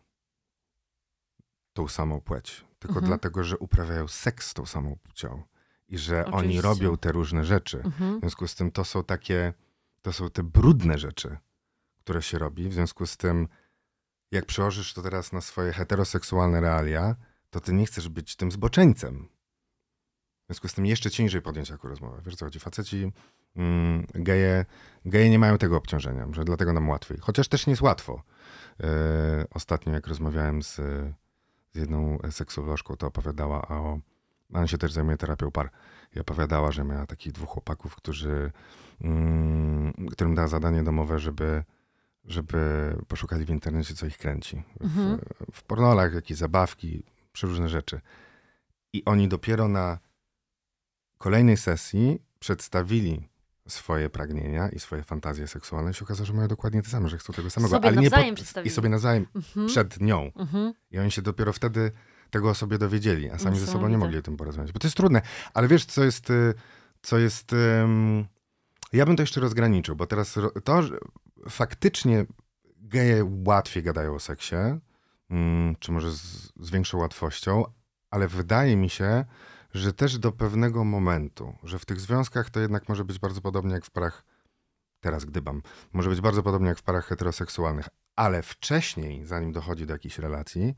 tą 1.73 1.88
samą 1.88 2.21
płeć, 2.21 2.65
tylko 2.80 2.95
mhm. 2.95 3.06
dlatego, 3.06 3.43
że 3.43 3.58
uprawiają 3.58 4.08
seks 4.08 4.50
z 4.50 4.54
tą 4.54 4.65
samą 4.65 4.95
płcią 4.95 5.43
i 5.88 5.97
że 5.97 6.26
Oczywiście. 6.26 6.38
oni 6.38 6.62
robią 6.62 6.97
te 6.97 7.12
różne 7.12 7.45
rzeczy. 7.45 7.82
Mhm. 7.84 8.17
W 8.17 8.19
związku 8.19 8.47
z 8.47 8.56
tym 8.56 8.71
to 8.71 8.86
są 8.86 9.04
takie, 9.04 9.54
to 10.02 10.13
są 10.13 10.30
te 10.30 10.43
brudne 10.43 10.97
rzeczy, 10.97 11.38
które 12.08 12.22
się 12.22 12.38
robi. 12.38 12.70
W 12.70 12.74
związku 12.74 13.06
z 13.06 13.17
tym, 13.17 13.48
jak 14.32 14.46
przełożysz 14.46 14.93
to 14.93 15.02
teraz 15.02 15.34
na 15.34 15.41
swoje 15.41 15.74
heteroseksualne 15.74 16.62
realia, 16.62 17.15
to 17.50 17.60
ty 17.60 17.74
nie 17.74 17.86
chcesz 17.86 18.10
być 18.10 18.36
tym 18.36 18.52
zboczeńcem. 18.52 19.30
W 20.43 20.48
związku 20.48 20.67
z 20.67 20.74
tym 20.74 20.86
jeszcze 20.86 21.12
ciężej 21.12 21.41
podjąć 21.41 21.70
taką 21.70 21.89
rozmowę. 21.89 22.22
Wiesz 22.26 22.36
co 22.36 22.46
chodzi? 22.46 22.60
Faceci, 22.60 23.12
mm, 23.56 24.06
geje, 24.13 24.65
geje 25.06 25.30
nie 25.30 25.39
mają 25.39 25.58
tego 25.58 25.78
obciążenia, 25.78 26.28
że 26.32 26.46
dlatego 26.46 26.74
nam 26.74 26.89
łatwiej. 26.89 27.17
Chociaż 27.17 27.48
też 27.48 27.67
nie 27.67 27.72
jest 27.72 27.82
łatwo. 27.82 28.22
Yy, 28.80 28.88
ostatnio 29.50 29.93
jak 29.93 30.08
rozmawiałem 30.08 30.63
z, 30.63 30.76
z 31.72 31.76
jedną 31.76 32.20
seksuolożką, 32.32 32.96
to 32.96 33.08
opowiadała 33.08 33.67
o... 33.67 34.00
Ona 34.54 34.67
się 34.67 34.78
też 34.78 34.91
zajmuje 34.91 35.17
terapią 35.17 35.52
par. 35.52 35.72
I 36.15 36.20
opowiadała, 36.20 36.72
że 36.72 36.84
miała 36.84 37.06
takich 37.06 37.34
dwóch 37.34 37.50
chłopaków, 37.50 37.96
którzy, 37.96 38.52
mm, 39.02 39.93
którym 40.12 40.36
dała 40.36 40.48
zadanie 40.48 40.84
domowe, 40.84 41.20
żeby 41.20 41.63
żeby 42.28 42.94
poszukali 43.08 43.46
w 43.46 43.50
internecie, 43.50 43.94
co 43.94 44.06
ich 44.06 44.18
kręci. 44.18 44.63
Mhm. 44.80 45.18
W, 45.18 45.56
w 45.56 45.63
pornolach, 45.63 46.13
jakieś 46.13 46.38
zabawki, 46.38 47.04
przeróżne 47.32 47.70
rzeczy. 47.70 48.02
I 48.94 49.06
oni 49.06 49.28
dopiero 49.28 49.68
na 49.68 50.00
kolejnej 51.18 51.58
sesji 51.58 52.22
przedstawili 52.40 53.28
swoje 53.68 54.10
pragnienia 54.10 54.70
i 54.70 54.80
swoje 54.80 55.04
fantazje 55.04 55.48
seksualne, 55.48 55.94
się 55.94 56.06
okazało, 56.06 56.26
że 56.26 56.34
mają 56.34 56.48
dokładnie 56.48 56.82
te 56.82 56.90
same, 56.90 57.10
że 57.10 57.18
chcą 57.18 57.34
tego 57.34 57.50
samego. 57.50 57.76
Sobie 57.76 57.88
ale 57.88 58.02
nie 58.02 58.12
po... 58.12 58.62
I 58.63 58.70
sobie 58.70 58.90
nawzajem 58.90 59.26
mhm. 59.36 59.68
przed 59.68 60.02
nią. 60.02 60.32
Mhm. 60.36 60.74
I 60.92 61.00
oni 61.00 61.12
się 61.12 61.22
dopiero 61.22 61.54
wtedy 61.54 61.92
tego 62.30 62.50
o 62.50 62.56
sobie 62.56 62.78
dowiedzieli, 62.78 63.30
a 63.30 63.40
sami 63.40 63.60
ze 63.60 63.68
sobą 63.68 63.88
nie 63.88 63.98
mogli 63.98 64.18
o 64.18 64.22
tym 64.22 64.38
porozmawiać. 64.38 64.72
Bo 64.72 64.80
to 64.80 64.88
jest 64.88 64.98
trudne. 64.98 65.22
Ale 65.54 65.68
wiesz, 65.68 65.86
co 65.86 66.04
jest... 66.04 66.30
Y, 66.30 66.54
co 67.02 67.18
jest 67.18 67.54
um... 67.54 68.26
Ja 68.94 69.06
bym 69.06 69.16
to 69.16 69.24
jeszcze 69.24 69.42
rozgraniczył, 69.42 69.96
bo 69.96 70.08
teraz 70.08 70.36
to, 70.63 70.82
że 70.82 70.98
faktycznie 71.50 72.26
geje 72.82 73.26
łatwiej 73.45 73.84
gadają 73.84 74.15
o 74.15 74.19
seksie, 74.19 74.56
mm, 75.30 75.76
czy 75.80 75.91
może 75.91 76.12
z, 76.12 76.54
z 76.60 76.69
większą 76.69 76.97
łatwością, 76.97 77.63
ale 78.10 78.28
wydaje 78.28 78.76
mi 78.76 78.89
się, 78.89 79.26
że 79.73 79.93
też 79.93 80.19
do 80.19 80.32
pewnego 80.32 80.84
momentu, 80.84 81.56
że 81.63 81.80
w 81.80 81.86
tych 81.86 82.00
związkach 82.00 82.50
to 82.50 82.60
jednak 82.60 82.89
może 82.89 83.06
być 83.06 83.19
bardzo 83.19 83.41
podobnie 83.41 83.73
jak 83.73 83.86
w 83.86 83.91
parach, 83.91 84.23
teraz 85.00 85.26
gdybam, 85.26 85.62
może 85.93 86.10
być 86.10 86.21
bardzo 86.21 86.43
podobnie 86.43 86.67
jak 86.67 86.78
w 86.78 86.84
parach 86.84 87.06
heteroseksualnych, 87.06 87.89
ale 88.15 88.43
wcześniej, 88.43 89.26
zanim 89.26 89.52
dochodzi 89.52 89.86
do 89.86 89.93
jakiejś 89.93 90.19
relacji, 90.19 90.76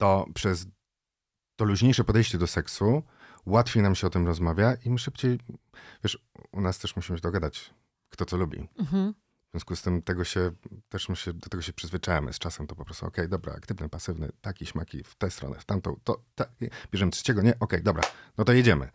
to 0.00 0.26
przez 0.34 0.66
to 1.56 1.64
luźniejsze 1.64 2.04
podejście 2.04 2.38
do 2.38 2.46
seksu 2.46 3.02
łatwiej 3.46 3.82
nam 3.82 3.94
się 3.94 4.06
o 4.06 4.10
tym 4.10 4.26
rozmawia 4.26 4.74
i 4.84 4.90
my 4.90 4.98
szybciej, 4.98 5.38
wiesz, 6.04 6.18
u 6.52 6.60
nas 6.60 6.78
też 6.78 6.96
musimy 6.96 7.18
się 7.18 7.22
dogadać, 7.22 7.74
kto 8.10 8.24
co 8.24 8.36
lubi. 8.36 8.68
Mhm. 8.78 9.14
W 9.48 9.50
związku 9.50 9.76
z 9.76 9.82
tym 9.82 10.02
tego 10.02 10.24
się, 10.24 10.50
też 10.88 11.08
my 11.08 11.16
się, 11.16 11.32
do 11.32 11.48
tego 11.48 11.62
się 11.62 11.72
przyzwyczajamy. 11.72 12.32
Z 12.32 12.38
czasem 12.38 12.66
to 12.66 12.74
po 12.74 12.84
prostu, 12.84 13.06
okej, 13.06 13.24
okay, 13.24 13.28
dobra, 13.28 13.52
aktywny, 13.52 13.88
pasywny, 13.88 14.28
taki, 14.40 14.66
śmaki, 14.66 15.04
w 15.04 15.14
tę 15.14 15.30
stronę, 15.30 15.58
w 15.58 15.64
tamtą, 15.64 15.96
to, 16.04 16.22
ta, 16.34 16.46
bierzemy 16.92 17.12
trzeciego, 17.12 17.42
nie, 17.42 17.50
okej, 17.50 17.60
okay, 17.60 17.82
dobra, 17.82 18.02
no 18.38 18.44
to 18.44 18.52
jedziemy. 18.52 18.90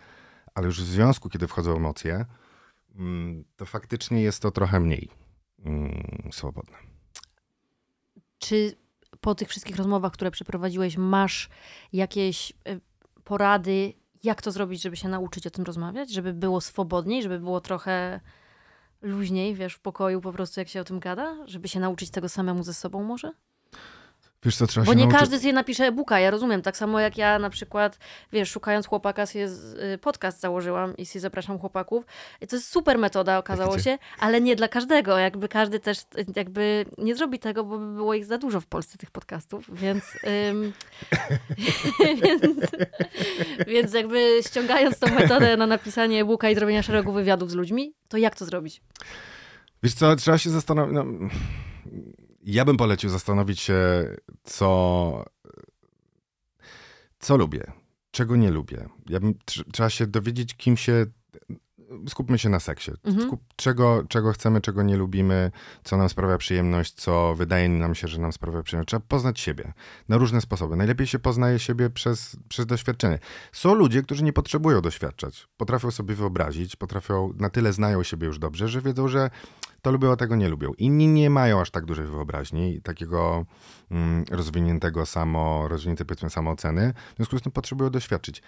Ale 0.56 0.66
już 0.66 0.82
w 0.82 0.86
związku, 0.86 1.30
kiedy 1.30 1.48
wchodzą 1.48 1.76
emocje, 1.76 2.26
mm, 2.96 3.44
to 3.56 3.66
faktycznie 3.66 4.22
jest 4.22 4.42
to 4.42 4.52
trochę 4.52 4.80
mniej 4.80 5.10
mm, 5.66 6.30
swobodne. 6.32 6.78
Czy 8.40 8.76
po 9.22 9.36
tych 9.36 9.50
wszystkich 9.50 9.76
rozmowach, 9.76 10.12
które 10.12 10.32
przeprowadziłeś, 10.32 10.98
masz 10.98 11.50
jakieś 11.94 12.52
y, 12.52 12.82
porady, 13.24 13.94
jak 14.24 14.42
to 14.42 14.52
zrobić, 14.52 14.82
żeby 14.82 14.98
się 14.98 15.10
nauczyć 15.10 15.48
o 15.48 15.52
tym 15.52 15.64
rozmawiać, 15.64 16.14
żeby 16.14 16.34
było 16.34 16.62
swobodniej, 16.62 17.24
żeby 17.24 17.40
było 17.40 17.62
trochę 17.62 18.20
luźniej, 19.04 19.56
wiesz, 19.56 19.74
w 19.74 19.80
pokoju 19.80 20.22
po 20.22 20.34
prostu, 20.34 20.60
jak 20.60 20.70
się 20.70 20.82
o 20.82 20.84
tym 20.84 21.00
gada? 21.00 21.38
Żeby 21.46 21.68
się 21.68 21.80
nauczyć 21.80 22.10
tego 22.12 22.30
samemu 22.30 22.64
ze 22.64 22.74
sobą 22.74 23.04
może? 23.04 23.32
Wiesz 24.46 24.56
co, 24.56 24.68
trzeba 24.68 24.86
Bo 24.86 24.94
nie 24.94 25.04
nauczy... 25.04 25.20
każdy 25.20 25.40
sobie 25.40 25.54
napisze 25.54 25.86
e-booka, 25.86 26.20
ja 26.20 26.32
rozumiem. 26.32 26.62
Tak 26.62 26.78
samo 26.78 27.00
jak 27.00 27.18
ja 27.18 27.40
na 27.40 27.50
przykład, 27.50 27.98
wiesz, 28.32 28.52
szukając 28.52 28.88
chłopaka, 28.88 29.26
sobie 29.26 29.48
y, 29.94 29.98
podcast 29.98 30.40
założyłam 30.40 30.98
i 30.98 31.06
sobie 31.06 31.22
zapraszam 31.22 31.60
chłopaków. 31.60 32.06
I 32.42 32.48
to 32.48 32.56
jest 32.56 32.70
super 32.70 32.98
metoda, 32.98 33.38
okazało 33.38 33.80
się, 33.80 33.98
ale 34.20 34.42
nie 34.42 34.56
dla 34.56 34.68
każdego. 34.68 35.18
Jakby 35.18 35.48
każdy 35.48 35.80
też 35.80 35.98
jakby 36.36 36.86
nie 36.98 37.16
zrobi 37.16 37.40
tego, 37.40 37.64
bo 37.64 37.78
by 37.80 37.94
było 37.94 38.14
ich 38.14 38.26
za 38.26 38.38
dużo 38.38 38.62
w 38.62 38.66
Polsce, 38.66 38.98
tych 38.98 39.12
podcastów, 39.12 39.80
więc, 39.80 40.04
ym, 40.50 40.74
więc, 42.24 42.72
więc 43.68 43.94
jakby 43.94 44.40
ściągając 44.48 45.00
tą 45.00 45.14
metodę 45.16 45.58
na 45.58 45.68
napisanie 45.68 46.22
e-booka 46.22 46.50
i 46.50 46.56
zrobienia 46.56 46.84
szeregu 46.84 47.12
wywiadów 47.12 47.52
z 47.52 47.54
ludźmi, 47.54 47.94
to 48.08 48.18
jak 48.18 48.36
to 48.36 48.46
zrobić? 48.46 48.82
Wiesz 49.84 49.94
co, 49.94 50.16
trzeba 50.16 50.38
się 50.38 50.50
zastanowić... 50.50 50.96
No 50.96 51.06
ja 52.44 52.66
bym 52.66 52.78
polecił 52.78 53.10
zastanowić 53.10 53.60
się, 53.60 53.80
co, 54.44 55.26
co 57.20 57.38
lubię, 57.38 57.72
czego 58.12 58.36
nie 58.36 58.52
lubię. 58.52 58.90
Ja 59.10 59.20
bym, 59.20 59.34
trzeba 59.74 59.90
się 59.90 60.08
dowiedzieć, 60.08 60.54
kim 60.56 60.78
się 60.78 61.06
skupmy 62.08 62.40
się 62.40 62.50
na 62.50 62.60
seksie. 62.60 62.92
Mhm. 63.04 63.28
Skup, 63.28 63.42
czego, 63.56 64.04
czego 64.10 64.34
chcemy, 64.34 64.62
czego 64.62 64.84
nie 64.84 64.98
lubimy, 64.98 65.52
co 65.84 65.98
nam 65.98 66.10
sprawia 66.10 66.38
przyjemność, 66.38 66.94
co 66.94 67.36
wydaje 67.36 67.70
nam 67.70 67.96
się, 67.96 68.08
że 68.08 68.22
nam 68.22 68.34
sprawia 68.34 68.64
przyjemność. 68.64 68.88
Trzeba 68.90 69.06
poznać 69.08 69.40
siebie 69.40 69.74
na 70.10 70.18
różne 70.18 70.42
sposoby. 70.42 70.76
Najlepiej 70.76 71.08
się 71.08 71.20
poznaje 71.20 71.60
siebie 71.60 71.90
przez, 71.90 72.38
przez 72.50 72.66
doświadczenie. 72.66 73.20
Są 73.52 73.74
ludzie, 73.74 74.02
którzy 74.02 74.24
nie 74.24 74.34
potrzebują 74.34 74.82
doświadczać. 74.82 75.48
Potrafią 75.58 75.92
sobie 75.92 76.16
wyobrazić, 76.16 76.76
potrafią, 76.76 77.34
na 77.40 77.50
tyle 77.50 77.74
znają 77.74 78.04
siebie 78.04 78.28
już 78.28 78.40
dobrze, 78.40 78.68
że 78.68 78.82
wiedzą, 78.82 79.08
że 79.08 79.30
to 79.82 79.92
lubią, 79.92 80.12
a 80.12 80.16
tego 80.16 80.36
nie 80.36 80.50
lubią. 80.50 80.74
Inni 80.78 81.08
nie 81.08 81.30
mają 81.30 81.62
aż 81.62 81.72
tak 81.72 81.86
dużej 81.86 82.06
wyobraźni, 82.06 82.82
takiego 82.82 83.46
mm, 83.92 84.24
rozwiniętego 84.32 85.06
samo, 85.06 85.68
rozwiniętej 85.68 86.06
powiedzmy 86.06 86.30
samooceny, 86.30 86.94
w 87.14 87.16
związku 87.16 87.38
z 87.38 87.42
tym 87.42 87.52
potrzebują 87.52 87.90
doświadczyć. 87.90 88.42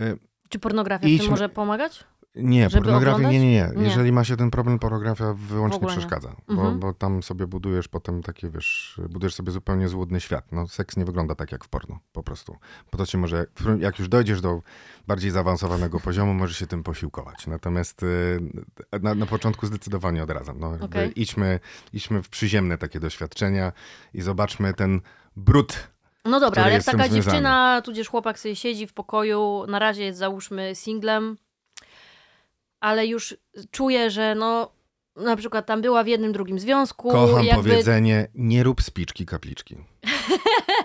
Y, 0.00 0.18
Czy 0.48 0.58
pornografia 0.58 1.06
Idźmy- 1.08 1.30
może 1.30 1.48
pomagać? 1.48 2.04
Nie, 2.34 2.70
pornografia 2.70 3.30
nie, 3.30 3.40
nie, 3.40 3.70
nie. 3.76 3.84
Jeżeli 3.84 4.12
ma 4.12 4.24
się 4.24 4.36
ten 4.36 4.50
problem, 4.50 4.78
pornografia 4.78 5.34
wyłącznie 5.34 5.86
przeszkadza. 5.88 6.36
Bo, 6.48 6.52
Mhm. 6.54 6.78
bo 6.80 6.94
tam 6.94 7.22
sobie 7.22 7.46
budujesz 7.46 7.88
potem 7.88 8.22
takie, 8.22 8.50
wiesz, 8.50 9.00
budujesz 9.08 9.34
sobie 9.34 9.52
zupełnie 9.52 9.88
złudny 9.88 10.20
świat. 10.20 10.52
No, 10.52 10.68
seks 10.68 10.96
nie 10.96 11.04
wygląda 11.04 11.34
tak 11.34 11.52
jak 11.52 11.64
w 11.64 11.68
porno, 11.68 11.98
po 12.12 12.22
prostu. 12.22 12.56
Bo 12.92 12.98
to 12.98 13.06
ci 13.06 13.18
może, 13.18 13.46
jak 13.78 13.98
już 13.98 14.08
dojdziesz 14.08 14.40
do 14.40 14.62
bardziej 15.06 15.30
zaawansowanego 15.30 16.00
poziomu, 16.10 16.34
możesz 16.34 16.56
się 16.58 16.66
tym 16.66 16.82
posiłkować. 16.82 17.46
Natomiast 17.46 18.02
y, 18.02 18.40
na, 19.02 19.14
na 19.14 19.26
początku 19.26 19.66
zdecydowanie 19.66 20.22
odradzam. 20.22 20.60
No, 20.60 20.76
Okej. 20.80 21.20
idźmy, 21.20 21.60
idźmy 21.92 22.22
w 22.22 22.28
przyziemne 22.28 22.78
takie 22.78 23.00
doświadczenia 23.00 23.72
i 24.14 24.22
zobaczmy 24.22 24.74
ten 24.74 25.00
brud 25.36 25.88
No 26.24 26.40
dobra, 26.40 26.62
ale 26.62 26.72
jak 26.72 26.84
taka 26.84 26.98
związany. 26.98 27.22
dziewczyna, 27.22 27.82
tudzież 27.84 28.08
chłopak 28.08 28.38
sobie 28.38 28.56
siedzi 28.56 28.86
w 28.86 28.92
pokoju, 28.92 29.64
na 29.68 29.78
razie 29.78 30.02
jest 30.04 30.18
załóżmy 30.18 30.74
singlem, 30.74 31.36
ale 32.80 33.06
już 33.06 33.36
czuje, 33.70 34.10
że 34.10 34.34
no 34.34 34.72
na 35.16 35.36
przykład 35.36 35.66
tam 35.66 35.82
była 35.82 36.04
w 36.04 36.06
jednym, 36.06 36.32
drugim 36.32 36.58
związku. 36.58 37.10
Kocham 37.10 37.44
jakby... 37.44 37.70
powiedzenie, 37.70 38.28
nie 38.34 38.62
rób 38.62 38.82
spiczki 38.82 39.26
kapliczki. 39.26 39.76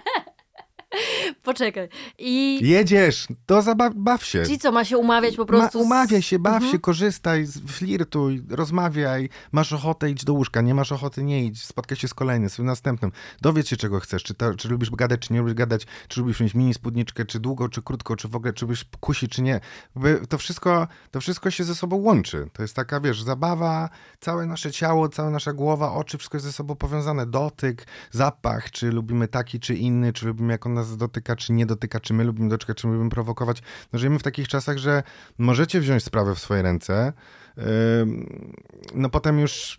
Poczekaj. 1.46 1.90
I 2.20 2.60
Jedziesz, 2.62 3.28
to 3.46 3.62
zabaw 3.62 3.94
baw 3.96 4.26
się. 4.26 4.44
ci 4.46 4.60
co, 4.60 4.72
ma 4.72 4.86
się 4.86 4.98
umawiać 4.98 5.36
po 5.36 5.46
prostu 5.46 5.78
Ma, 5.80 5.84
umawiaj 5.86 6.22
się, 6.22 6.40
baw 6.40 6.54
Mhm. 6.54 6.72
się, 6.72 6.80
korzystaj, 6.80 7.48
flirtuj, 7.68 8.44
rozmawiaj. 8.50 9.30
Masz 9.52 9.74
ochotę, 9.74 10.10
idź 10.12 10.26
do 10.26 10.34
łóżka, 10.34 10.62
nie 10.62 10.76
masz 10.76 10.92
ochoty, 10.92 11.24
nie 11.24 11.46
idź. 11.46 11.64
Spotkaj 11.64 11.98
się 11.98 12.08
z 12.08 12.14
kolejnym, 12.14 12.50
z 12.50 12.60
następnym. 12.60 13.12
Dowiedz 13.42 13.68
się, 13.68 13.78
czego 13.78 14.00
chcesz. 14.00 14.24
Czy, 14.24 14.34
czy 14.58 14.70
lubisz 14.70 14.92
gadać, 14.92 15.22
czy 15.22 15.34
nie 15.34 15.40
lubisz 15.40 15.54
gadać. 15.54 15.86
Czy 16.08 16.20
lubisz 16.20 16.40
mieć 16.40 16.54
mini 16.54 16.74
spódniczkę, 16.74 17.26
czy 17.26 17.40
długo, 17.40 17.70
czy 17.70 17.82
krótko, 17.82 18.16
czy 18.16 18.28
w 18.28 18.36
ogóle, 18.36 18.54
czy 18.54 18.66
lubisz 18.66 18.86
kusi, 19.00 19.28
czy 19.28 19.42
nie. 19.42 19.60
To 20.30 20.38
wszystko, 20.38 20.88
to 21.12 21.22
wszystko 21.22 21.52
się 21.52 21.64
ze 21.64 21.76
sobą 21.76 21.96
łączy. 21.96 22.50
To 22.54 22.62
jest 22.62 22.76
taka, 22.76 23.00
wiesz, 23.02 23.24
zabawa, 23.24 23.90
całe 24.20 24.46
nasze 24.46 24.72
ciało, 24.72 25.10
cała 25.10 25.30
nasza 25.30 25.54
głowa, 25.54 25.94
oczy, 25.94 26.18
wszystko 26.18 26.36
jest 26.38 26.46
ze 26.46 26.54
sobą 26.54 26.76
powiązane. 26.76 27.26
Dotyk, 27.26 27.88
zapach, 28.12 28.72
czy 28.72 28.92
lubimy 28.92 29.28
taki, 29.28 29.60
czy 29.60 29.76
inny, 29.76 30.14
czy 30.14 30.26
lubimy, 30.28 30.52
jak 30.54 30.66
on 30.66 30.74
nas 30.74 30.98
dotyka, 30.98 31.35
czy 31.36 31.54
nie 31.54 31.66
dotyka, 31.66 32.00
czy 32.00 32.14
my 32.14 32.24
lubimy 32.24 32.50
dotykać, 32.50 32.78
czy 32.78 32.88
my 32.88 32.94
lubimy 32.94 33.10
prowokować. 33.10 33.62
No, 33.94 34.00
żyjemy 34.00 34.20
w 34.20 34.24
takich 34.24 34.48
czasach, 34.48 34.78
że 34.78 35.04
możecie 35.38 35.80
wziąć 35.80 36.04
sprawę 36.04 36.36
w 36.36 36.40
swoje 36.40 36.62
ręce. 36.62 37.14
No 38.94 39.10
potem 39.10 39.40
już. 39.40 39.78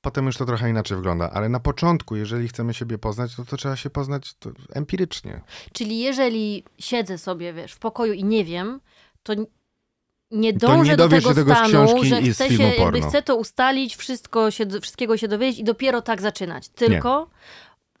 Potem 0.00 0.26
już 0.26 0.36
to 0.36 0.44
trochę 0.44 0.70
inaczej 0.70 0.96
wygląda, 0.96 1.30
ale 1.30 1.48
na 1.48 1.60
początku, 1.60 2.16
jeżeli 2.16 2.48
chcemy 2.48 2.74
siebie 2.74 2.98
poznać, 2.98 3.36
to, 3.36 3.44
to 3.44 3.56
trzeba 3.56 3.76
się 3.76 3.90
poznać 3.90 4.34
to 4.34 4.50
empirycznie. 4.72 5.40
Czyli 5.72 5.98
jeżeli 5.98 6.64
siedzę 6.78 7.18
sobie, 7.18 7.52
wiesz, 7.52 7.72
w 7.72 7.78
pokoju 7.78 8.12
i 8.12 8.24
nie 8.24 8.44
wiem, 8.44 8.80
to 9.22 9.32
nie 10.30 10.52
To 10.52 10.66
dążę 10.66 10.90
nie 10.90 10.96
do 10.96 11.08
tego 11.08 11.34
tego 11.34 11.54
stanu, 11.54 12.04
że 12.04 12.22
chcę 12.22 12.50
się, 12.50 12.62
jakby 12.62 13.00
chcę 13.00 13.22
to 13.22 13.36
ustalić, 13.36 13.96
wszystko 13.96 14.50
się, 14.50 14.66
wszystkiego 14.80 15.16
się 15.16 15.28
dowiedzieć 15.28 15.60
i 15.60 15.64
dopiero 15.64 16.02
tak 16.02 16.22
zaczynać. 16.22 16.68
Tylko 16.68 17.30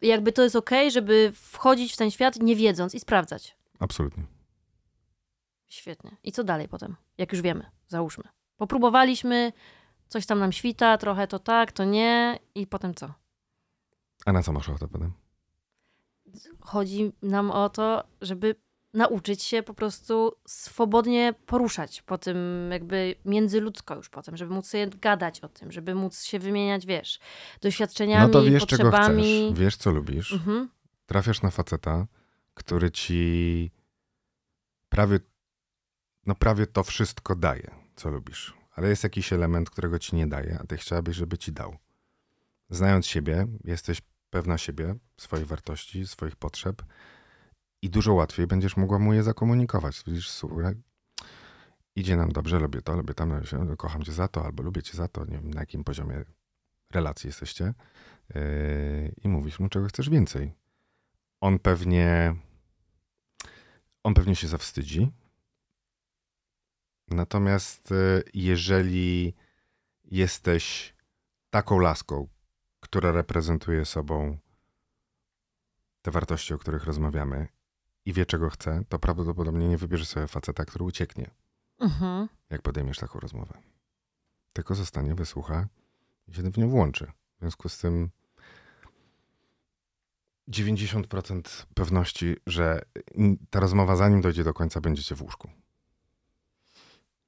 jakby 0.02 0.32
to 0.32 0.42
jest 0.42 0.56
okej, 0.56 0.90
żeby 0.90 1.32
wchodzić 1.34 1.92
w 1.92 1.96
ten 1.96 2.10
świat 2.10 2.36
nie 2.36 2.56
wiedząc 2.56 2.94
i 2.94 3.00
sprawdzać. 3.00 3.56
Absolutnie. 3.78 4.24
Świetnie. 5.68 6.16
I 6.22 6.32
co 6.32 6.44
dalej 6.44 6.68
potem? 6.68 6.96
Jak 7.18 7.32
już 7.32 7.42
wiemy, 7.42 7.70
załóżmy. 7.88 8.24
Popróbowaliśmy, 8.56 9.52
coś 10.08 10.26
tam 10.26 10.38
nam 10.38 10.52
świta, 10.52 10.98
trochę 10.98 11.26
to 11.26 11.38
tak, 11.38 11.72
to 11.72 11.84
nie 11.84 12.38
i 12.54 12.66
potem 12.66 12.94
co? 12.94 13.14
A 14.26 14.32
na 14.32 14.42
co 14.42 14.52
masz 14.52 14.68
ochotę 14.68 14.88
potem? 14.88 15.12
Chodzi 16.60 17.12
nam 17.22 17.50
o 17.50 17.68
to, 17.68 18.04
żeby 18.20 18.54
nauczyć 18.94 19.42
się 19.42 19.62
po 19.62 19.74
prostu 19.74 20.32
swobodnie 20.46 21.34
poruszać 21.46 22.02
po 22.02 22.18
tym 22.18 22.36
jakby 22.72 23.14
międzyludzko 23.24 23.94
już 23.94 24.08
potem, 24.08 24.36
żeby 24.36 24.54
móc 24.54 24.66
sobie 24.66 24.86
gadać 24.86 25.40
o 25.40 25.48
tym, 25.48 25.72
żeby 25.72 25.94
móc 25.94 26.22
się 26.22 26.38
wymieniać, 26.38 26.86
wiesz, 26.86 27.20
doświadczeniami, 27.60 28.22
No 28.26 28.28
to 28.32 28.42
wiesz, 28.42 28.66
czego 28.66 28.90
potrzebami. 28.90 29.46
chcesz, 29.50 29.60
wiesz, 29.60 29.76
co 29.76 29.90
lubisz. 29.90 30.32
Mhm. 30.32 30.68
Trafiasz 31.06 31.42
na 31.42 31.50
faceta, 31.50 32.06
który 32.54 32.90
ci 32.90 33.70
prawie, 34.88 35.18
no 36.26 36.34
prawie 36.34 36.66
to 36.66 36.82
wszystko 36.82 37.36
daje, 37.36 37.70
co 37.96 38.10
lubisz. 38.10 38.54
Ale 38.74 38.88
jest 38.88 39.04
jakiś 39.04 39.32
element, 39.32 39.70
którego 39.70 39.98
ci 39.98 40.16
nie 40.16 40.26
daje, 40.26 40.58
a 40.62 40.66
ty 40.66 40.76
chciałabyś, 40.76 41.16
żeby 41.16 41.38
ci 41.38 41.52
dał. 41.52 41.76
Znając 42.70 43.06
siebie, 43.06 43.46
jesteś 43.64 44.00
pewna 44.30 44.58
siebie, 44.58 44.94
swojej 45.16 45.46
wartości, 45.46 46.06
swoich 46.06 46.36
potrzeb 46.36 46.82
i 47.82 47.90
dużo 47.90 48.14
łatwiej 48.14 48.46
będziesz 48.46 48.76
mogła 48.76 48.98
mu 48.98 49.12
je 49.12 49.22
zakomunikować. 49.22 50.02
Widzisz, 50.06 50.30
słuchaj, 50.30 50.74
idzie 51.96 52.16
nam 52.16 52.32
dobrze, 52.32 52.58
lubię 52.58 52.82
to, 52.82 52.96
lubię 52.96 53.14
tam, 53.14 53.40
kocham 53.76 54.02
cię 54.02 54.12
za 54.12 54.28
to, 54.28 54.44
albo 54.44 54.62
lubię 54.62 54.82
cię 54.82 54.96
za 54.96 55.08
to, 55.08 55.24
nie 55.24 55.38
wiem, 55.38 55.50
na 55.50 55.60
jakim 55.60 55.84
poziomie 55.84 56.24
relacji 56.90 57.26
jesteście 57.28 57.74
yy, 58.34 59.14
i 59.24 59.28
mówisz 59.28 59.60
mu, 59.60 59.68
czego 59.68 59.86
chcesz 59.86 60.10
więcej. 60.10 60.52
On 61.40 61.58
pewnie 61.58 62.34
on 64.02 64.14
pewnie 64.14 64.36
się 64.36 64.48
zawstydzi. 64.48 65.12
Natomiast 67.08 67.90
yy, 67.90 68.22
jeżeli 68.34 69.34
jesteś 70.04 70.94
taką 71.50 71.78
laską, 71.78 72.28
która 72.80 73.12
reprezentuje 73.12 73.84
sobą 73.84 74.38
te 76.02 76.10
wartości, 76.10 76.54
o 76.54 76.58
których 76.58 76.84
rozmawiamy 76.84 77.48
i 78.04 78.12
wie, 78.12 78.26
czego 78.26 78.50
chce, 78.50 78.84
to 78.88 78.98
prawdopodobnie 78.98 79.68
nie 79.68 79.78
wybierze 79.78 80.04
sobie 80.04 80.26
faceta, 80.26 80.64
który 80.64 80.84
ucieknie, 80.84 81.30
Mhm. 81.78 82.28
jak 82.50 82.62
podejmiesz 82.62 82.98
taką 82.98 83.20
rozmowę. 83.20 83.58
Tylko 84.52 84.74
zostanie, 84.74 85.14
wysłucha 85.14 85.66
i 86.28 86.34
się 86.34 86.42
w 86.42 86.58
nią 86.58 86.68
włączy. 86.68 87.06
W 87.36 87.40
związku 87.40 87.68
z 87.68 87.78
tym 87.78 88.10
90% 90.48 91.66
pewności, 91.74 92.36
że 92.46 92.82
ta 93.50 93.60
rozmowa, 93.60 93.96
zanim 93.96 94.20
dojdzie 94.20 94.44
do 94.44 94.54
końca, 94.54 94.80
będziecie 94.80 95.14
w 95.14 95.22
łóżku. 95.22 95.48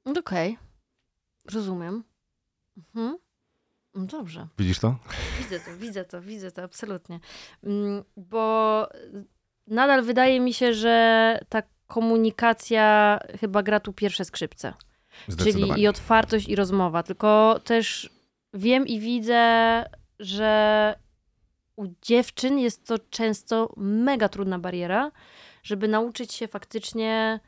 Okej. 0.04 0.58
Rozumiem. 1.52 2.04
Mhm. 2.76 3.18
No 3.94 4.06
Dobrze. 4.06 4.48
Widzisz 4.58 4.78
to? 4.78 4.96
Widzę 5.38 5.60
to, 5.60 5.76
widzę 5.76 6.04
to, 6.04 6.22
widzę 6.22 6.50
to, 6.52 6.62
absolutnie. 6.62 7.20
Mm, 7.62 8.04
Bo 8.16 8.88
nadal 9.66 10.02
wydaje 10.02 10.40
mi 10.40 10.54
się, 10.54 10.74
że 10.74 11.38
ta 11.48 11.62
komunikacja 11.86 13.18
chyba 13.40 13.62
gra 13.62 13.80
tu 13.80 13.92
pierwsze 13.92 14.24
skrzypce. 14.24 14.74
Czyli 15.38 15.80
i 15.80 15.88
otwartość, 15.88 16.48
i 16.48 16.56
rozmowa. 16.56 17.02
Tylko 17.02 17.60
też 17.64 18.10
wiem 18.54 18.86
i 18.86 19.00
widzę, 19.00 19.84
że 20.18 20.94
u 21.76 21.86
dziewczyn 22.02 22.58
jest 22.58 22.86
to 22.86 22.98
często 23.10 23.74
mega 23.76 24.28
trudna 24.28 24.58
bariera, 24.58 25.10
żeby 25.62 25.88
nauczyć 25.88 26.32
się 26.32 26.48
faktycznie 26.48 27.40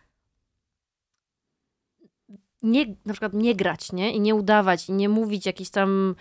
nie, 2.62 2.86
na 3.04 3.12
przykład 3.12 3.32
nie 3.32 3.54
grać, 3.54 3.92
nie? 3.92 4.12
I 4.12 4.20
nie 4.20 4.34
udawać, 4.34 4.88
i 4.88 4.92
nie 4.92 5.08
mówić 5.08 5.46
jakichś 5.46 5.70
tam 5.70 6.14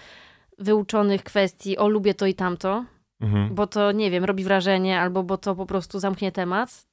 wyuczonych 0.57 1.23
kwestii, 1.23 1.77
o 1.77 1.87
lubię 1.87 2.13
to 2.13 2.25
i 2.25 2.33
tamto, 2.33 2.85
Mhm. 3.25 3.55
bo 3.55 3.67
to, 3.67 3.91
nie 3.91 4.11
wiem, 4.11 4.23
robi 4.23 4.43
wrażenie, 4.43 4.99
albo 4.99 5.23
bo 5.23 5.37
to 5.37 5.55
po 5.55 5.65
prostu 5.65 5.99
zamknie 5.99 6.31
temat. 6.31 6.87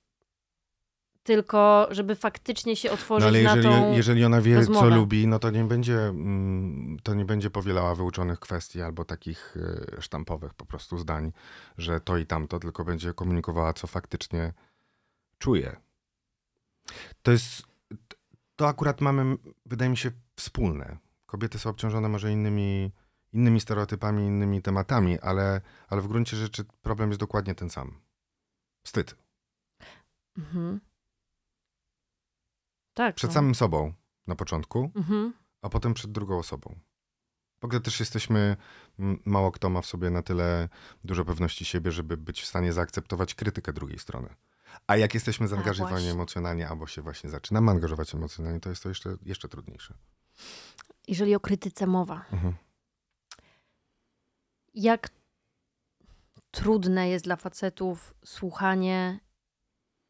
Tylko, 1.23 1.88
żeby 1.90 2.14
faktycznie 2.16 2.77
się 2.77 2.90
otworzyć 2.90 3.23
No 3.23 3.29
ale 3.29 3.42
jeżeli, 3.42 3.68
na 3.68 3.81
tą... 3.81 3.92
jeżeli 3.92 4.25
ona 4.25 4.40
wie, 4.40 4.57
rozmowę. 4.57 4.90
co 4.90 4.97
lubi, 4.97 5.27
no 5.27 5.38
to 5.38 5.51
nie 5.51 5.64
będzie, 5.64 5.99
mm, 5.99 6.97
to 7.03 7.14
nie 7.14 7.25
będzie 7.25 7.51
powielała 7.51 7.95
wyuczonych 7.95 8.40
kwestii 8.40 8.83
albo 8.83 9.05
takich 9.05 9.57
e, 9.97 10.03
sztampowych 10.03 10.55
po 10.55 10.66
prostu 10.66 10.99
zdań, 10.99 11.33
że 11.79 12.01
to 12.01 12.16
i 12.16 12.27
tamto, 12.27 12.59
tylko 12.59 12.85
będzie 12.85 13.14
komunikowała, 13.14 13.73
co 13.73 13.87
faktycznie 13.87 14.53
czuje. 15.38 15.77
To 17.23 17.33
jest, 17.33 17.62
to 18.57 18.68
akurat 18.68 19.01
mamy, 19.01 19.37
wydaje 19.66 19.90
mi 19.90 19.97
się, 19.97 20.11
wspólne. 20.37 20.97
Kobiety 21.27 21.59
są 21.59 21.71
obciążone 21.71 22.09
może 22.09 22.33
innymi, 22.33 22.92
innymi 23.33 23.61
stereotypami, 23.61 24.27
innymi 24.27 24.62
tematami, 24.62 25.21
ale, 25.21 25.61
ale 25.88 26.03
w 26.03 26.09
gruncie 26.09 26.37
rzeczy 26.37 26.64
problem 26.83 27.11
jest 27.11 27.21
dokładnie 27.21 27.55
ten 27.55 27.71
sam. 27.71 28.01
Wstyd. 28.85 29.16
Mhm. 30.38 30.81
Tak. 32.95 33.14
Przed 33.14 33.31
no. 33.31 33.35
samym 33.35 33.55
sobą 33.55 33.92
na 34.27 34.35
początku, 34.35 34.90
Mhm. 34.95 35.33
a 35.62 35.68
potem 35.68 35.95
przed 35.95 36.12
drugą 36.12 36.38
osobą. 36.38 36.75
W 37.61 37.64
ogóle 37.64 37.81
też 37.81 38.01
jesteśmy, 38.01 38.57
mało 39.25 39.53
kto 39.53 39.71
ma 39.71 39.81
w 39.81 39.87
sobie 39.87 40.11
na 40.11 40.23
tyle 40.23 40.68
dużo 41.05 41.25
pewności 41.25 41.64
siebie, 41.64 41.92
żeby 41.92 42.16
być 42.16 42.42
w 42.42 42.47
stanie 42.47 42.73
zaakceptować 42.73 43.35
krytykę 43.35 43.73
drugiej 43.73 43.99
strony. 43.99 44.29
A 44.87 44.97
jak 44.97 45.14
jesteśmy 45.14 45.49
zaangażowani 45.49 46.09
emocjonalnie, 46.09 46.68
albo 46.68 46.87
się 46.87 47.03
właśnie 47.03 47.31
zaczynamy 47.31 47.71
angażować 47.71 48.14
emocjonalnie, 48.14 48.61
to 48.61 48.68
jest 48.71 48.83
to 48.83 48.88
jeszcze, 48.88 49.16
jeszcze 49.23 49.49
trudniejsze. 49.49 49.95
Jeżeli 51.09 51.35
o 51.35 51.40
krytyce 51.40 51.87
mowa, 51.87 52.25
Mhm. 52.33 52.55
Jak 54.75 55.11
trudne 56.51 57.09
jest 57.09 57.25
dla 57.25 57.37
facetów 57.37 58.15
słuchanie 58.25 59.21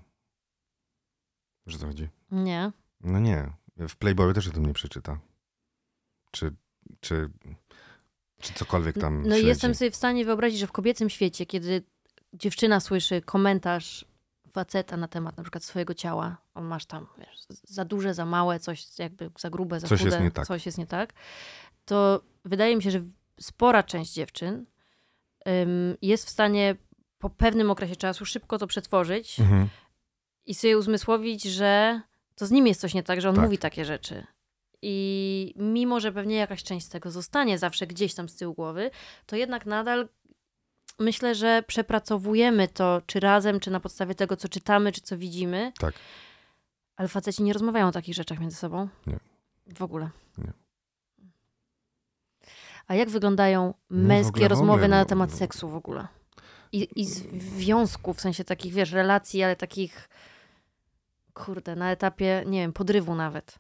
O 1.67 1.79
co 1.79 1.87
chodzi? 1.87 2.09
Nie. 2.31 2.73
No 3.01 3.19
nie. 3.19 3.53
W 3.77 3.97
Playboyu 3.97 4.33
też 4.33 4.49
o 4.49 4.53
tym 4.53 4.67
nie 4.67 4.73
przeczyta. 4.73 5.19
Czy, 6.35 6.53
czy, 7.01 7.31
czy 8.40 8.55
cokolwiek 8.55 8.99
tam 8.99 9.23
No 9.29 9.37
jestem 9.37 9.75
sobie 9.75 9.90
w 9.90 9.97
stanie 9.97 10.25
wyobrazić, 10.25 10.59
że 10.59 10.66
w 10.66 10.73
kobiecym 10.73 11.11
świecie, 11.11 11.47
kiedy 11.47 11.83
dziewczyna 12.33 12.81
słyszy 12.81 13.23
komentarz 13.23 14.05
faceta 14.53 14.97
na 14.97 15.09
temat 15.09 15.37
na 15.37 15.42
przykład 15.42 15.64
swojego 15.64 15.94
ciała, 15.94 16.37
on 16.55 16.64
masz 16.64 16.87
tam 16.87 17.07
wiesz, 17.18 17.40
za 17.49 17.85
duże, 17.85 18.14
za 18.14 18.25
małe, 18.27 18.61
coś 18.61 18.99
jakby 18.99 19.31
za 19.38 19.51
grube, 19.51 19.81
za 19.81 19.87
Coś 19.87 19.99
chude, 19.99 20.11
jest 20.11 20.23
nie 20.25 20.31
tak. 20.31 20.47
coś 20.47 20.66
jest 20.66 20.79
nie 20.79 20.87
tak, 20.87 21.12
to 21.85 22.20
wydaje 22.44 22.77
mi 22.77 22.83
się, 22.83 22.90
że 22.90 23.01
spora 23.40 23.83
część 23.83 24.12
dziewczyn 24.12 24.66
ym, 25.49 25.97
jest 26.03 26.27
w 26.27 26.31
stanie 26.31 26.77
po 27.18 27.31
pewnym 27.31 27.70
okresie 27.70 27.97
czasu 27.97 28.27
szybko 28.27 28.59
to 28.59 28.66
przetworzyć 28.66 29.40
Mhm. 29.40 29.68
i 30.47 30.55
sobie 30.55 30.79
uzmysłowić, 30.79 31.42
że 31.42 32.01
to 32.35 32.47
z 32.47 32.51
nim 32.51 32.66
jest 32.66 32.81
coś 32.81 32.94
nie 32.94 33.03
tak, 33.03 33.20
że 33.20 33.29
on 33.29 33.35
Tak. 33.35 33.44
mówi 33.44 33.59
takie 33.59 33.85
rzeczy. 33.85 34.27
I 34.87 35.55
mimo, 35.57 36.01
że 36.01 36.12
pewnie 36.12 36.37
jakaś 36.37 36.62
część 36.62 36.87
z 36.87 36.88
tego 36.88 37.11
zostanie 37.11 37.59
zawsze 37.59 37.87
gdzieś 37.87 38.14
tam 38.14 38.29
z 38.29 38.37
tyłu 38.37 38.55
głowy, 38.55 38.90
to 39.27 39.37
jednak 39.37 39.66
nadal 39.66 40.09
myślę, 40.99 41.35
że 41.35 41.62
przepracowujemy 41.66 42.68
to, 42.68 43.03
czy 43.07 43.20
razem, 43.20 43.61
czy 43.61 43.70
na 43.70 43.81
podstawie 43.81 44.14
tego, 44.14 44.37
co 44.37 44.49
czytamy, 44.49 44.92
czy 44.92 45.01
co 45.01 45.18
widzimy. 45.18 45.73
Tak. 45.79 45.94
Ale 46.97 47.09
faceci 47.09 47.42
nie 47.42 47.53
rozmawiają 47.53 47.88
o 47.88 47.92
takich 47.92 48.14
rzeczach 48.14 48.40
między 48.40 48.57
sobą. 48.57 48.88
Nie. 49.07 49.18
W 49.66 49.83
ogóle. 49.83 50.11
Nie. 50.38 50.53
A 52.87 52.94
jak 52.94 53.11
wyglądają 53.11 53.75
No 53.90 54.09
męskie 54.09 54.47
w 54.47 54.51
rozmowy 54.51 54.73
ogóle, 54.73 54.88
na 54.88 54.99
no. 54.99 55.05
temat 55.05 55.33
seksu 55.33 55.68
w 55.68 55.75
ogóle? 55.75 56.09
I, 56.73 56.88
I 56.97 57.05
związków, 57.40 58.16
w 58.16 58.20
sensie 58.20 58.44
takich, 58.44 58.75
wiesz, 58.75 58.92
relacji, 58.92 59.42
ale 59.42 59.57
takich, 59.57 60.09
kurde, 61.35 61.77
na 61.77 61.92
etapie, 61.92 62.44
nie 62.47 62.61
wiem, 62.61 62.73
podrywu 62.73 63.14
nawet. 63.14 63.59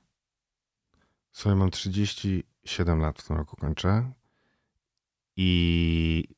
Słuchaj, 1.36 1.56
mam 1.56 1.70
37 1.70 3.00
lat 3.00 3.22
w 3.22 3.26
tym 3.26 3.36
roku 3.36 3.56
kończę 3.56 4.12
i 5.36 6.28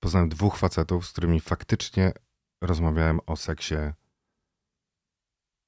poznałem 0.00 0.28
dwóch 0.28 0.56
facetów, 0.56 1.06
z 1.06 1.12
którymi 1.12 1.40
faktycznie 1.40 2.12
rozmawiałem 2.60 3.20
o 3.26 3.36
seksie 3.36 3.74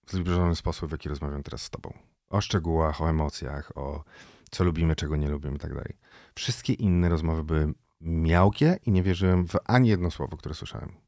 w 0.06 0.12
zbliżony 0.12 0.56
sposób, 0.56 0.88
w 0.88 0.92
jaki 0.92 1.08
rozmawiam 1.08 1.42
teraz 1.42 1.62
z 1.62 1.70
tobą. 1.70 1.92
O 2.28 2.40
szczegółach, 2.40 3.00
o 3.00 3.10
emocjach, 3.10 3.76
o 3.76 4.04
co 4.50 4.64
lubimy, 4.64 4.96
czego 4.96 5.16
nie 5.16 5.28
lubimy 5.28 5.56
i 5.56 5.60
tak 5.60 5.74
dalej. 5.74 5.96
Wszystkie 6.34 6.72
inne 6.72 7.08
rozmowy 7.08 7.44
były 7.44 7.74
miałkie 8.00 8.78
i 8.86 8.90
nie 8.92 9.02
wierzyłem 9.02 9.48
w 9.48 9.56
ani 9.64 9.88
jedno 9.88 10.10
słowo, 10.10 10.36
które 10.36 10.54
słyszałem. 10.54 11.07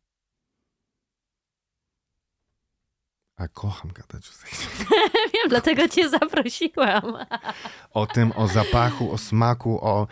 A 3.41 3.49
kocham 3.49 3.93
gadać 3.93 4.29
o 4.29 4.33
seksie. 4.33 4.67
Wiem, 5.35 5.49
dlatego 5.49 5.89
cię 5.89 6.09
zaprosiłam. 6.09 7.17
o 7.91 8.07
tym, 8.07 8.33
o 8.37 8.49
zapachu, 8.49 9.13
o 9.13 9.19
smaku, 9.19 9.79
o, 9.85 10.07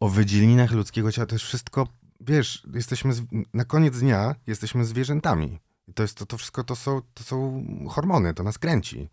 o 0.00 0.08
wydzielinach 0.08 0.70
ludzkiego 0.70 1.12
ciała. 1.12 1.26
To 1.26 1.34
jest 1.34 1.44
wszystko, 1.44 1.88
wiesz, 2.20 2.62
jesteśmy 2.74 3.12
z, 3.12 3.22
na 3.54 3.64
koniec 3.64 3.98
dnia 3.98 4.34
jesteśmy 4.46 4.84
zwierzętami. 4.84 5.60
I 5.88 5.94
to 5.94 6.02
jest 6.02 6.18
to, 6.18 6.26
to 6.26 6.36
wszystko 6.36 6.64
to 6.64 6.76
są, 6.76 7.02
to 7.14 7.24
są 7.24 7.64
hormony, 7.90 8.34
to 8.34 8.42
nas 8.42 8.58
kręci. 8.58 9.08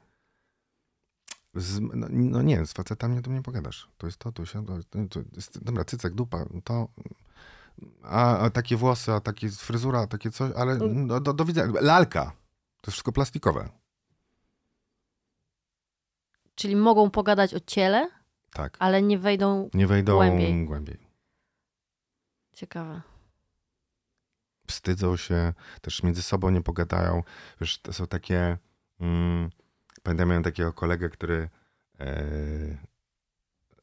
Z, 1.56 1.80
no, 1.80 2.08
no 2.10 2.42
nie, 2.42 2.66
z 2.66 2.74
facetami 2.74 3.20
o 3.20 3.22
tym 3.22 3.34
nie 3.34 3.42
pogadasz. 3.42 3.90
To 3.98 4.08
jest 4.08 4.18
to, 4.18 4.32
to 4.32 4.46
się, 4.46 4.66
to, 4.66 4.78
to, 5.10 5.20
jest, 5.36 5.64
dobra, 5.64 5.86
cycek, 5.86 6.14
dupa, 6.14 6.46
to... 6.64 6.88
A, 8.04 8.38
a 8.38 8.50
takie 8.50 8.78
włosy, 8.78 9.12
a 9.12 9.20
takie 9.20 9.50
fryzura, 9.50 10.00
a 10.00 10.08
takie 10.08 10.32
coś, 10.32 10.52
ale 10.56 10.78
no, 10.78 11.20
do, 11.20 11.34
do 11.34 11.46
widzenia. 11.46 11.82
Lalka. 11.82 12.40
To 12.82 12.89
jest 12.89 12.94
wszystko 12.94 13.12
plastikowe. 13.12 13.70
Czyli 16.56 16.76
mogą 16.76 17.10
pogadać 17.10 17.54
o 17.54 17.60
ciele, 17.60 18.10
Tak. 18.54 18.78
ale 18.80 19.02
nie 19.02 19.17
wejdą. 19.20 19.70
Nie 19.74 19.88
wejdą 19.88 20.15
Głębiej. 20.15 20.65
głębiej. 20.65 20.98
Ciekawe. 22.54 23.02
wstydzą 24.67 25.17
się, 25.17 25.54
też 25.82 26.04
między 26.04 26.22
sobą 26.22 26.50
nie 26.50 26.62
pogadają. 26.62 27.24
Wiesz, 27.62 27.80
to 27.80 27.94
są 27.94 28.08
takie. 28.08 28.58
Mm, 29.00 29.50
pamiętam, 30.04 30.28
miałem 30.30 30.44
takiego 30.44 30.74
kolegę, 30.74 31.10
który 31.10 31.50
e, 32.00 32.24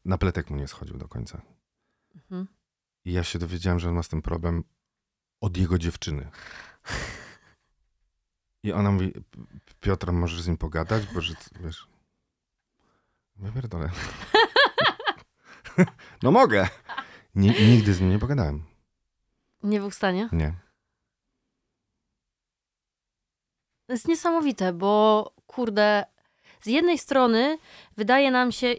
na 0.04 0.18
pletek 0.18 0.50
mu 0.50 0.56
nie 0.56 0.68
schodził 0.68 0.98
do 0.98 1.08
końca. 1.08 1.42
Mhm. 2.16 2.46
I 3.04 3.12
ja 3.12 3.24
się 3.24 3.38
dowiedziałem, 3.38 3.78
że 3.80 3.88
on 3.88 3.94
ma 3.94 4.02
z 4.02 4.08
tym 4.08 4.22
problem 4.22 4.64
od 5.40 5.56
jego 5.56 5.78
dziewczyny. 5.78 6.28
I 8.62 8.72
ona 8.72 8.90
mówi: 8.90 9.12
"P- 9.12 9.74
Piotr, 9.80 10.12
możesz 10.12 10.40
z 10.42 10.48
nim 10.48 10.56
pogadać, 10.56 11.06
bo 11.06 11.20
że 11.20 11.34
wiesz. 11.60 11.88
Ja 13.42 13.52
pierdolę. 13.52 13.90
no 16.22 16.30
mogę. 16.30 16.68
Nigdy 17.34 17.94
z 17.94 18.00
nim 18.00 18.10
nie 18.10 18.18
pogadałem. 18.18 18.62
Nie 19.62 19.80
był 19.80 19.90
w 19.90 19.94
stanie? 19.94 20.28
Nie. 20.32 20.54
To 23.86 23.92
jest 23.92 24.08
niesamowite, 24.08 24.72
bo 24.72 25.32
kurde, 25.46 26.04
z 26.60 26.66
jednej 26.66 26.98
strony 26.98 27.58
wydaje 27.96 28.30
nam 28.30 28.52
się, 28.52 28.74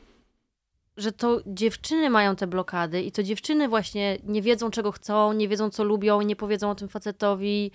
że 0.97 1.11
to 1.11 1.41
dziewczyny 1.45 2.09
mają 2.09 2.35
te 2.35 2.47
blokady 2.47 3.01
i 3.01 3.11
to 3.11 3.23
dziewczyny 3.23 3.67
właśnie 3.67 4.17
nie 4.23 4.41
wiedzą, 4.41 4.71
czego 4.71 4.91
chcą, 4.91 5.33
nie 5.33 5.47
wiedzą, 5.47 5.69
co 5.69 5.83
lubią, 5.83 6.21
nie 6.21 6.35
powiedzą 6.35 6.69
o 6.69 6.75
tym 6.75 6.89
facetowi 6.89 7.71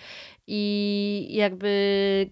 i 0.46 1.26
jakby 1.30 2.30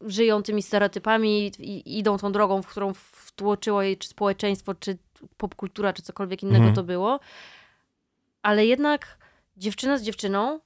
żyją 0.00 0.42
tymi 0.42 0.62
stereotypami 0.62 1.52
i 1.58 1.98
idą 1.98 2.18
tą 2.18 2.32
drogą, 2.32 2.62
w 2.62 2.66
którą 2.66 2.92
wtłoczyło 2.94 3.82
jej 3.82 3.98
czy 3.98 4.08
społeczeństwo, 4.08 4.74
czy 4.74 4.98
popkultura, 5.36 5.92
czy 5.92 6.02
cokolwiek 6.02 6.42
innego 6.42 6.56
Mhm. 6.64 6.74
to 6.74 6.82
było. 6.82 7.20
Ale 8.42 8.66
jednak 8.66 9.18
dziewczyna 9.56 9.98
z 9.98 10.02
dziewczyną 10.02 10.60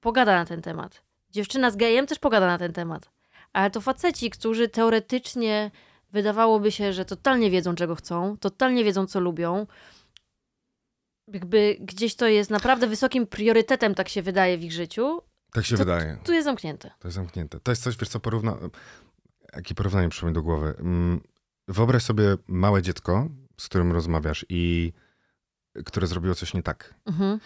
pogada 0.00 0.32
na 0.38 0.44
ten 0.46 0.62
temat. 0.62 1.02
Dziewczyna 1.30 1.70
z 1.70 1.76
gejem 1.76 2.06
też 2.06 2.18
pogada 2.18 2.46
na 2.46 2.58
ten 2.58 2.72
temat. 2.72 3.10
Ale 3.52 3.70
to 3.70 3.80
faceci, 3.80 4.30
którzy 4.30 4.68
teoretycznie 4.68 5.70
wydawałoby 6.12 6.72
się, 6.72 6.92
że 6.92 7.04
totalnie 7.04 7.50
wiedzą, 7.50 7.74
czego 7.74 7.94
chcą, 7.94 8.36
totalnie 8.38 8.84
wiedzą, 8.84 9.06
co 9.06 9.20
lubią. 9.20 9.66
Jakby 11.28 11.76
gdzieś 11.80 12.14
to 12.14 12.28
jest 12.28 12.50
naprawdę 12.50 12.86
wysokim 12.86 13.26
priorytetem, 13.26 13.94
tak 13.94 14.08
się 14.08 14.22
wydaje 14.22 14.58
w 14.58 14.62
ich 14.62 14.72
życiu. 14.72 15.20
Tak 15.52 15.64
się 15.66 15.76
To- 15.76 15.78
wydaje. 15.84 16.18
Tu 16.24 16.32
jest 16.32 16.44
zamknięte. 16.44 16.90
To 16.98 17.08
jest 17.08 17.14
zamknięte. 17.14 17.60
To 17.60 17.72
jest 17.72 17.82
coś, 17.82 17.96
wiesz 17.96 18.08
co, 18.08 18.20
porówna... 18.20 18.56
Jakie 19.56 19.74
porównanie 19.74 20.08
przyszło 20.08 20.28
mi 20.28 20.34
do 20.34 20.42
głowy? 20.42 20.74
Mm, 20.78 21.20
Wyobraź 21.68 22.02
sobie 22.02 22.36
małe 22.46 22.82
dziecko, 22.82 23.28
z 23.60 23.66
którym 23.68 23.92
rozmawiasz 23.92 24.46
i 24.48 24.92
które 25.84 26.06
zrobiło 26.06 26.34
coś 26.34 26.54
nie 26.54 26.62
tak. 26.62 26.94
Mhm. 27.06 27.40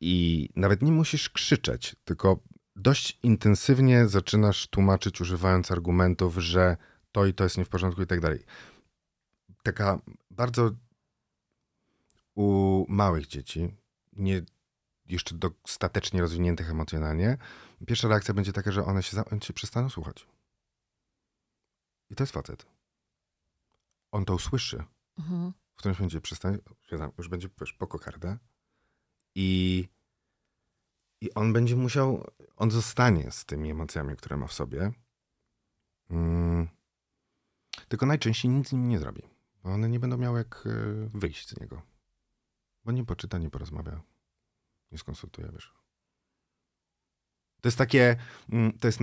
I 0.00 0.48
nawet 0.56 0.82
nie 0.82 0.92
musisz 0.92 1.30
krzyczeć, 1.30 1.96
tylko 2.04 2.40
dość 2.76 3.18
intensywnie 3.22 4.08
zaczynasz 4.08 4.66
tłumaczyć, 4.66 5.20
używając 5.20 5.70
argumentów, 5.70 6.36
że 6.36 6.76
to 7.12 7.26
i 7.26 7.34
to 7.34 7.44
jest 7.44 7.58
nie 7.58 7.64
w 7.64 7.68
porządku 7.68 8.02
i 8.02 8.06
tak 8.06 8.20
dalej. 8.20 8.44
Taka 9.62 9.98
bardzo 10.30 10.70
u 12.34 12.84
małych 12.88 13.26
dzieci, 13.26 13.76
nie 14.12 14.42
jeszcze 15.06 15.34
dostatecznie 15.34 16.20
rozwiniętych 16.20 16.70
emocjonalnie, 16.70 17.38
pierwsza 17.86 18.08
reakcja 18.08 18.34
będzie 18.34 18.52
taka, 18.52 18.72
że 18.72 18.84
one 18.84 19.02
się, 19.02 19.16
za- 19.16 19.24
one 19.24 19.40
się 19.40 19.52
przestaną 19.52 19.88
słuchać. 19.90 20.26
I 22.10 22.14
to 22.14 22.22
jest 22.22 22.32
facet. 22.32 22.66
On 24.12 24.24
to 24.24 24.34
usłyszy. 24.34 24.84
Mhm. 25.18 25.52
W 25.74 25.76
którymś 25.76 25.98
momencie 25.98 26.20
przestanie, 26.20 26.58
już 27.18 27.28
będzie 27.28 27.48
wiesz, 27.60 27.72
po 27.72 27.86
kokardę 27.86 28.38
i, 29.34 29.88
i 31.20 31.34
on 31.34 31.52
będzie 31.52 31.76
musiał, 31.76 32.30
on 32.56 32.70
zostanie 32.70 33.30
z 33.30 33.44
tymi 33.44 33.70
emocjami, 33.70 34.16
które 34.16 34.36
ma 34.36 34.46
w 34.46 34.52
sobie. 34.52 34.92
Mm. 36.10 36.68
Tylko 37.88 38.06
najczęściej 38.06 38.50
nic 38.50 38.68
z 38.68 38.72
nim 38.72 38.88
nie 38.88 38.98
zrobi, 38.98 39.22
bo 39.64 39.70
one 39.70 39.88
nie 39.88 40.00
będą 40.00 40.16
miały 40.16 40.38
jak 40.38 40.64
e, 40.66 40.70
wyjść 41.18 41.48
z 41.48 41.60
niego. 41.60 41.82
Bo 42.84 42.92
nie 42.92 43.04
poczyta, 43.04 43.38
nie 43.38 43.50
porozmawia, 43.50 44.00
nie 44.92 44.98
skonsultuje, 44.98 45.48
wiesz. 45.52 45.74
To 47.60 47.68
jest 47.68 47.78
takie, 47.78 48.16
mm, 48.52 48.78
to 48.78 48.88
jest, 48.88 48.98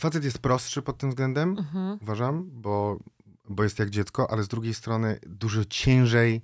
facet 0.00 0.24
jest 0.24 0.38
prostszy 0.38 0.82
pod 0.82 0.98
tym 0.98 1.08
względem, 1.10 1.58
Mhm. 1.58 1.98
uważam, 2.02 2.50
bo, 2.52 2.98
bo 3.48 3.62
jest 3.62 3.78
jak 3.78 3.90
dziecko, 3.90 4.30
ale 4.30 4.42
z 4.42 4.48
drugiej 4.48 4.74
strony 4.74 5.18
dużo 5.26 5.64
ciężej 5.64 6.42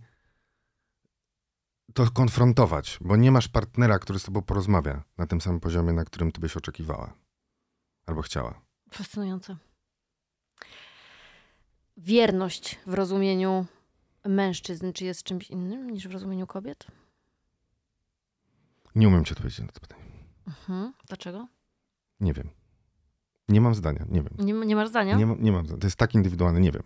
to 1.94 2.10
konfrontować, 2.10 2.98
bo 3.00 3.16
nie 3.16 3.32
masz 3.32 3.48
partnera, 3.48 3.98
który 3.98 4.18
z 4.18 4.22
tobą 4.24 4.42
porozmawia 4.42 5.02
na 5.18 5.26
tym 5.26 5.40
samym 5.40 5.60
poziomie, 5.60 5.92
na 5.92 6.04
którym 6.04 6.32
ty 6.32 6.40
byś 6.40 6.56
oczekiwała 6.56 7.14
albo 8.06 8.22
chciała. 8.22 8.60
Fascynujące. 8.90 9.56
Wierność 11.96 12.78
w 12.86 12.94
rozumieniu 12.94 13.66
mężczyzn, 14.24 14.92
czy 14.92 15.04
jest 15.04 15.22
czymś 15.22 15.50
innym 15.50 15.90
niż 15.90 16.08
w 16.08 16.12
rozumieniu 16.12 16.46
kobiet? 16.46 16.86
Nie 18.94 19.08
umiem 19.08 19.24
ci 19.24 19.32
odpowiedzieć 19.32 19.60
na 19.60 19.66
to 19.72 19.80
pytanie. 19.80 20.02
Mhm. 20.46 20.92
Dlaczego? 21.08 21.48
Nie 22.20 22.32
wiem. 22.32 22.50
Nie 23.48 23.60
mam 23.60 23.74
zdania, 23.74 24.04
nie 24.08 24.22
wiem. 24.22 24.32
Nie, 24.38 24.52
nie 24.52 24.76
masz 24.76 24.88
zdania? 24.88 25.16
Nie, 25.16 25.26
ma- 25.26 25.34
nie 25.38 25.52
mam 25.52 25.66
zdania. 25.66 25.80
To 25.80 25.86
jest 25.86 25.96
tak 25.96 26.14
indywidualne, 26.14 26.60
nie 26.60 26.72
wiem. 26.72 26.82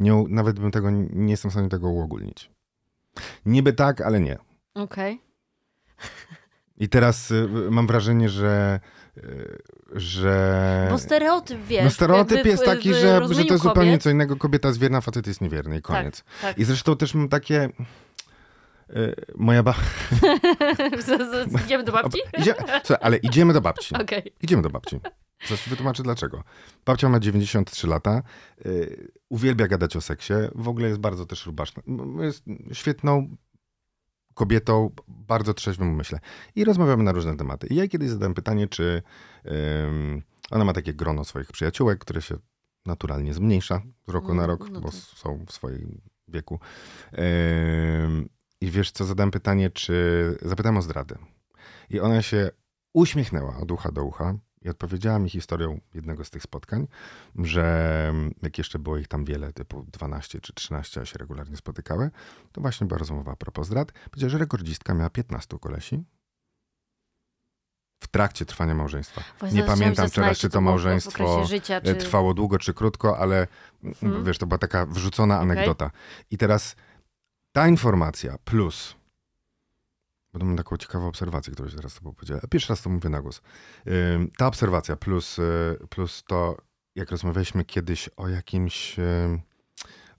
Nie, 0.00 0.24
nawet 0.28 0.60
bym 0.60 0.70
tego, 0.70 0.90
nie 0.90 1.30
jestem 1.30 1.50
w 1.50 1.54
stanie 1.54 1.68
tego 1.68 1.88
uogólnić. 1.90 2.50
Niby 3.46 3.72
tak, 3.72 4.00
ale 4.00 4.20
nie. 4.20 4.38
Okej. 4.74 5.20
I 6.76 6.88
teraz 6.88 7.30
y, 7.30 7.48
mam 7.70 7.86
wrażenie, 7.86 8.28
że, 8.28 8.80
y, 9.16 9.62
że 9.92 10.88
Bo 10.90 10.98
stereotyp, 10.98 11.58
wiesz. 11.66 11.84
no 11.84 11.90
stereotyp 11.90 12.30
jakby 12.36 12.48
w- 12.48 12.52
jest 12.52 12.64
taki, 12.64 12.90
w 12.90 12.94
że, 12.94 13.00
że 13.00 13.20
rozumieniu 13.20 13.48
to 13.48 13.54
jest 13.54 13.64
zupełnie 13.64 13.92
kobiet- 13.98 14.02
co 14.02 14.10
innego. 14.10 14.36
Kobieta 14.36 14.68
jest 14.68 14.80
wierna, 14.80 15.00
facet 15.00 15.26
jest 15.26 15.40
niewierny 15.40 15.78
i 15.78 15.82
koniec. 15.82 16.24
Tak. 16.42 16.58
I 16.58 16.64
zresztą 16.64 16.96
też 16.96 17.14
mam 17.14 17.28
takie... 17.28 17.68
y, 18.90 19.14
Moja 19.36 19.62
ba... 19.62 19.74
Z- 21.06 21.50
z- 21.52 21.64
Idziemy 21.64 21.84
do 21.84 21.92
babci? 21.92 22.18
Idzie... 22.38 22.54
Słuchaj, 22.84 22.98
ale 23.00 23.16
idziemy 23.16 23.52
do 23.52 23.60
babci. 23.60 23.94
Okej. 24.02 24.32
Idziemy 24.42 24.62
do 24.62 24.70
babci. 24.70 25.00
Zaraz 25.48 25.68
wytłumaczę 25.68 26.02
dlaczego. 26.02 26.44
Babcia 26.84 27.08
ma 27.08 27.20
93 27.20 27.86
lata, 27.86 28.22
uwielbia 29.28 29.68
gadać 29.68 29.96
o 29.96 30.00
seksie, 30.00 30.32
w 30.54 30.68
ogóle 30.68 30.88
jest 30.88 31.00
bardzo 31.00 31.26
też 31.26 31.46
rubaszna. 31.46 31.82
Jest 32.20 32.44
świetną 32.72 33.36
kobietą, 34.34 34.90
bardzo 35.08 35.54
trzeźwym 35.54 35.90
umyśle. 35.90 36.18
I 36.54 36.64
rozmawiamy 36.64 37.02
na 37.02 37.12
różne 37.12 37.36
tematy. 37.36 37.66
I 37.66 37.74
ja 37.74 37.88
kiedyś 37.88 38.08
zadałem 38.08 38.34
pytanie, 38.34 38.68
czy 38.68 39.02
ym, 39.86 40.22
ona 40.50 40.64
ma 40.64 40.72
takie 40.72 40.94
grono 40.94 41.24
swoich 41.24 41.52
przyjaciółek, 41.52 41.98
które 41.98 42.22
się 42.22 42.36
naturalnie 42.86 43.34
zmniejsza 43.34 43.82
z 44.08 44.10
roku 44.10 44.34
na 44.34 44.44
Mm, 44.44 44.50
rok, 44.50 44.70
no 44.70 44.80
bo 44.80 44.90
tak. 44.90 45.00
są 45.00 45.44
w 45.46 45.52
swoim 45.52 46.00
wieku. 46.28 46.60
Ym, 48.04 48.28
I 48.60 48.70
wiesz 48.70 48.90
co, 48.90 49.04
zadałem 49.04 49.30
pytanie, 49.30 49.70
czy... 49.70 50.38
Zapytałem 50.42 50.76
o 50.76 50.82
zdradę. 50.82 51.18
I 51.90 52.00
ona 52.00 52.22
się 52.22 52.50
uśmiechnęła 52.92 53.56
od 53.56 53.70
ucha 53.70 53.92
do 53.92 54.04
ucha 54.04 54.34
i 54.64 54.68
odpowiedziała 54.68 55.18
mi 55.18 55.30
historią 55.30 55.80
jednego 55.94 56.24
z 56.24 56.30
tych 56.30 56.42
spotkań, 56.42 56.86
że 57.36 58.14
jak 58.42 58.58
jeszcze 58.58 58.78
było 58.78 58.96
ich 58.96 59.08
tam 59.08 59.24
wiele, 59.24 59.52
typu 59.52 59.86
12 59.92 60.40
czy 60.40 60.52
13, 60.52 61.00
a 61.00 61.04
się 61.04 61.18
regularnie 61.18 61.56
spotykały, 61.56 62.10
to 62.52 62.60
właśnie 62.60 62.86
była 62.86 62.98
rozmowa 62.98 63.32
a 63.32 63.36
propos 63.36 63.66
zdrad. 63.66 63.92
Powiedziała, 64.10 64.30
że 64.30 64.38
rekordzistka 64.38 64.94
miała 64.94 65.10
15 65.10 65.58
kolesi 65.58 66.04
w 68.02 68.08
trakcie 68.08 68.46
trwania 68.46 68.74
małżeństwa. 68.74 69.22
Właśnie 69.38 69.60
Nie 69.60 69.66
pamiętam 69.66 70.10
teraz, 70.10 70.38
czy 70.38 70.50
to 70.50 70.60
małżeństwo 70.60 71.44
życia, 71.44 71.76
e, 71.76 71.82
czy... 71.82 71.94
trwało 71.94 72.34
długo 72.34 72.58
czy 72.58 72.74
krótko, 72.74 73.18
ale 73.18 73.36
mm, 73.84 73.94
Mhm. 74.02 74.24
wiesz, 74.24 74.38
to 74.38 74.46
była 74.46 74.58
taka 74.58 74.86
wrzucona 74.86 75.40
anegdota. 75.40 75.90
I 76.30 76.38
teraz 76.38 76.76
ta 77.52 77.68
informacja 77.68 78.38
plus 78.44 78.96
Będę 80.32 80.46
mam 80.46 80.56
taką 80.56 80.76
ciekawą 80.76 81.06
obserwację, 81.06 81.52
którą 81.52 81.68
się 81.68 81.76
teraz 81.76 81.94
tobą 81.94 82.14
podzielę. 82.14 82.40
Pierwszy 82.50 82.68
raz 82.68 82.82
to 82.82 82.90
mówię 82.90 83.08
na 83.08 83.22
głos. 83.22 83.42
Ta 84.38 84.46
obserwacja 84.46 84.96
plus, 84.96 85.38
y, 85.38 85.78
plus 85.90 86.24
to, 86.26 86.56
jak 86.94 87.10
rozmawialiśmy 87.10 87.64
kiedyś 87.64 88.10
o 88.16 88.28
jakimś, 88.28 88.98
ym, 88.98 89.40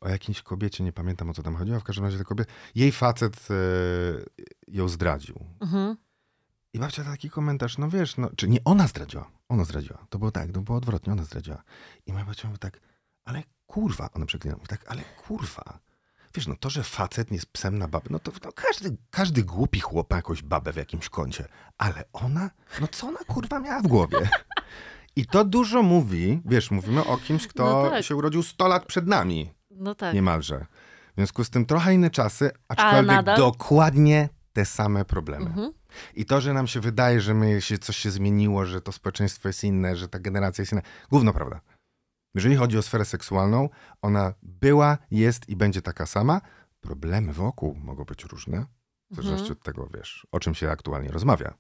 o 0.02 0.10
jakiejś 0.10 0.42
kobiecie, 0.42 0.84
nie 0.84 0.94
pamiętam 0.94 1.30
o 1.30 1.34
co 1.34 1.44
tam 1.44 1.56
chodziło, 1.56 1.80
w 1.80 1.84
każdym 1.84 2.06
razie 2.06 2.18
ta 2.18 2.24
kobieta, 2.24 2.54
jej 2.76 2.92
facet 2.92 3.48
y, 3.52 4.46
ją 4.68 4.88
zdradził. 4.88 5.46
Mhm. 5.60 5.98
I 6.74 6.80
babcia 6.80 7.04
taki 7.04 7.30
komentarz, 7.30 7.78
no 7.78 7.90
wiesz, 7.90 8.18
no, 8.18 8.30
czy 8.36 8.48
nie 8.50 8.64
ona 8.64 8.88
zdradziła, 8.88 9.32
ona 9.50 9.64
zdradziła. 9.66 10.06
To 10.10 10.20
było 10.20 10.32
tak, 10.32 10.52
to 10.52 10.62
było 10.62 10.78
odwrotnie, 10.78 11.14
ona 11.14 11.24
zdradziła. 11.24 11.64
I 12.06 12.14
moja 12.14 12.26
babcia 12.26 12.48
mówi 12.48 12.60
tak, 12.60 12.80
ale 13.26 13.44
kurwa, 13.68 14.10
ona 14.14 14.26
przeklina, 14.26 14.56
mówi 14.56 14.68
tak, 14.68 14.86
ale 14.88 15.02
kurwa. 15.02 15.80
Wiesz, 16.36 16.48
no 16.48 16.56
to, 16.60 16.70
że 16.70 16.84
facet 16.84 17.32
jest 17.32 17.46
psem 17.46 17.78
na 17.78 17.88
babę, 17.88 18.08
no 18.10 18.20
to 18.20 18.32
no, 18.46 18.52
każdy, 18.52 18.98
każdy 19.12 19.44
głupi 19.44 19.80
chłop 19.80 20.12
ma 20.12 20.16
jakąś 20.16 20.42
babę 20.42 20.74
w 20.74 20.76
jakimś 20.76 21.10
kącie. 21.10 21.48
Ale 21.78 22.04
ona, 22.14 22.50
no 22.82 22.88
co 22.88 23.08
ona 23.08 23.20
kurwa 23.28 23.60
miała 23.60 23.80
w 23.82 23.88
głowie? 23.88 24.30
I 25.16 25.26
to 25.26 25.46
dużo 25.46 25.84
mówi, 25.84 26.42
wiesz, 26.46 26.72
mówimy 26.72 27.06
o 27.06 27.18
kimś, 27.18 27.48
kto 27.48 27.84
No 27.84 27.90
tak. 27.90 28.04
się 28.06 28.16
urodził 28.16 28.44
100 28.44 28.68
lat 28.68 28.86
przed 28.86 29.08
nami, 29.08 29.54
No 29.72 29.96
tak. 29.96 30.14
niemalże. 30.14 30.66
W 31.12 31.16
związku 31.16 31.44
z 31.44 31.50
tym 31.50 31.66
trochę 31.66 31.94
inne 31.94 32.10
czasy, 32.10 32.52
aczkolwiek 32.68 33.24
dokładnie 33.38 34.30
te 34.54 34.66
same 34.66 35.06
problemy. 35.06 35.46
Mhm. 35.46 35.74
I 36.16 36.26
to, 36.26 36.42
że 36.42 36.54
nam 36.54 36.68
się 36.68 36.80
wydaje, 36.80 37.22
że 37.22 37.34
my 37.34 37.62
się, 37.62 37.78
coś 37.78 37.98
się 37.98 38.12
zmieniło, 38.12 38.66
że 38.66 38.82
to 38.82 38.92
społeczeństwo 38.92 39.50
jest 39.50 39.64
inne, 39.64 39.96
że 39.96 40.08
ta 40.08 40.20
generacja 40.20 40.62
jest 40.62 40.72
inna, 40.72 40.82
gówno 41.10 41.34
prawda. 41.34 41.62
Jeżeli 42.36 42.56
chodzi 42.56 42.78
o 42.78 42.82
sferę 42.82 43.06
seksualną, 43.06 43.70
ona 44.02 44.34
była, 44.44 44.98
jest 45.12 45.50
i 45.50 45.56
będzie 45.56 45.82
taka 45.82 46.06
sama. 46.06 46.42
Problemy 46.82 47.34
wokół 47.34 47.76
mogą 47.76 48.04
być 48.04 48.24
różne, 48.24 48.66
w 49.12 49.16
zależności 49.16 49.44
Mhm. 49.50 49.58
od 49.60 49.64
tego, 49.64 49.88
wiesz, 49.94 50.28
o 50.32 50.40
czym 50.40 50.56
się 50.56 50.72
aktualnie 50.72 51.10
rozmawia. 51.12 51.54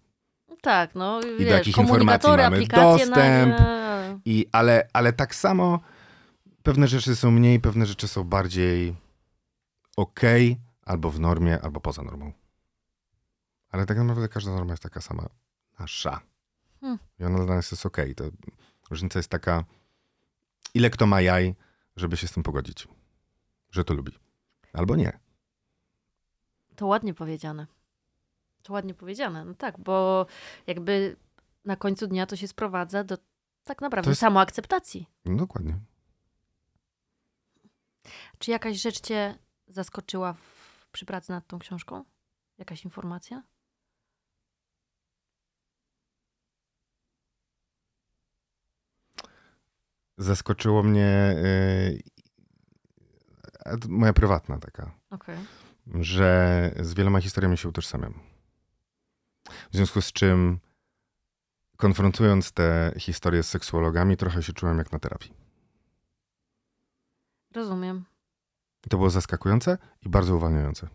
Tak, 0.61 0.95
no 0.95 1.21
do 1.21 1.27
wiesz, 1.37 1.49
jakich 1.49 1.75
komunikatory, 1.75 2.43
informacji 2.43 2.67
mamy 2.77 2.95
dostęp. 2.97 3.59
Na... 3.59 4.19
I, 4.25 4.45
ale, 4.51 4.87
ale 4.93 5.13
tak 5.13 5.35
samo 5.35 5.79
pewne 6.63 6.87
rzeczy 6.87 7.15
są 7.15 7.31
mniej, 7.31 7.59
pewne 7.59 7.85
rzeczy 7.85 8.07
są 8.07 8.23
bardziej 8.23 8.95
okej, 9.97 10.57
albo 10.85 11.11
w 11.11 11.19
normie, 11.19 11.61
albo 11.61 11.79
poza 11.81 12.03
normą. 12.03 12.31
Ale 13.69 13.85
tak 13.85 13.97
naprawdę 13.97 14.29
każda 14.29 14.51
norma 14.51 14.73
jest 14.73 14.83
taka 14.83 15.01
sama. 15.01 15.29
Nasza. 15.79 16.21
Hmm. 16.81 16.99
I 17.19 17.23
ona 17.23 17.45
dla 17.45 17.55
nas 17.55 17.71
jest 17.71 17.85
okej. 17.85 18.15
To 18.15 18.23
Różnica 18.89 19.19
jest 19.19 19.29
taka, 19.29 19.63
ile 20.73 20.89
kto 20.89 21.07
ma 21.07 21.21
jaj, 21.21 21.55
żeby 21.95 22.17
się 22.17 22.27
z 22.27 22.31
tym 22.31 22.43
pogodzić. 22.43 22.87
Że 23.71 23.83
to 23.83 23.93
lubi. 23.93 24.11
Albo 24.73 24.95
nie. 24.95 25.19
To 26.75 26.87
ładnie 26.87 27.13
powiedziane. 27.13 27.67
To 28.63 28.73
ładnie 28.73 28.93
powiedziane, 28.93 29.45
no 29.45 29.53
tak, 29.53 29.79
bo 29.79 30.25
jakby 30.67 31.15
na 31.65 31.75
końcu 31.75 32.07
dnia 32.07 32.25
to 32.25 32.35
się 32.35 32.47
sprowadza 32.47 33.03
do 33.03 33.17
tak 33.63 33.81
naprawdę 33.81 34.11
jest- 34.11 34.21
samoakceptacji. 34.21 35.07
No 35.25 35.35
dokładnie. 35.37 35.79
Czy 38.39 38.51
jakaś 38.51 38.81
rzecz 38.81 39.01
cię 39.01 39.37
zaskoczyła 39.67 40.33
w, 40.33 40.85
przy 40.91 41.05
pracy 41.05 41.31
nad 41.31 41.47
tą 41.47 41.59
książką? 41.59 42.03
Jakaś 42.57 42.85
informacja? 42.85 43.43
Zaskoczyło 50.17 50.83
mnie 50.83 51.35
yy, 53.65 53.77
moja 53.89 54.13
prywatna 54.13 54.57
taka. 54.57 54.91
Okej. 55.09 55.37
że 55.95 56.71
z 56.79 56.93
wieloma 56.93 57.21
historiami 57.21 57.57
się 57.57 57.69
utożsamiam. 57.69 58.13
W 59.71 59.75
związku 59.75 60.01
z 60.01 60.11
czym, 60.11 60.59
konfrontując 61.77 62.51
te 62.51 62.93
historie 62.97 63.43
z 63.43 63.49
seksuologami, 63.49 64.17
trochę 64.17 64.43
się 64.43 64.53
czułem 64.53 64.77
jak 64.77 64.91
na 64.91 64.99
terapii. 64.99 65.33
Rozumiem. 67.55 68.05
To 68.89 68.97
było 68.97 69.09
zaskakujące 69.09 69.77
i 70.01 70.09
bardzo 70.09 70.35
uwalniające. 70.35 70.87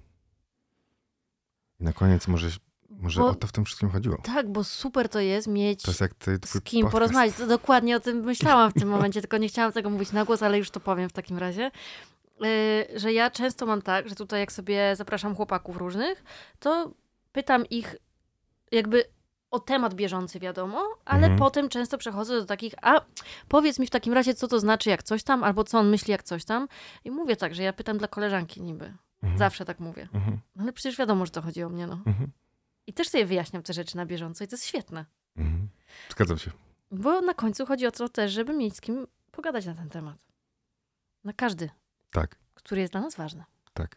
I 1.80 1.84
na 1.84 1.92
koniec 1.92 2.28
może 2.28 2.50
Może 2.98 3.20
Bo- 3.20 3.26
o 3.28 3.34
to 3.34 3.46
w 3.46 3.52
tym 3.52 3.64
wszystkim 3.64 3.90
chodziło. 3.90 4.16
Tak, 4.22 4.52
bo 4.52 4.64
super 4.64 5.08
to 5.08 5.20
jest 5.20 5.48
mieć 5.48 5.82
To 5.82 5.90
jest 5.90 6.00
jak 6.00 6.14
ty, 6.14 6.38
twój 6.38 6.60
z 6.60 6.64
kim 6.64 6.80
podcast. 6.82 6.92
porozmawiać. 6.92 7.36
To 7.36 7.46
dokładnie 7.46 7.96
o 7.96 8.00
tym 8.00 8.16
myślałam 8.24 8.70
w 8.70 8.74
tym 8.74 8.88
momencie, 8.98 9.20
tylko 9.20 9.38
nie 9.38 9.48
chciałam 9.48 9.72
tego 9.72 9.90
mówić 9.90 10.12
na 10.12 10.24
głos, 10.24 10.42
ale 10.42 10.58
już 10.58 10.70
to 10.70 10.80
powiem 10.80 11.08
w 11.08 11.12
takim 11.12 11.38
razie. 11.38 11.70
Yy, 12.40 12.98
że 13.00 13.12
ja 13.12 13.30
często 13.30 13.66
mam 13.66 13.82
tak, 13.82 14.08
że 14.08 14.14
tutaj 14.14 14.40
jak 14.40 14.52
sobie 14.52 14.96
zapraszam 14.96 15.34
chłopaków 15.34 15.76
różnych, 15.76 16.24
to 16.58 16.92
pytam 17.32 17.66
ich 17.66 17.96
jakby 18.72 19.04
o 19.50 19.58
temat 19.60 19.94
bieżący, 19.94 20.40
wiadomo, 20.40 20.84
ale 21.04 21.18
Mhm. 21.22 21.38
potem 21.38 21.68
często 21.68 21.98
przechodzę 21.98 22.40
do 22.40 22.46
takich, 22.46 22.74
a 22.82 23.00
powiedz 23.48 23.78
mi 23.78 23.86
w 23.86 23.90
takim 23.90 24.12
razie, 24.12 24.34
co 24.34 24.48
to 24.48 24.60
znaczy 24.60 24.90
jak 24.90 25.02
coś 25.02 25.22
tam, 25.22 25.44
albo 25.44 25.64
co 25.64 25.78
on 25.78 25.88
myśli 25.90 26.10
jak 26.12 26.22
coś 26.22 26.44
tam. 26.44 26.68
I 27.04 27.10
mówię 27.10 27.36
tak, 27.36 27.54
że 27.54 27.62
ja 27.62 27.72
pytam 27.72 27.98
dla 27.98 28.08
koleżanki 28.08 28.62
niby. 28.62 28.92
Mhm. 29.22 29.38
Zawsze 29.38 29.64
tak 29.64 29.80
mówię. 29.80 30.08
Mhm. 30.14 30.38
Ale 30.60 30.72
przecież 30.72 30.98
wiadomo, 30.98 31.26
że 31.26 31.32
to 31.32 31.42
chodzi 31.42 31.62
o 31.62 31.68
mnie, 31.68 31.86
no. 31.86 32.00
I 32.88 32.92
też 32.92 33.08
sobie 33.08 33.26
wyjaśniam 33.26 33.62
te 33.62 33.72
rzeczy 33.72 33.96
na 33.96 34.06
bieżąco 34.06 34.44
i 34.44 34.48
to 34.48 34.54
jest 34.56 34.66
świetne. 34.66 35.04
Mhm. 35.36 35.68
Zgadzam 36.10 36.38
się. 36.38 36.50
Bo 36.90 37.20
na 37.20 37.34
końcu 37.34 37.66
chodzi 37.66 37.86
o 37.86 37.90
to 37.90 38.08
też, 38.08 38.32
żeby 38.32 38.52
mieć 38.54 38.76
z 38.76 38.80
kim 38.80 39.06
pogadać 39.32 39.66
na 39.66 39.74
ten 39.74 39.88
temat. 39.88 40.18
Na 41.24 41.32
każdy, 41.32 41.70
Tak, 42.10 42.36
który 42.54 42.80
jest 42.80 42.92
dla 42.92 43.00
nas 43.00 43.14
ważny. 43.16 43.44
tak. 43.74 43.96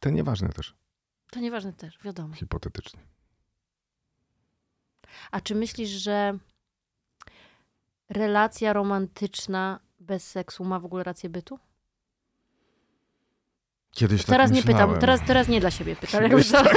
To 0.00 0.10
nieważne 0.10 0.48
też, 0.48 0.74
To 1.30 1.40
nieważne 1.40 1.72
też, 1.72 1.98
wiadomo. 2.04 2.34
hipotetycznie. 2.34 3.00
A 5.30 5.40
czy 5.40 5.54
myślisz, 5.54 5.90
że 5.90 6.38
relacja 8.08 8.72
romantyczna 8.72 9.80
bez 10.00 10.30
seksu 10.30 10.64
ma 10.64 10.80
w 10.80 10.84
ogóle 10.84 11.04
rację 11.04 11.30
bytu? 11.30 11.58
Kiedyś 13.92 14.24
teraz 14.24 14.50
tak 14.50 14.54
nie 14.56 14.62
pytam, 14.62 14.74
myślałem. 14.74 15.00
teraz, 15.00 15.20
teraz 15.26 15.48
nie 15.48 15.60
dla 15.60 15.70
siebie 15.70 15.96
pytam. 15.96 16.30
Kiedyś 16.30 16.50
tak. 16.50 16.76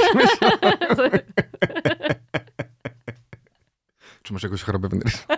Czy 4.22 4.32
masz 4.32 4.42
jakąś 4.42 4.62
chorobę 4.62 4.88
weneryczną? 4.88 5.36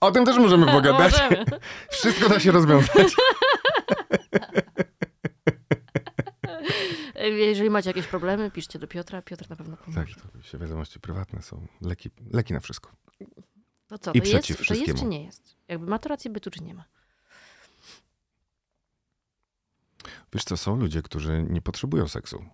O 0.00 0.10
tym 0.10 0.24
też 0.24 0.36
możemy 0.36 0.66
pogadać. 0.76 1.12
Możemy. 1.12 1.44
Wszystko 1.90 2.28
da 2.28 2.40
się 2.40 2.52
rozwiązać. 2.52 3.12
Jeżeli 7.38 7.70
macie 7.70 7.90
jakieś 7.90 8.06
problemy, 8.06 8.50
piszcie 8.50 8.78
do 8.78 8.88
Piotra. 8.88 9.22
Piotr 9.22 9.50
na 9.50 9.56
pewno 9.56 9.76
Tak, 9.76 9.84
pomoże. 9.84 10.14
to 10.32 10.42
się 10.42 10.58
wiadomości 10.58 11.00
prywatne 11.00 11.42
są. 11.42 11.66
Leki, 11.80 12.10
leki 12.32 12.54
na 12.54 12.60
wszystko. 12.60 12.90
To 13.88 13.98
co, 13.98 14.12
I 14.12 14.20
to 14.22 14.28
jest, 14.28 14.66
to 14.68 14.74
jest 14.74 14.98
czy 14.98 15.04
nie 15.04 15.24
jest? 15.24 15.56
Jakby 15.68 15.86
ma 15.86 15.98
to 15.98 16.08
rację 16.08 16.30
bytu, 16.30 16.50
czy 16.50 16.62
nie 16.62 16.74
ma? 16.74 16.84
Wiesz 20.32 20.44
co, 20.44 20.56
są 20.56 20.76
ludzie, 20.76 21.02
którzy 21.02 21.46
nie 21.50 21.62
potrzebują 21.62 22.08
seksu. 22.08 22.44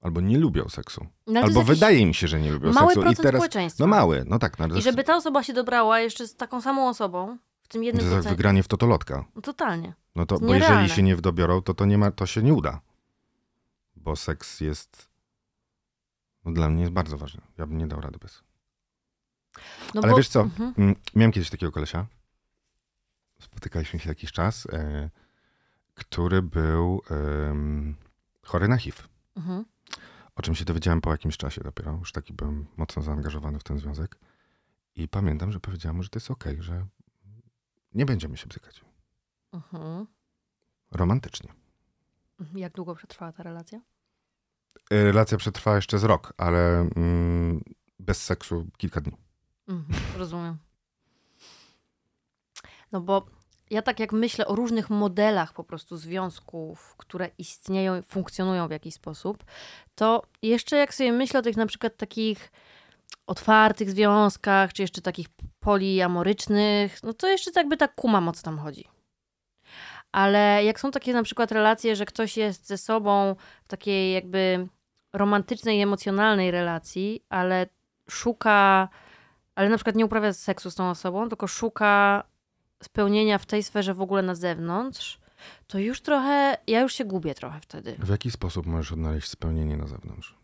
Albo 0.00 0.20
nie 0.20 0.38
lubią 0.38 0.68
seksu. 0.68 1.06
No, 1.26 1.40
to 1.40 1.46
Albo 1.46 1.62
wydaje 1.62 1.98
im 1.98 2.14
się, 2.14 2.28
że 2.28 2.40
nie 2.40 2.52
lubią 2.52 2.72
mały 2.72 2.86
seksu. 2.86 3.00
I 3.00 3.02
procent 3.02 3.22
teraz. 3.22 3.38
społeczeństwa. 3.38 3.84
No 3.84 3.88
mały, 3.88 4.24
no 4.26 4.38
tak. 4.38 4.58
No, 4.58 4.76
I 4.76 4.82
żeby 4.82 5.04
ta 5.04 5.16
osoba 5.16 5.42
się 5.42 5.52
dobrała 5.52 6.00
jeszcze 6.00 6.26
z 6.26 6.36
taką 6.36 6.60
samą 6.60 6.88
osobą, 6.88 7.38
w 7.62 7.68
tym 7.68 7.80
to 7.80 7.84
jednym 7.84 8.04
jest 8.12 8.24
jak 8.24 8.34
wygranie 8.34 8.62
w 8.62 8.68
totolotka. 8.68 9.24
No 9.34 9.42
totalnie. 9.42 9.94
No 10.14 10.26
to, 10.26 10.38
bo 10.38 10.54
jeżeli 10.54 10.88
się 10.88 11.02
nie 11.02 11.16
wdobiorą, 11.16 11.62
to 11.62 11.74
to, 11.74 11.84
nie 11.84 11.98
ma, 11.98 12.10
to 12.10 12.26
się 12.26 12.42
nie 12.42 12.54
uda. 12.54 12.80
Bo 13.96 14.16
seks 14.16 14.60
jest. 14.60 15.08
No 16.44 16.52
dla 16.52 16.68
mnie 16.68 16.80
jest 16.80 16.92
bardzo 16.92 17.18
ważny. 17.18 17.40
Ja 17.58 17.66
bym 17.66 17.78
nie 17.78 17.86
dał 17.86 18.00
rady 18.00 18.18
bez. 18.18 18.42
No 19.94 20.00
Ale 20.02 20.10
bo, 20.10 20.16
wiesz 20.16 20.28
co? 20.28 20.40
Mhm. 20.40 20.74
Mm, 20.78 20.94
Miałem 21.14 21.32
kiedyś 21.32 21.50
takiego 21.50 21.72
kolesia. 21.72 22.06
Spotykaliśmy 23.40 23.98
się 23.98 24.08
jakiś 24.08 24.32
czas, 24.32 24.66
e, 24.66 25.10
który 25.96 26.42
był 26.42 27.02
em, 27.10 27.96
chory 28.42 28.68
na 28.68 28.76
HIV. 28.76 29.02
Mhm. 29.36 29.64
O 30.34 30.42
czym 30.42 30.54
się 30.54 30.64
dowiedziałem 30.64 31.00
po 31.00 31.10
jakimś 31.10 31.36
czasie 31.36 31.60
dopiero. 31.60 31.92
Już 31.92 32.12
taki 32.12 32.32
byłem 32.32 32.66
mocno 32.76 33.02
zaangażowany 33.02 33.58
w 33.58 33.64
ten 33.64 33.78
związek. 33.78 34.18
I 34.94 35.08
pamiętam, 35.08 35.52
że 35.52 35.60
powiedziałem 35.60 35.96
mu, 35.96 36.02
że 36.02 36.08
to 36.08 36.16
jest 36.16 36.30
okej, 36.30 36.62
że 36.62 36.86
nie 37.94 38.06
będziemy 38.06 38.36
się 38.36 38.46
bzykać. 38.46 38.84
Mhm. 39.52 40.06
Romantycznie. 40.92 41.52
Jak 42.54 42.72
długo 42.72 42.94
przetrwała 42.94 43.32
ta 43.32 43.42
relacja? 43.42 43.80
E, 44.90 45.04
Relacja 45.04 45.38
przetrwała 45.38 45.76
jeszcze 45.76 45.98
z 45.98 46.04
rok, 46.04 46.32
ale 46.36 46.80
mm, 46.80 47.64
bez 47.98 48.24
seksu 48.24 48.66
kilka 48.76 49.00
dni. 49.00 49.16
Mhm. 49.68 50.00
Rozumiem. 50.18 50.56
No 52.92 53.00
bo 53.00 53.26
ja 53.70 53.82
tak 53.82 54.00
jak 54.00 54.12
myślę 54.12 54.46
o 54.46 54.54
różnych 54.54 54.90
modelach 54.90 55.52
po 55.52 55.64
prostu 55.64 55.96
związków, 55.96 56.94
które 56.96 57.30
istnieją, 57.38 58.02
funkcjonują 58.02 58.68
w 58.68 58.70
jakiś 58.70 58.94
sposób, 58.94 59.44
to 59.94 60.22
jeszcze 60.42 60.76
jak 60.76 60.94
sobie 60.94 61.12
myślę 61.12 61.40
o 61.40 61.42
tych 61.42 61.56
na 61.56 61.66
przykład 61.66 61.96
takich 61.96 62.52
otwartych 63.26 63.90
związkach, 63.90 64.72
czy 64.72 64.82
jeszcze 64.82 65.02
takich 65.02 65.26
poliamorycznych, 65.60 67.02
no 67.02 67.12
to 67.12 67.28
jeszcze 67.28 67.52
tak 67.52 67.68
by 67.68 67.76
tak 67.76 67.94
kumam 67.94 68.28
o 68.28 68.32
co 68.32 68.42
tam 68.42 68.58
chodzi. 68.58 68.84
Ale 70.12 70.64
jak 70.64 70.80
są 70.80 70.90
takie 70.90 71.12
na 71.12 71.22
przykład 71.22 71.52
relacje, 71.52 71.96
że 71.96 72.06
ktoś 72.06 72.36
jest 72.36 72.66
ze 72.66 72.78
sobą 72.78 73.36
w 73.64 73.68
takiej 73.68 74.12
jakby 74.12 74.68
romantycznej, 75.12 75.82
emocjonalnej 75.82 76.50
relacji, 76.50 77.22
ale 77.28 77.66
szuka, 78.10 78.88
ale 79.54 79.68
na 79.68 79.76
przykład 79.76 79.96
nie 79.96 80.06
uprawia 80.06 80.32
seksu 80.32 80.70
z 80.70 80.74
tą 80.74 80.90
osobą, 80.90 81.28
tylko 81.28 81.46
szuka 81.46 82.24
spełnienia 82.82 83.38
w 83.38 83.46
tej 83.46 83.62
sferze 83.62 83.94
w 83.94 84.00
ogóle 84.00 84.22
na 84.22 84.34
zewnątrz, 84.34 85.20
to 85.66 85.78
już 85.78 86.00
trochę, 86.00 86.56
ja 86.66 86.80
już 86.80 86.92
się 86.94 87.04
gubię 87.04 87.34
trochę 87.34 87.60
wtedy. 87.60 87.96
W 87.98 88.08
jaki 88.08 88.30
sposób 88.30 88.66
możesz 88.66 88.92
odnaleźć 88.92 89.28
spełnienie 89.28 89.76
na 89.76 89.86
zewnątrz? 89.86 90.34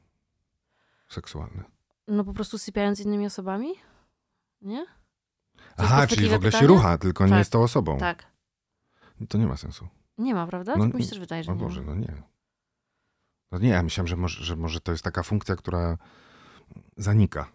Seksualne. 1.09 1.65
No 2.09 2.25
po 2.25 2.33
prostu 2.33 2.59
sypiając 2.59 2.99
z 2.99 3.01
innymi 3.01 3.27
osobami? 3.27 3.73
Nie? 4.63 4.79
Jest 4.79 4.89
Aha, 5.77 6.07
czyli 6.07 6.29
w 6.29 6.33
ogóle 6.33 6.51
się 6.53 6.59
pytania? 6.59 6.69
rucha, 6.69 6.99
tylko 6.99 7.25
nie 7.25 7.31
Tak. 7.31 7.39
jest 7.39 7.53
tą 7.53 7.63
osobą. 7.63 7.99
Tak. 7.99 8.27
To 9.29 9.39
nie 9.39 9.47
ma 9.47 9.57
sensu. 9.57 9.89
Nie 10.19 10.35
ma, 10.35 10.47
prawda? 10.47 10.77
No, 10.77 10.87
mi 10.87 11.03
się 11.05 11.09
też 11.11 11.19
wydaje, 11.19 11.45
że 11.45 11.53
O 11.53 11.55
nie 11.55 11.61
Boże, 11.61 11.83
no 11.83 11.95
nie. 11.95 12.23
No 13.53 13.59
nie, 13.59 13.69
ja 13.69 13.83
myślałem, 13.83 14.09
że 14.09 14.17
może, 14.17 14.45
że 14.45 14.57
może 14.57 14.81
to 14.81 14.93
jest 14.93 15.05
taka 15.05 15.23
funkcja, 15.23 15.57
która 15.57 15.99
zanika 16.97 17.49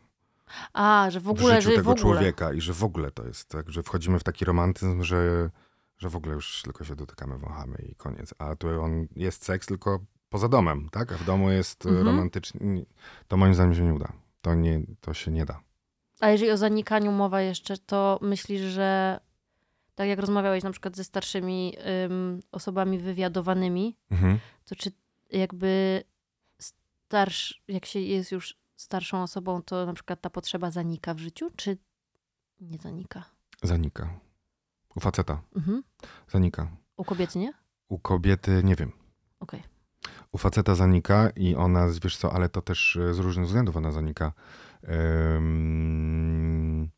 A, 0.74 1.08
że 1.12 1.20
w 1.20 1.24
w, 1.24 1.30
ogóle, 1.30 1.62
życiu 1.62 1.70
że 1.70 1.76
tego 1.76 1.90
w 1.96 2.00
ogóle. 2.00 2.16
człowieka 2.16 2.54
i 2.54 2.62
że 2.62 2.74
w 2.74 2.84
ogóle 2.84 3.12
to 3.12 3.26
jest 3.28 3.50
tak, 3.50 3.70
że 3.72 3.84
wchodzimy 3.84 4.20
w 4.20 4.24
taki 4.24 4.46
romantyzm, 4.46 5.04
że, 5.04 5.50
że 5.98 6.10
w 6.10 6.16
ogóle 6.16 6.34
już 6.36 6.62
tylko 6.64 6.84
się 6.84 6.96
dotykamy, 6.96 7.38
wąchamy 7.38 7.78
i 7.92 7.96
koniec. 7.96 8.34
A 8.38 8.56
tu 8.56 8.82
on 8.82 9.08
jest 9.16 9.46
seks 9.46 9.68
tylko 9.68 10.00
poza 10.30 10.48
domem, 10.50 10.90
tak? 10.92 11.12
A 11.14 11.18
w 11.18 11.24
domu 11.26 11.50
jest 11.52 11.86
Mhm. 11.86 11.98
mhm. 12.00 12.16
romantyczny. 12.16 12.86
To 13.28 13.38
moim 13.38 13.54
zdaniem 13.54 13.76
się 13.76 13.82
nie 13.84 13.94
uda. 13.94 14.14
To, 14.42 14.56
nie, 14.56 14.82
to 15.02 15.14
się 15.14 15.32
nie 15.32 15.46
da. 15.46 15.60
A 16.20 16.30
jeżeli 16.30 16.52
o 16.52 16.58
zanikaniu 16.58 17.12
mowa 17.12 17.42
jeszcze, 17.42 17.78
to 17.78 18.20
myślisz, 18.22 18.62
że 18.62 19.20
tak 19.96 20.08
jak 20.08 20.20
rozmawiałeś 20.20 20.64
na 20.64 20.72
przykład 20.72 20.96
ze 20.96 21.04
starszymi 21.04 21.74
ym, 22.06 22.40
osobami 22.52 23.00
wywiadowanymi, 23.00 23.98
Mhm. 24.12 24.40
to 24.66 24.76
czy 24.76 24.92
jakby 25.32 26.04
starsz, 26.60 27.64
jak 27.68 27.86
się 27.86 28.00
jest 28.00 28.32
już 28.32 28.56
starszą 28.78 29.24
osobą, 29.24 29.62
to 29.62 29.86
na 29.86 29.94
przykład 29.94 30.22
ta 30.22 30.30
potrzeba 30.30 30.72
zanika 30.72 31.14
w 31.14 31.20
życiu, 31.20 31.50
czy 31.56 31.78
nie 32.62 32.78
zanika? 32.78 33.24
Zanika. 33.64 34.20
U 34.96 35.00
faceta 35.00 35.42
Mhm. 35.56 35.84
zanika. 36.30 36.68
U 36.98 37.04
kobiety 37.06 37.40
nie? 37.40 37.54
U 37.90 38.00
kobiety 38.00 38.62
nie 38.64 38.76
wiem. 38.76 38.92
Okej. 39.40 39.64
U 40.32 40.38
faceta 40.38 40.76
zanika 40.76 41.30
i 41.30 41.56
ona, 41.56 41.88
wiesz 42.04 42.18
co, 42.18 42.34
ale 42.34 42.50
to 42.50 42.62
też 42.62 42.96
e, 42.96 43.14
z 43.14 43.20
różnych 43.20 43.46
względów 43.46 43.76
ona 43.78 43.92
zanika. 43.92 44.34
Ym, 45.38 46.90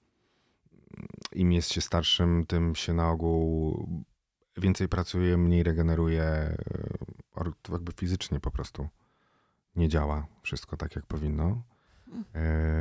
Im 1.32 1.52
jest 1.52 1.72
się 1.74 1.82
starszym, 1.82 2.46
tym 2.46 2.76
się 2.76 2.94
na 2.94 3.10
ogół 3.10 3.88
więcej 4.58 4.88
pracuje, 4.90 5.38
mniej 5.38 5.64
regeneruje, 5.64 6.24
e, 6.24 6.56
jakby 7.72 7.92
fizycznie 7.92 8.40
po 8.40 8.52
prostu 8.52 8.88
nie 9.76 9.88
działa 9.90 10.28
wszystko 10.42 10.78
tak, 10.78 10.96
jak 10.96 11.06
powinno. 11.06 11.62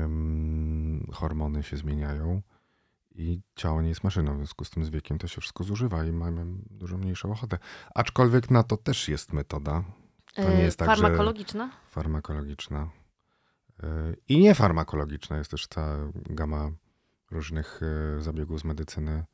Ym, 0.04 1.06
Hormony 1.12 1.62
się 1.62 1.76
zmieniają 1.76 2.42
i 3.14 3.40
ciało 3.54 3.82
nie 3.82 3.88
jest 3.88 4.04
maszyną, 4.04 4.34
w 4.34 4.36
związku 4.36 4.64
z 4.64 4.70
tym 4.70 4.84
z 4.84 4.90
wiekiem 4.90 5.18
to 5.18 5.28
się 5.28 5.40
wszystko 5.40 5.64
zużywa 5.64 6.04
i 6.04 6.12
mamy 6.12 6.44
dużo 6.70 6.98
mniejszą 6.98 7.32
ochotę. 7.32 7.58
Aczkolwiek 7.94 8.50
na 8.50 8.62
to 8.62 8.76
też 8.76 9.08
jest 9.08 9.32
metoda 9.32 9.84
To 10.34 10.42
nie 10.50 10.58
Y, 10.60 10.62
jest 10.62 10.78
tak, 10.78 10.96
że- 10.96 11.02
Farmakologiczna? 11.02 11.70
farmakologiczna. 11.90 12.88
Y, 13.84 14.16
I 14.28 14.38
niefarmakologiczna 14.38 15.38
jest 15.38 15.50
też 15.50 15.66
cała 15.66 15.96
gama 16.12 16.70
różnych 17.30 17.80
y, 18.18 18.22
zabiegów 18.22 18.60
z 18.60 18.64
medycyny 18.64 19.24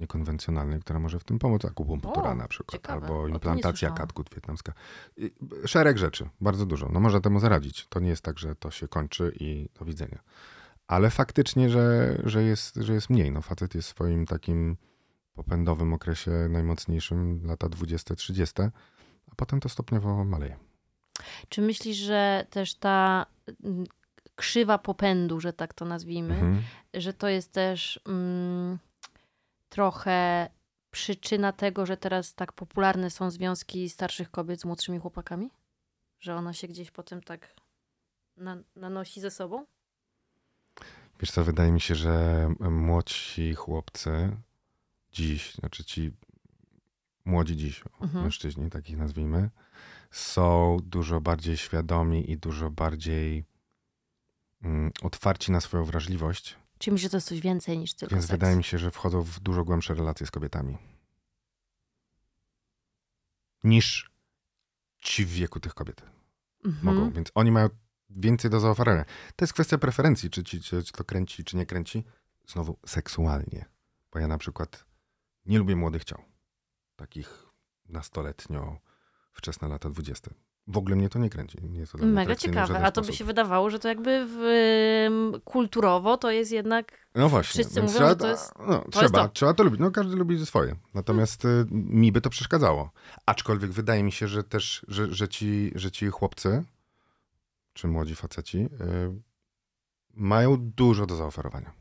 niekonwencjonalnej, 0.00 0.80
która 0.80 0.98
może 0.98 1.18
w 1.18 1.24
tym 1.24 1.38
pomóc. 1.38 1.64
Akupunktura 1.64 2.30
O, 2.30 2.34
na 2.34 2.48
przykład, 2.48 2.82
ciekawe. 2.82 3.06
Albo 3.06 3.28
implantacja 3.28 3.90
katgut 3.90 4.34
wietnamska. 4.34 4.72
I 5.16 5.30
Szereg 5.66 5.98
rzeczy, 5.98 6.28
bardzo 6.40 6.66
dużo. 6.66 6.88
No 6.92 7.00
może 7.00 7.20
temu 7.20 7.40
zaradzić. 7.40 7.86
To 7.88 8.00
nie 8.00 8.08
jest 8.08 8.22
tak, 8.22 8.38
że 8.38 8.54
to 8.56 8.70
się 8.70 8.88
kończy 8.88 9.32
i 9.40 9.68
do 9.78 9.84
widzenia. 9.84 10.18
Ale 10.86 11.10
faktycznie, 11.10 11.70
że, 11.70 12.16
że, 12.24 12.42
jest, 12.42 12.74
że 12.76 12.94
jest 12.94 13.10
mniej. 13.10 13.32
No 13.32 13.42
facet 13.42 13.74
jest 13.74 13.88
w 13.88 13.90
swoim 13.90 14.26
takim 14.26 14.76
popędowym 15.34 15.92
okresie 15.92 16.30
najmocniejszym, 16.50 17.40
lata 17.46 17.66
20-30, 17.66 18.70
a 19.32 19.34
potem 19.36 19.60
to 19.60 19.68
stopniowo 19.68 20.24
maleje. 20.24 20.56
Czy 21.48 21.62
myślisz, 21.62 21.96
że 21.96 22.46
też 22.50 22.74
ta 22.74 23.26
mm, 23.64 23.84
krzywa 24.34 24.78
popędu, 24.78 25.40
że 25.40 25.52
tak 25.52 25.74
to 25.74 25.84
nazwijmy, 25.84 26.34
Mhm. 26.34 26.62
że 26.94 27.12
to 27.12 27.28
jest 27.28 27.52
też 27.52 28.00
mm, 28.06 28.78
trochę 29.70 30.48
przyczyna 30.90 31.52
tego, 31.52 31.86
że 31.86 31.96
teraz 31.96 32.34
tak 32.34 32.52
popularne 32.52 33.10
są 33.10 33.30
związki 33.30 33.90
starszych 33.90 34.30
kobiet 34.30 34.60
z 34.60 34.64
młodszymi 34.64 34.98
chłopakami? 34.98 35.50
Że 36.20 36.34
ona 36.34 36.52
się 36.52 36.68
gdzieś 36.68 36.90
potem 36.90 37.22
tak 37.22 37.54
na, 38.36 38.56
nanosi 38.76 39.20
ze 39.20 39.30
sobą? 39.30 39.66
Wiesz 41.20 41.30
co, 41.30 41.44
wydaje 41.44 41.72
mi 41.72 41.80
się, 41.80 41.94
że 41.94 42.48
młodsi 42.60 43.54
chłopcy 43.54 44.36
dziś, 45.12 45.54
znaczy 45.54 45.84
ci 45.84 46.12
młodzi 47.24 47.56
dziś, 47.56 47.82
Mhm. 48.00 48.24
mężczyźni, 48.24 48.70
takich 48.70 48.96
nazwijmy, 48.96 49.50
są 50.10 50.76
dużo 50.84 51.20
bardziej 51.20 51.56
świadomi 51.56 52.30
i 52.30 52.36
dużo 52.38 52.70
bardziej 52.70 53.44
mm, 54.62 54.92
otwarci 55.02 55.52
na 55.52 55.60
swoją 55.60 55.84
wrażliwość, 55.84 56.56
Czy 56.80 56.90
myślisz, 56.92 57.02
że 57.02 57.10
to 57.10 57.16
jest 57.16 57.28
coś 57.28 57.40
więcej 57.40 57.78
niż 57.78 57.94
tylko 57.94 58.14
więc 58.14 58.24
seks? 58.24 58.30
wydaje 58.30 58.56
mi 58.56 58.64
się, 58.64 58.78
że 58.78 58.90
wchodzą 58.90 59.22
w 59.22 59.40
dużo 59.40 59.64
głębsze 59.64 59.94
relacje 59.94 60.26
z 60.26 60.30
kobietami. 60.30 60.78
Niż 63.64 64.10
ci 64.98 65.24
w 65.24 65.30
wieku 65.30 65.60
tych 65.60 65.74
kobiet 65.74 66.02
Mhm. 66.64 66.84
mogą, 66.84 67.10
więc 67.12 67.30
oni 67.34 67.52
mają 67.52 67.68
więcej 68.10 68.50
do 68.50 68.60
zaoferowania. 68.60 69.04
To 69.36 69.44
jest 69.44 69.52
kwestia 69.52 69.78
preferencji, 69.78 70.30
czy, 70.30 70.44
ci, 70.44 70.60
czy 70.60 70.82
to 70.84 71.04
kręci, 71.04 71.44
czy 71.44 71.56
nie 71.56 71.66
kręci. 71.66 72.04
Znowu 72.46 72.78
seksualnie, 72.86 73.64
bo 74.12 74.18
ja 74.18 74.28
na 74.28 74.38
przykład 74.38 74.84
nie 75.46 75.58
lubię 75.58 75.76
młodych 75.76 76.04
ciał, 76.04 76.24
takich 76.96 77.46
nastoletnio, 77.88 78.78
wczesne 79.32 79.68
lata 79.68 79.90
dwudzieste. 79.90 80.34
W 80.70 80.78
ogóle 80.78 80.96
mnie 80.96 81.08
to 81.08 81.18
nie 81.18 81.30
kręci. 81.30 81.58
Nie 81.62 81.80
jest 81.80 81.92
to 81.92 81.98
Mega 81.98 82.36
ciekawe. 82.36 82.82
A 82.84 82.90
to 82.90 83.00
by 83.00 83.04
sposób. 83.04 83.18
się 83.18 83.24
wydawało, 83.24 83.70
że 83.70 83.78
to 83.78 83.88
jakby 83.88 84.26
w, 84.28 85.40
kulturowo 85.44 86.16
to 86.16 86.30
jest 86.30 86.52
jednak. 86.52 87.06
No 87.14 87.28
właśnie. 87.28 87.62
wszyscy 87.62 87.82
mówią, 87.82 87.94
trzeba, 87.94 88.08
że 88.08 88.16
to 88.16 88.28
jest- 88.28 88.52
No, 88.66 88.74
jest 88.74 88.90
trzeba, 88.90 89.28
to. 89.28 89.34
trzeba 89.34 89.54
to 89.54 89.62
lubić. 89.62 89.80
No 89.80 89.90
każdy 89.90 90.16
lubi 90.16 90.46
swoje. 90.46 90.76
Natomiast 90.94 91.44
y, 91.44 91.66
mi 91.70 92.12
by 92.12 92.20
to 92.20 92.30
przeszkadzało. 92.30 92.90
Aczkolwiek 93.26 93.70
wydaje 93.70 94.02
mi 94.02 94.12
się, 94.12 94.28
że 94.28 94.44
też, 94.44 94.84
że, 94.88 95.14
że, 95.14 95.28
ci, 95.28 95.72
że 95.74 95.90
ci 95.90 96.08
chłopcy, 96.08 96.64
czy 97.72 97.88
młodzi 97.88 98.14
faceci, 98.14 98.58
y, 98.58 98.68
mają 100.14 100.56
dużo 100.56 101.06
do 101.06 101.16
zaoferowania. 101.16 101.72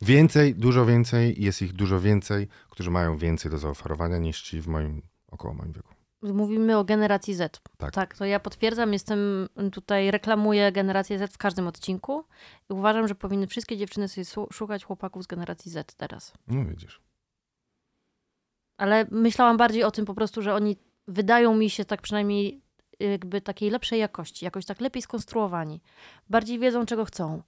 Więcej, 0.00 0.54
dużo 0.54 0.86
więcej, 0.86 1.42
jest 1.42 1.62
ich 1.62 1.72
dużo 1.72 2.00
więcej, 2.00 2.48
którzy 2.70 2.90
mają 2.90 3.16
więcej 3.16 3.50
do 3.50 3.58
zaoferowania 3.58 4.18
niż 4.18 4.42
ci 4.42 4.60
w 4.60 4.66
moim, 4.68 5.02
około 5.30 5.54
moim 5.54 5.72
wieku. 5.72 5.94
Mówimy 6.22 6.76
o 6.78 6.84
generacji 6.84 7.34
Z. 7.34 7.60
Tak. 7.78 7.92
Tak, 7.94 8.16
to 8.16 8.24
ja 8.24 8.40
potwierdzam, 8.40 8.92
jestem 8.92 9.48
tutaj, 9.72 10.10
reklamuję 10.10 10.72
generację 10.72 11.18
Z 11.18 11.32
w 11.34 11.38
każdym 11.38 11.66
odcinku 11.66 12.24
i 12.70 12.72
uważam, 12.72 13.08
że 13.08 13.14
powinny 13.14 13.46
wszystkie 13.46 13.76
dziewczyny 13.76 14.08
sobie 14.08 14.46
szukać 14.52 14.84
chłopaków 14.84 15.22
z 15.24 15.26
generacji 15.26 15.70
Z 15.70 15.94
teraz. 15.96 16.32
No 16.48 16.64
widzisz. 16.64 17.00
Ale 18.76 19.06
myślałam 19.10 19.56
bardziej 19.56 19.84
o 19.84 19.90
tym 19.90 20.04
po 20.04 20.14
prostu, 20.14 20.42
że 20.42 20.54
oni 20.54 20.76
wydają 21.08 21.54
mi 21.56 21.70
się 21.70 21.84
tak 21.84 22.02
przynajmniej 22.02 22.62
jakby 23.00 23.40
takiej 23.40 23.70
lepszej 23.70 24.00
jakości, 24.00 24.44
jakoś 24.44 24.64
tak 24.66 24.80
lepiej 24.80 25.02
skonstruowani. 25.02 25.80
Bardziej 26.30 26.58
wiedzą, 26.58 26.86
czego 26.86 27.04
chcą. 27.04 27.42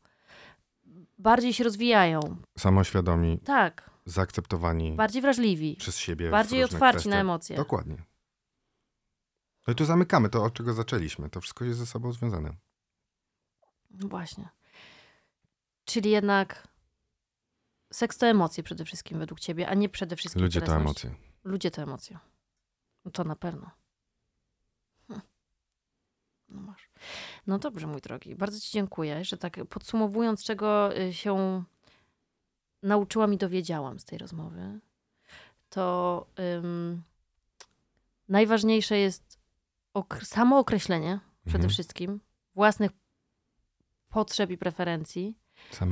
Bardziej 1.19 1.53
się 1.53 1.65
rozwijają. 1.65 2.21
Samoświadomi, 2.59 3.39
Tak, 3.45 3.91
zaakceptowani 4.07 4.93
bardziej 4.93 5.23
wrażliwi. 5.23 5.77
przez 5.77 5.99
siebie. 5.99 6.31
Bardziej 6.31 6.65
otwarci 6.65 6.97
na 6.97 7.01
kwestiach. 7.01 7.21
emocje. 7.21 7.57
Dokładnie. 7.57 7.97
No 9.67 9.73
i 9.73 9.77
tu 9.77 9.85
zamykamy 9.85 10.29
to, 10.29 10.45
od 10.45 10.53
czego 10.53 10.73
zaczęliśmy. 10.73 11.31
To 11.31 11.41
wszystko 11.41 11.65
jest 11.65 11.79
ze 11.79 11.87
sobą 11.87 12.13
związane. 12.13 12.57
No 13.91 14.09
Właśnie. 14.09 14.49
Czyli 15.85 16.11
jednak 16.11 16.69
seks 17.93 18.19
to 18.19 18.27
emocje 18.27 18.63
przede 18.63 18.85
wszystkim 18.85 19.19
według 19.19 19.41
ciebie, 19.41 19.69
a 19.69 19.75
nie 19.75 19.89
przede 19.89 20.17
wszystkim 20.17 20.43
Ludzie 20.43 20.61
to 20.61 20.77
emocje. 20.77 21.15
Ludzie 21.45 21.71
to 21.71 21.83
emocje. 21.83 22.19
No 23.05 23.11
to 23.11 23.25
na 23.25 23.37
pewno. 23.37 23.71
Hm. 25.09 25.21
No 26.49 26.61
masz. 26.61 26.91
No 27.47 27.59
dobrze, 27.59 27.87
mój 27.87 28.01
drogi. 28.01 28.37
Bardzo 28.37 28.61
ci 28.61 28.71
dziękuję, 28.73 29.25
że 29.25 29.37
tak 29.37 29.57
podsumowując, 29.69 30.45
czego 30.45 30.99
y, 30.99 31.15
się 31.15 31.65
nauczyłam 32.83 33.35
i 33.35 33.37
dowiedziałam 33.37 33.99
z 33.99 34.05
tej 34.05 34.19
rozmowy, 34.19 34.81
to 35.69 36.27
ym, 36.59 37.03
najważniejsze 38.29 38.99
jest 38.99 39.40
ok- 39.95 40.25
samookreślenie 40.25 41.21
przede 41.45 41.57
Mhm. 41.59 41.71
wszystkim 41.71 42.21
własnych 42.55 42.91
potrzeb 44.09 44.51
i 44.51 44.59
preferencji, 44.59 45.35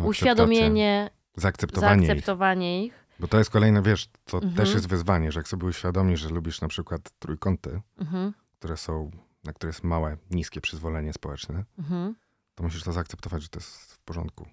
uświadomienie, 0.05 1.11
Zaakceptowanie 1.37 2.03
ich. 2.03 2.07
zaakceptowanie 2.07 2.85
ich. 2.85 3.05
Bo 3.21 3.29
to 3.29 3.39
jest 3.39 3.51
kolejne, 3.51 3.83
wiesz, 3.83 4.09
to 4.25 4.37
Mhm. 4.37 4.55
też 4.55 4.75
jest 4.75 4.89
wyzwanie, 4.89 5.33
że 5.33 5.41
jak 5.41 5.49
sobie 5.49 5.67
uświadomisz, 5.67 6.21
że 6.21 6.29
lubisz 6.29 6.61
na 6.61 6.69
przykład 6.69 7.11
trójkąty, 7.19 7.81
Mhm, 7.99 8.35
które 8.53 8.77
są, 8.77 9.11
na 9.45 9.53
które 9.53 9.69
jest 9.69 9.85
małe, 9.85 10.17
niskie 10.31 10.61
przyzwolenie 10.61 11.13
społeczne, 11.13 11.65
mhm. 11.79 12.15
to 12.55 12.63
musisz 12.63 12.83
to 12.83 12.93
zaakceptować, 12.93 13.43
że 13.43 13.49
to 13.49 13.59
jest 13.59 13.93
w 13.95 13.99
porządku. 13.99 14.49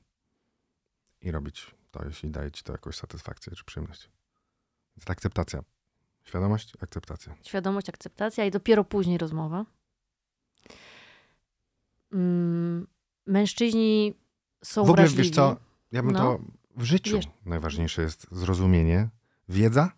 I 1.21 1.31
robić 1.31 1.75
to, 1.91 2.05
jeśli 2.05 2.31
daje 2.31 2.51
ci 2.51 2.63
to 2.63 2.71
jakąś 2.71 2.95
satysfakcję 2.95 3.53
czy 3.55 3.63
przyjemność. 3.65 4.09
Więc 4.97 5.05
ta 5.05 5.11
akceptacja. 5.13 5.63
Świadomość, 6.25 6.73
akceptacja. 6.81 7.35
Świadomość, 7.43 7.89
akceptacja 7.89 8.45
i 8.45 8.51
dopiero 8.51 8.83
później 8.83 9.17
rozmowa. 9.17 9.65
Mm, 12.13 12.87
mężczyźni 13.25 14.13
są 14.63 14.81
w 14.81 14.89
ogóle, 14.89 15.03
wrażliwi. 15.03 15.23
wiesz 15.23 15.35
co, 15.35 15.57
ja 15.91 16.03
bym 16.03 16.11
No. 16.11 16.19
to 16.19 16.39
w 16.77 16.83
życiu 16.83 17.15
Wiesz- 17.15 17.27
najważniejsze 17.45 18.01
jest 18.01 18.27
zrozumienie, 18.31 19.09
wiedza, 19.49 19.91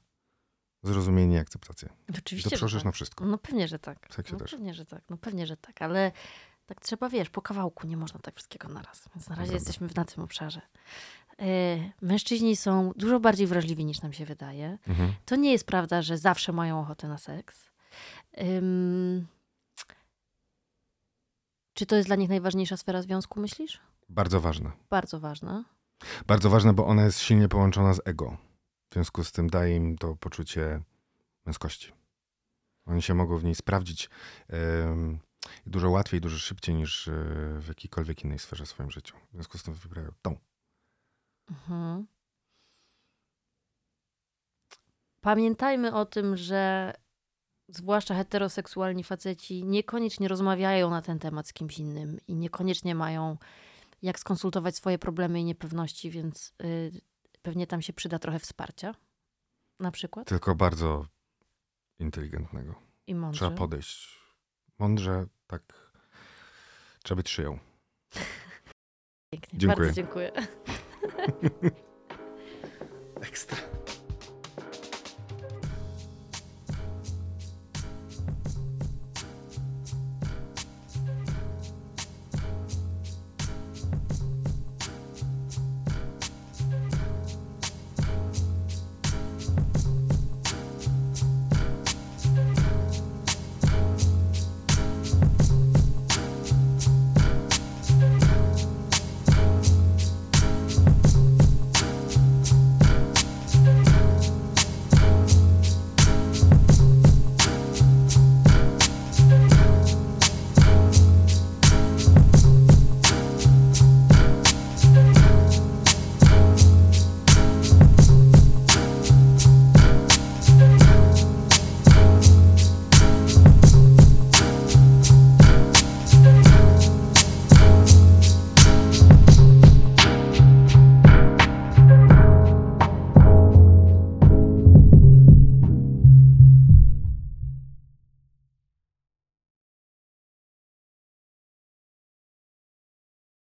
zrozumienie 0.83 1.35
i 1.35 1.39
akceptacja. 1.39 1.89
I 2.09 2.17
Oczywiście, 2.17 2.49
to 2.49 2.55
że 2.55 2.55
przełożysz 2.55 2.79
tak. 2.79 2.85
na 2.85 2.91
wszystko. 2.91 3.25
No 3.25 3.37
pewnie, 3.37 3.67
że 3.67 3.79
tak. 3.79 4.07
W 4.09 4.13
seksie 4.13 4.33
no, 4.33 4.39
też. 4.39 4.51
pewnie, 4.51 4.73
że 4.73 4.85
tak. 4.85 5.03
No 5.09 5.17
pewnie, 5.17 5.47
że 5.47 5.57
tak, 5.57 5.81
ale 5.81 6.11
tak 6.67 6.81
trzeba, 6.81 7.09
wiesz, 7.09 7.29
po 7.29 7.41
kawałku 7.41 7.87
nie 7.87 7.97
można 7.97 8.19
tak 8.19 8.35
wszystkiego 8.35 8.67
naraz. 8.67 9.09
Więc 9.15 9.29
na 9.29 9.35
razie 9.35 9.47
Dobra. 9.47 9.55
jesteśmy 9.59 9.87
w- 9.87 9.95
na 9.95 10.05
tym 10.05 10.23
obszarze. 10.23 10.61
E, 11.39 11.45
mężczyźni 12.01 12.55
są 12.55 12.91
dużo 12.95 13.19
bardziej 13.19 13.47
wrażliwi 13.47 13.85
niż 13.85 14.01
nam 14.01 14.13
się 14.13 14.25
wydaje. 14.25 14.77
Mhm. 14.87 15.13
To 15.25 15.35
nie 15.35 15.51
jest 15.51 15.65
prawda, 15.65 16.01
że 16.01 16.17
zawsze 16.17 16.51
mają 16.51 16.79
ochotę 16.79 17.07
na 17.07 17.17
seks. 17.17 17.69
Ym... 18.41 19.27
Czy 21.73 21.85
to 21.85 21.95
jest 21.95 22.09
dla 22.09 22.15
nich 22.15 22.29
najważniejsza 22.29 22.77
sfera 22.77 23.01
związku, 23.01 23.39
myślisz? 23.39 23.79
Bardzo 24.09 24.41
ważne. 24.41 24.71
Bardzo 24.89 25.19
ważna. 25.19 25.63
Bardzo 26.27 26.49
ważne, 26.49 26.73
bo 26.73 26.87
ona 26.87 27.03
jest 27.03 27.19
silnie 27.19 27.47
połączona 27.47 27.93
z 27.93 28.01
ego. 28.05 28.37
W 28.89 28.93
związku 28.93 29.23
z 29.23 29.31
tym 29.31 29.49
daje 29.49 29.75
im 29.75 29.97
to 29.97 30.15
poczucie 30.15 30.81
męskości. 31.45 31.91
Oni 32.85 33.01
się 33.01 33.13
mogą 33.13 33.37
w 33.37 33.43
niej 33.43 33.55
sprawdzić 33.55 34.09
em, 34.49 35.19
dużo 35.65 35.89
łatwiej, 35.89 36.21
dużo 36.21 36.37
szybciej 36.37 36.75
niż 36.75 37.07
e, 37.07 37.11
w 37.59 37.67
jakiejkolwiek 37.67 38.23
innej 38.23 38.39
sferze 38.39 38.65
w 38.65 38.69
swoim 38.69 38.91
życiu. 38.91 39.17
W 39.29 39.33
związku 39.33 39.57
z 39.57 39.63
tym 39.63 39.73
wybierają 39.73 40.11
tą. 40.21 40.37
Mhm. 41.49 42.07
Pamiętajmy 45.21 45.93
o 45.93 46.05
tym, 46.05 46.37
że 46.37 46.93
zwłaszcza 47.67 48.15
heteroseksualni 48.15 49.03
faceci 49.03 49.63
niekoniecznie 49.63 50.27
rozmawiają 50.27 50.89
na 50.89 51.01
ten 51.01 51.19
temat 51.19 51.47
z 51.47 51.53
kimś 51.53 51.79
innym 51.79 52.19
i 52.27 52.35
niekoniecznie 52.35 52.95
mają 52.95 53.37
jak 54.01 54.19
skonsultować 54.19 54.75
swoje 54.75 54.99
problemy 54.99 55.39
i 55.39 55.43
niepewności, 55.43 56.11
więc 56.11 56.53
y, 56.63 57.01
pewnie 57.41 57.67
tam 57.67 57.81
się 57.81 57.93
przyda 57.93 58.19
trochę 58.19 58.39
wsparcia. 58.39 58.95
Na 59.79 59.91
przykład. 59.91 60.27
Tylko 60.27 60.55
bardzo 60.55 61.07
inteligentnego. 61.99 62.75
I 63.07 63.15
mądrze. 63.15 63.39
Trzeba 63.39 63.57
podejść 63.57 64.19
mądrze, 64.79 65.25
tak. 65.47 65.61
Trzeba 67.03 67.17
być 67.17 67.29
szyją. 67.29 67.59
Pięknie. 69.31 69.59
Dziękuję. 69.59 69.77
Bardzo 69.77 69.93
dziękuję. 69.93 70.31
Ekstra. 73.21 73.57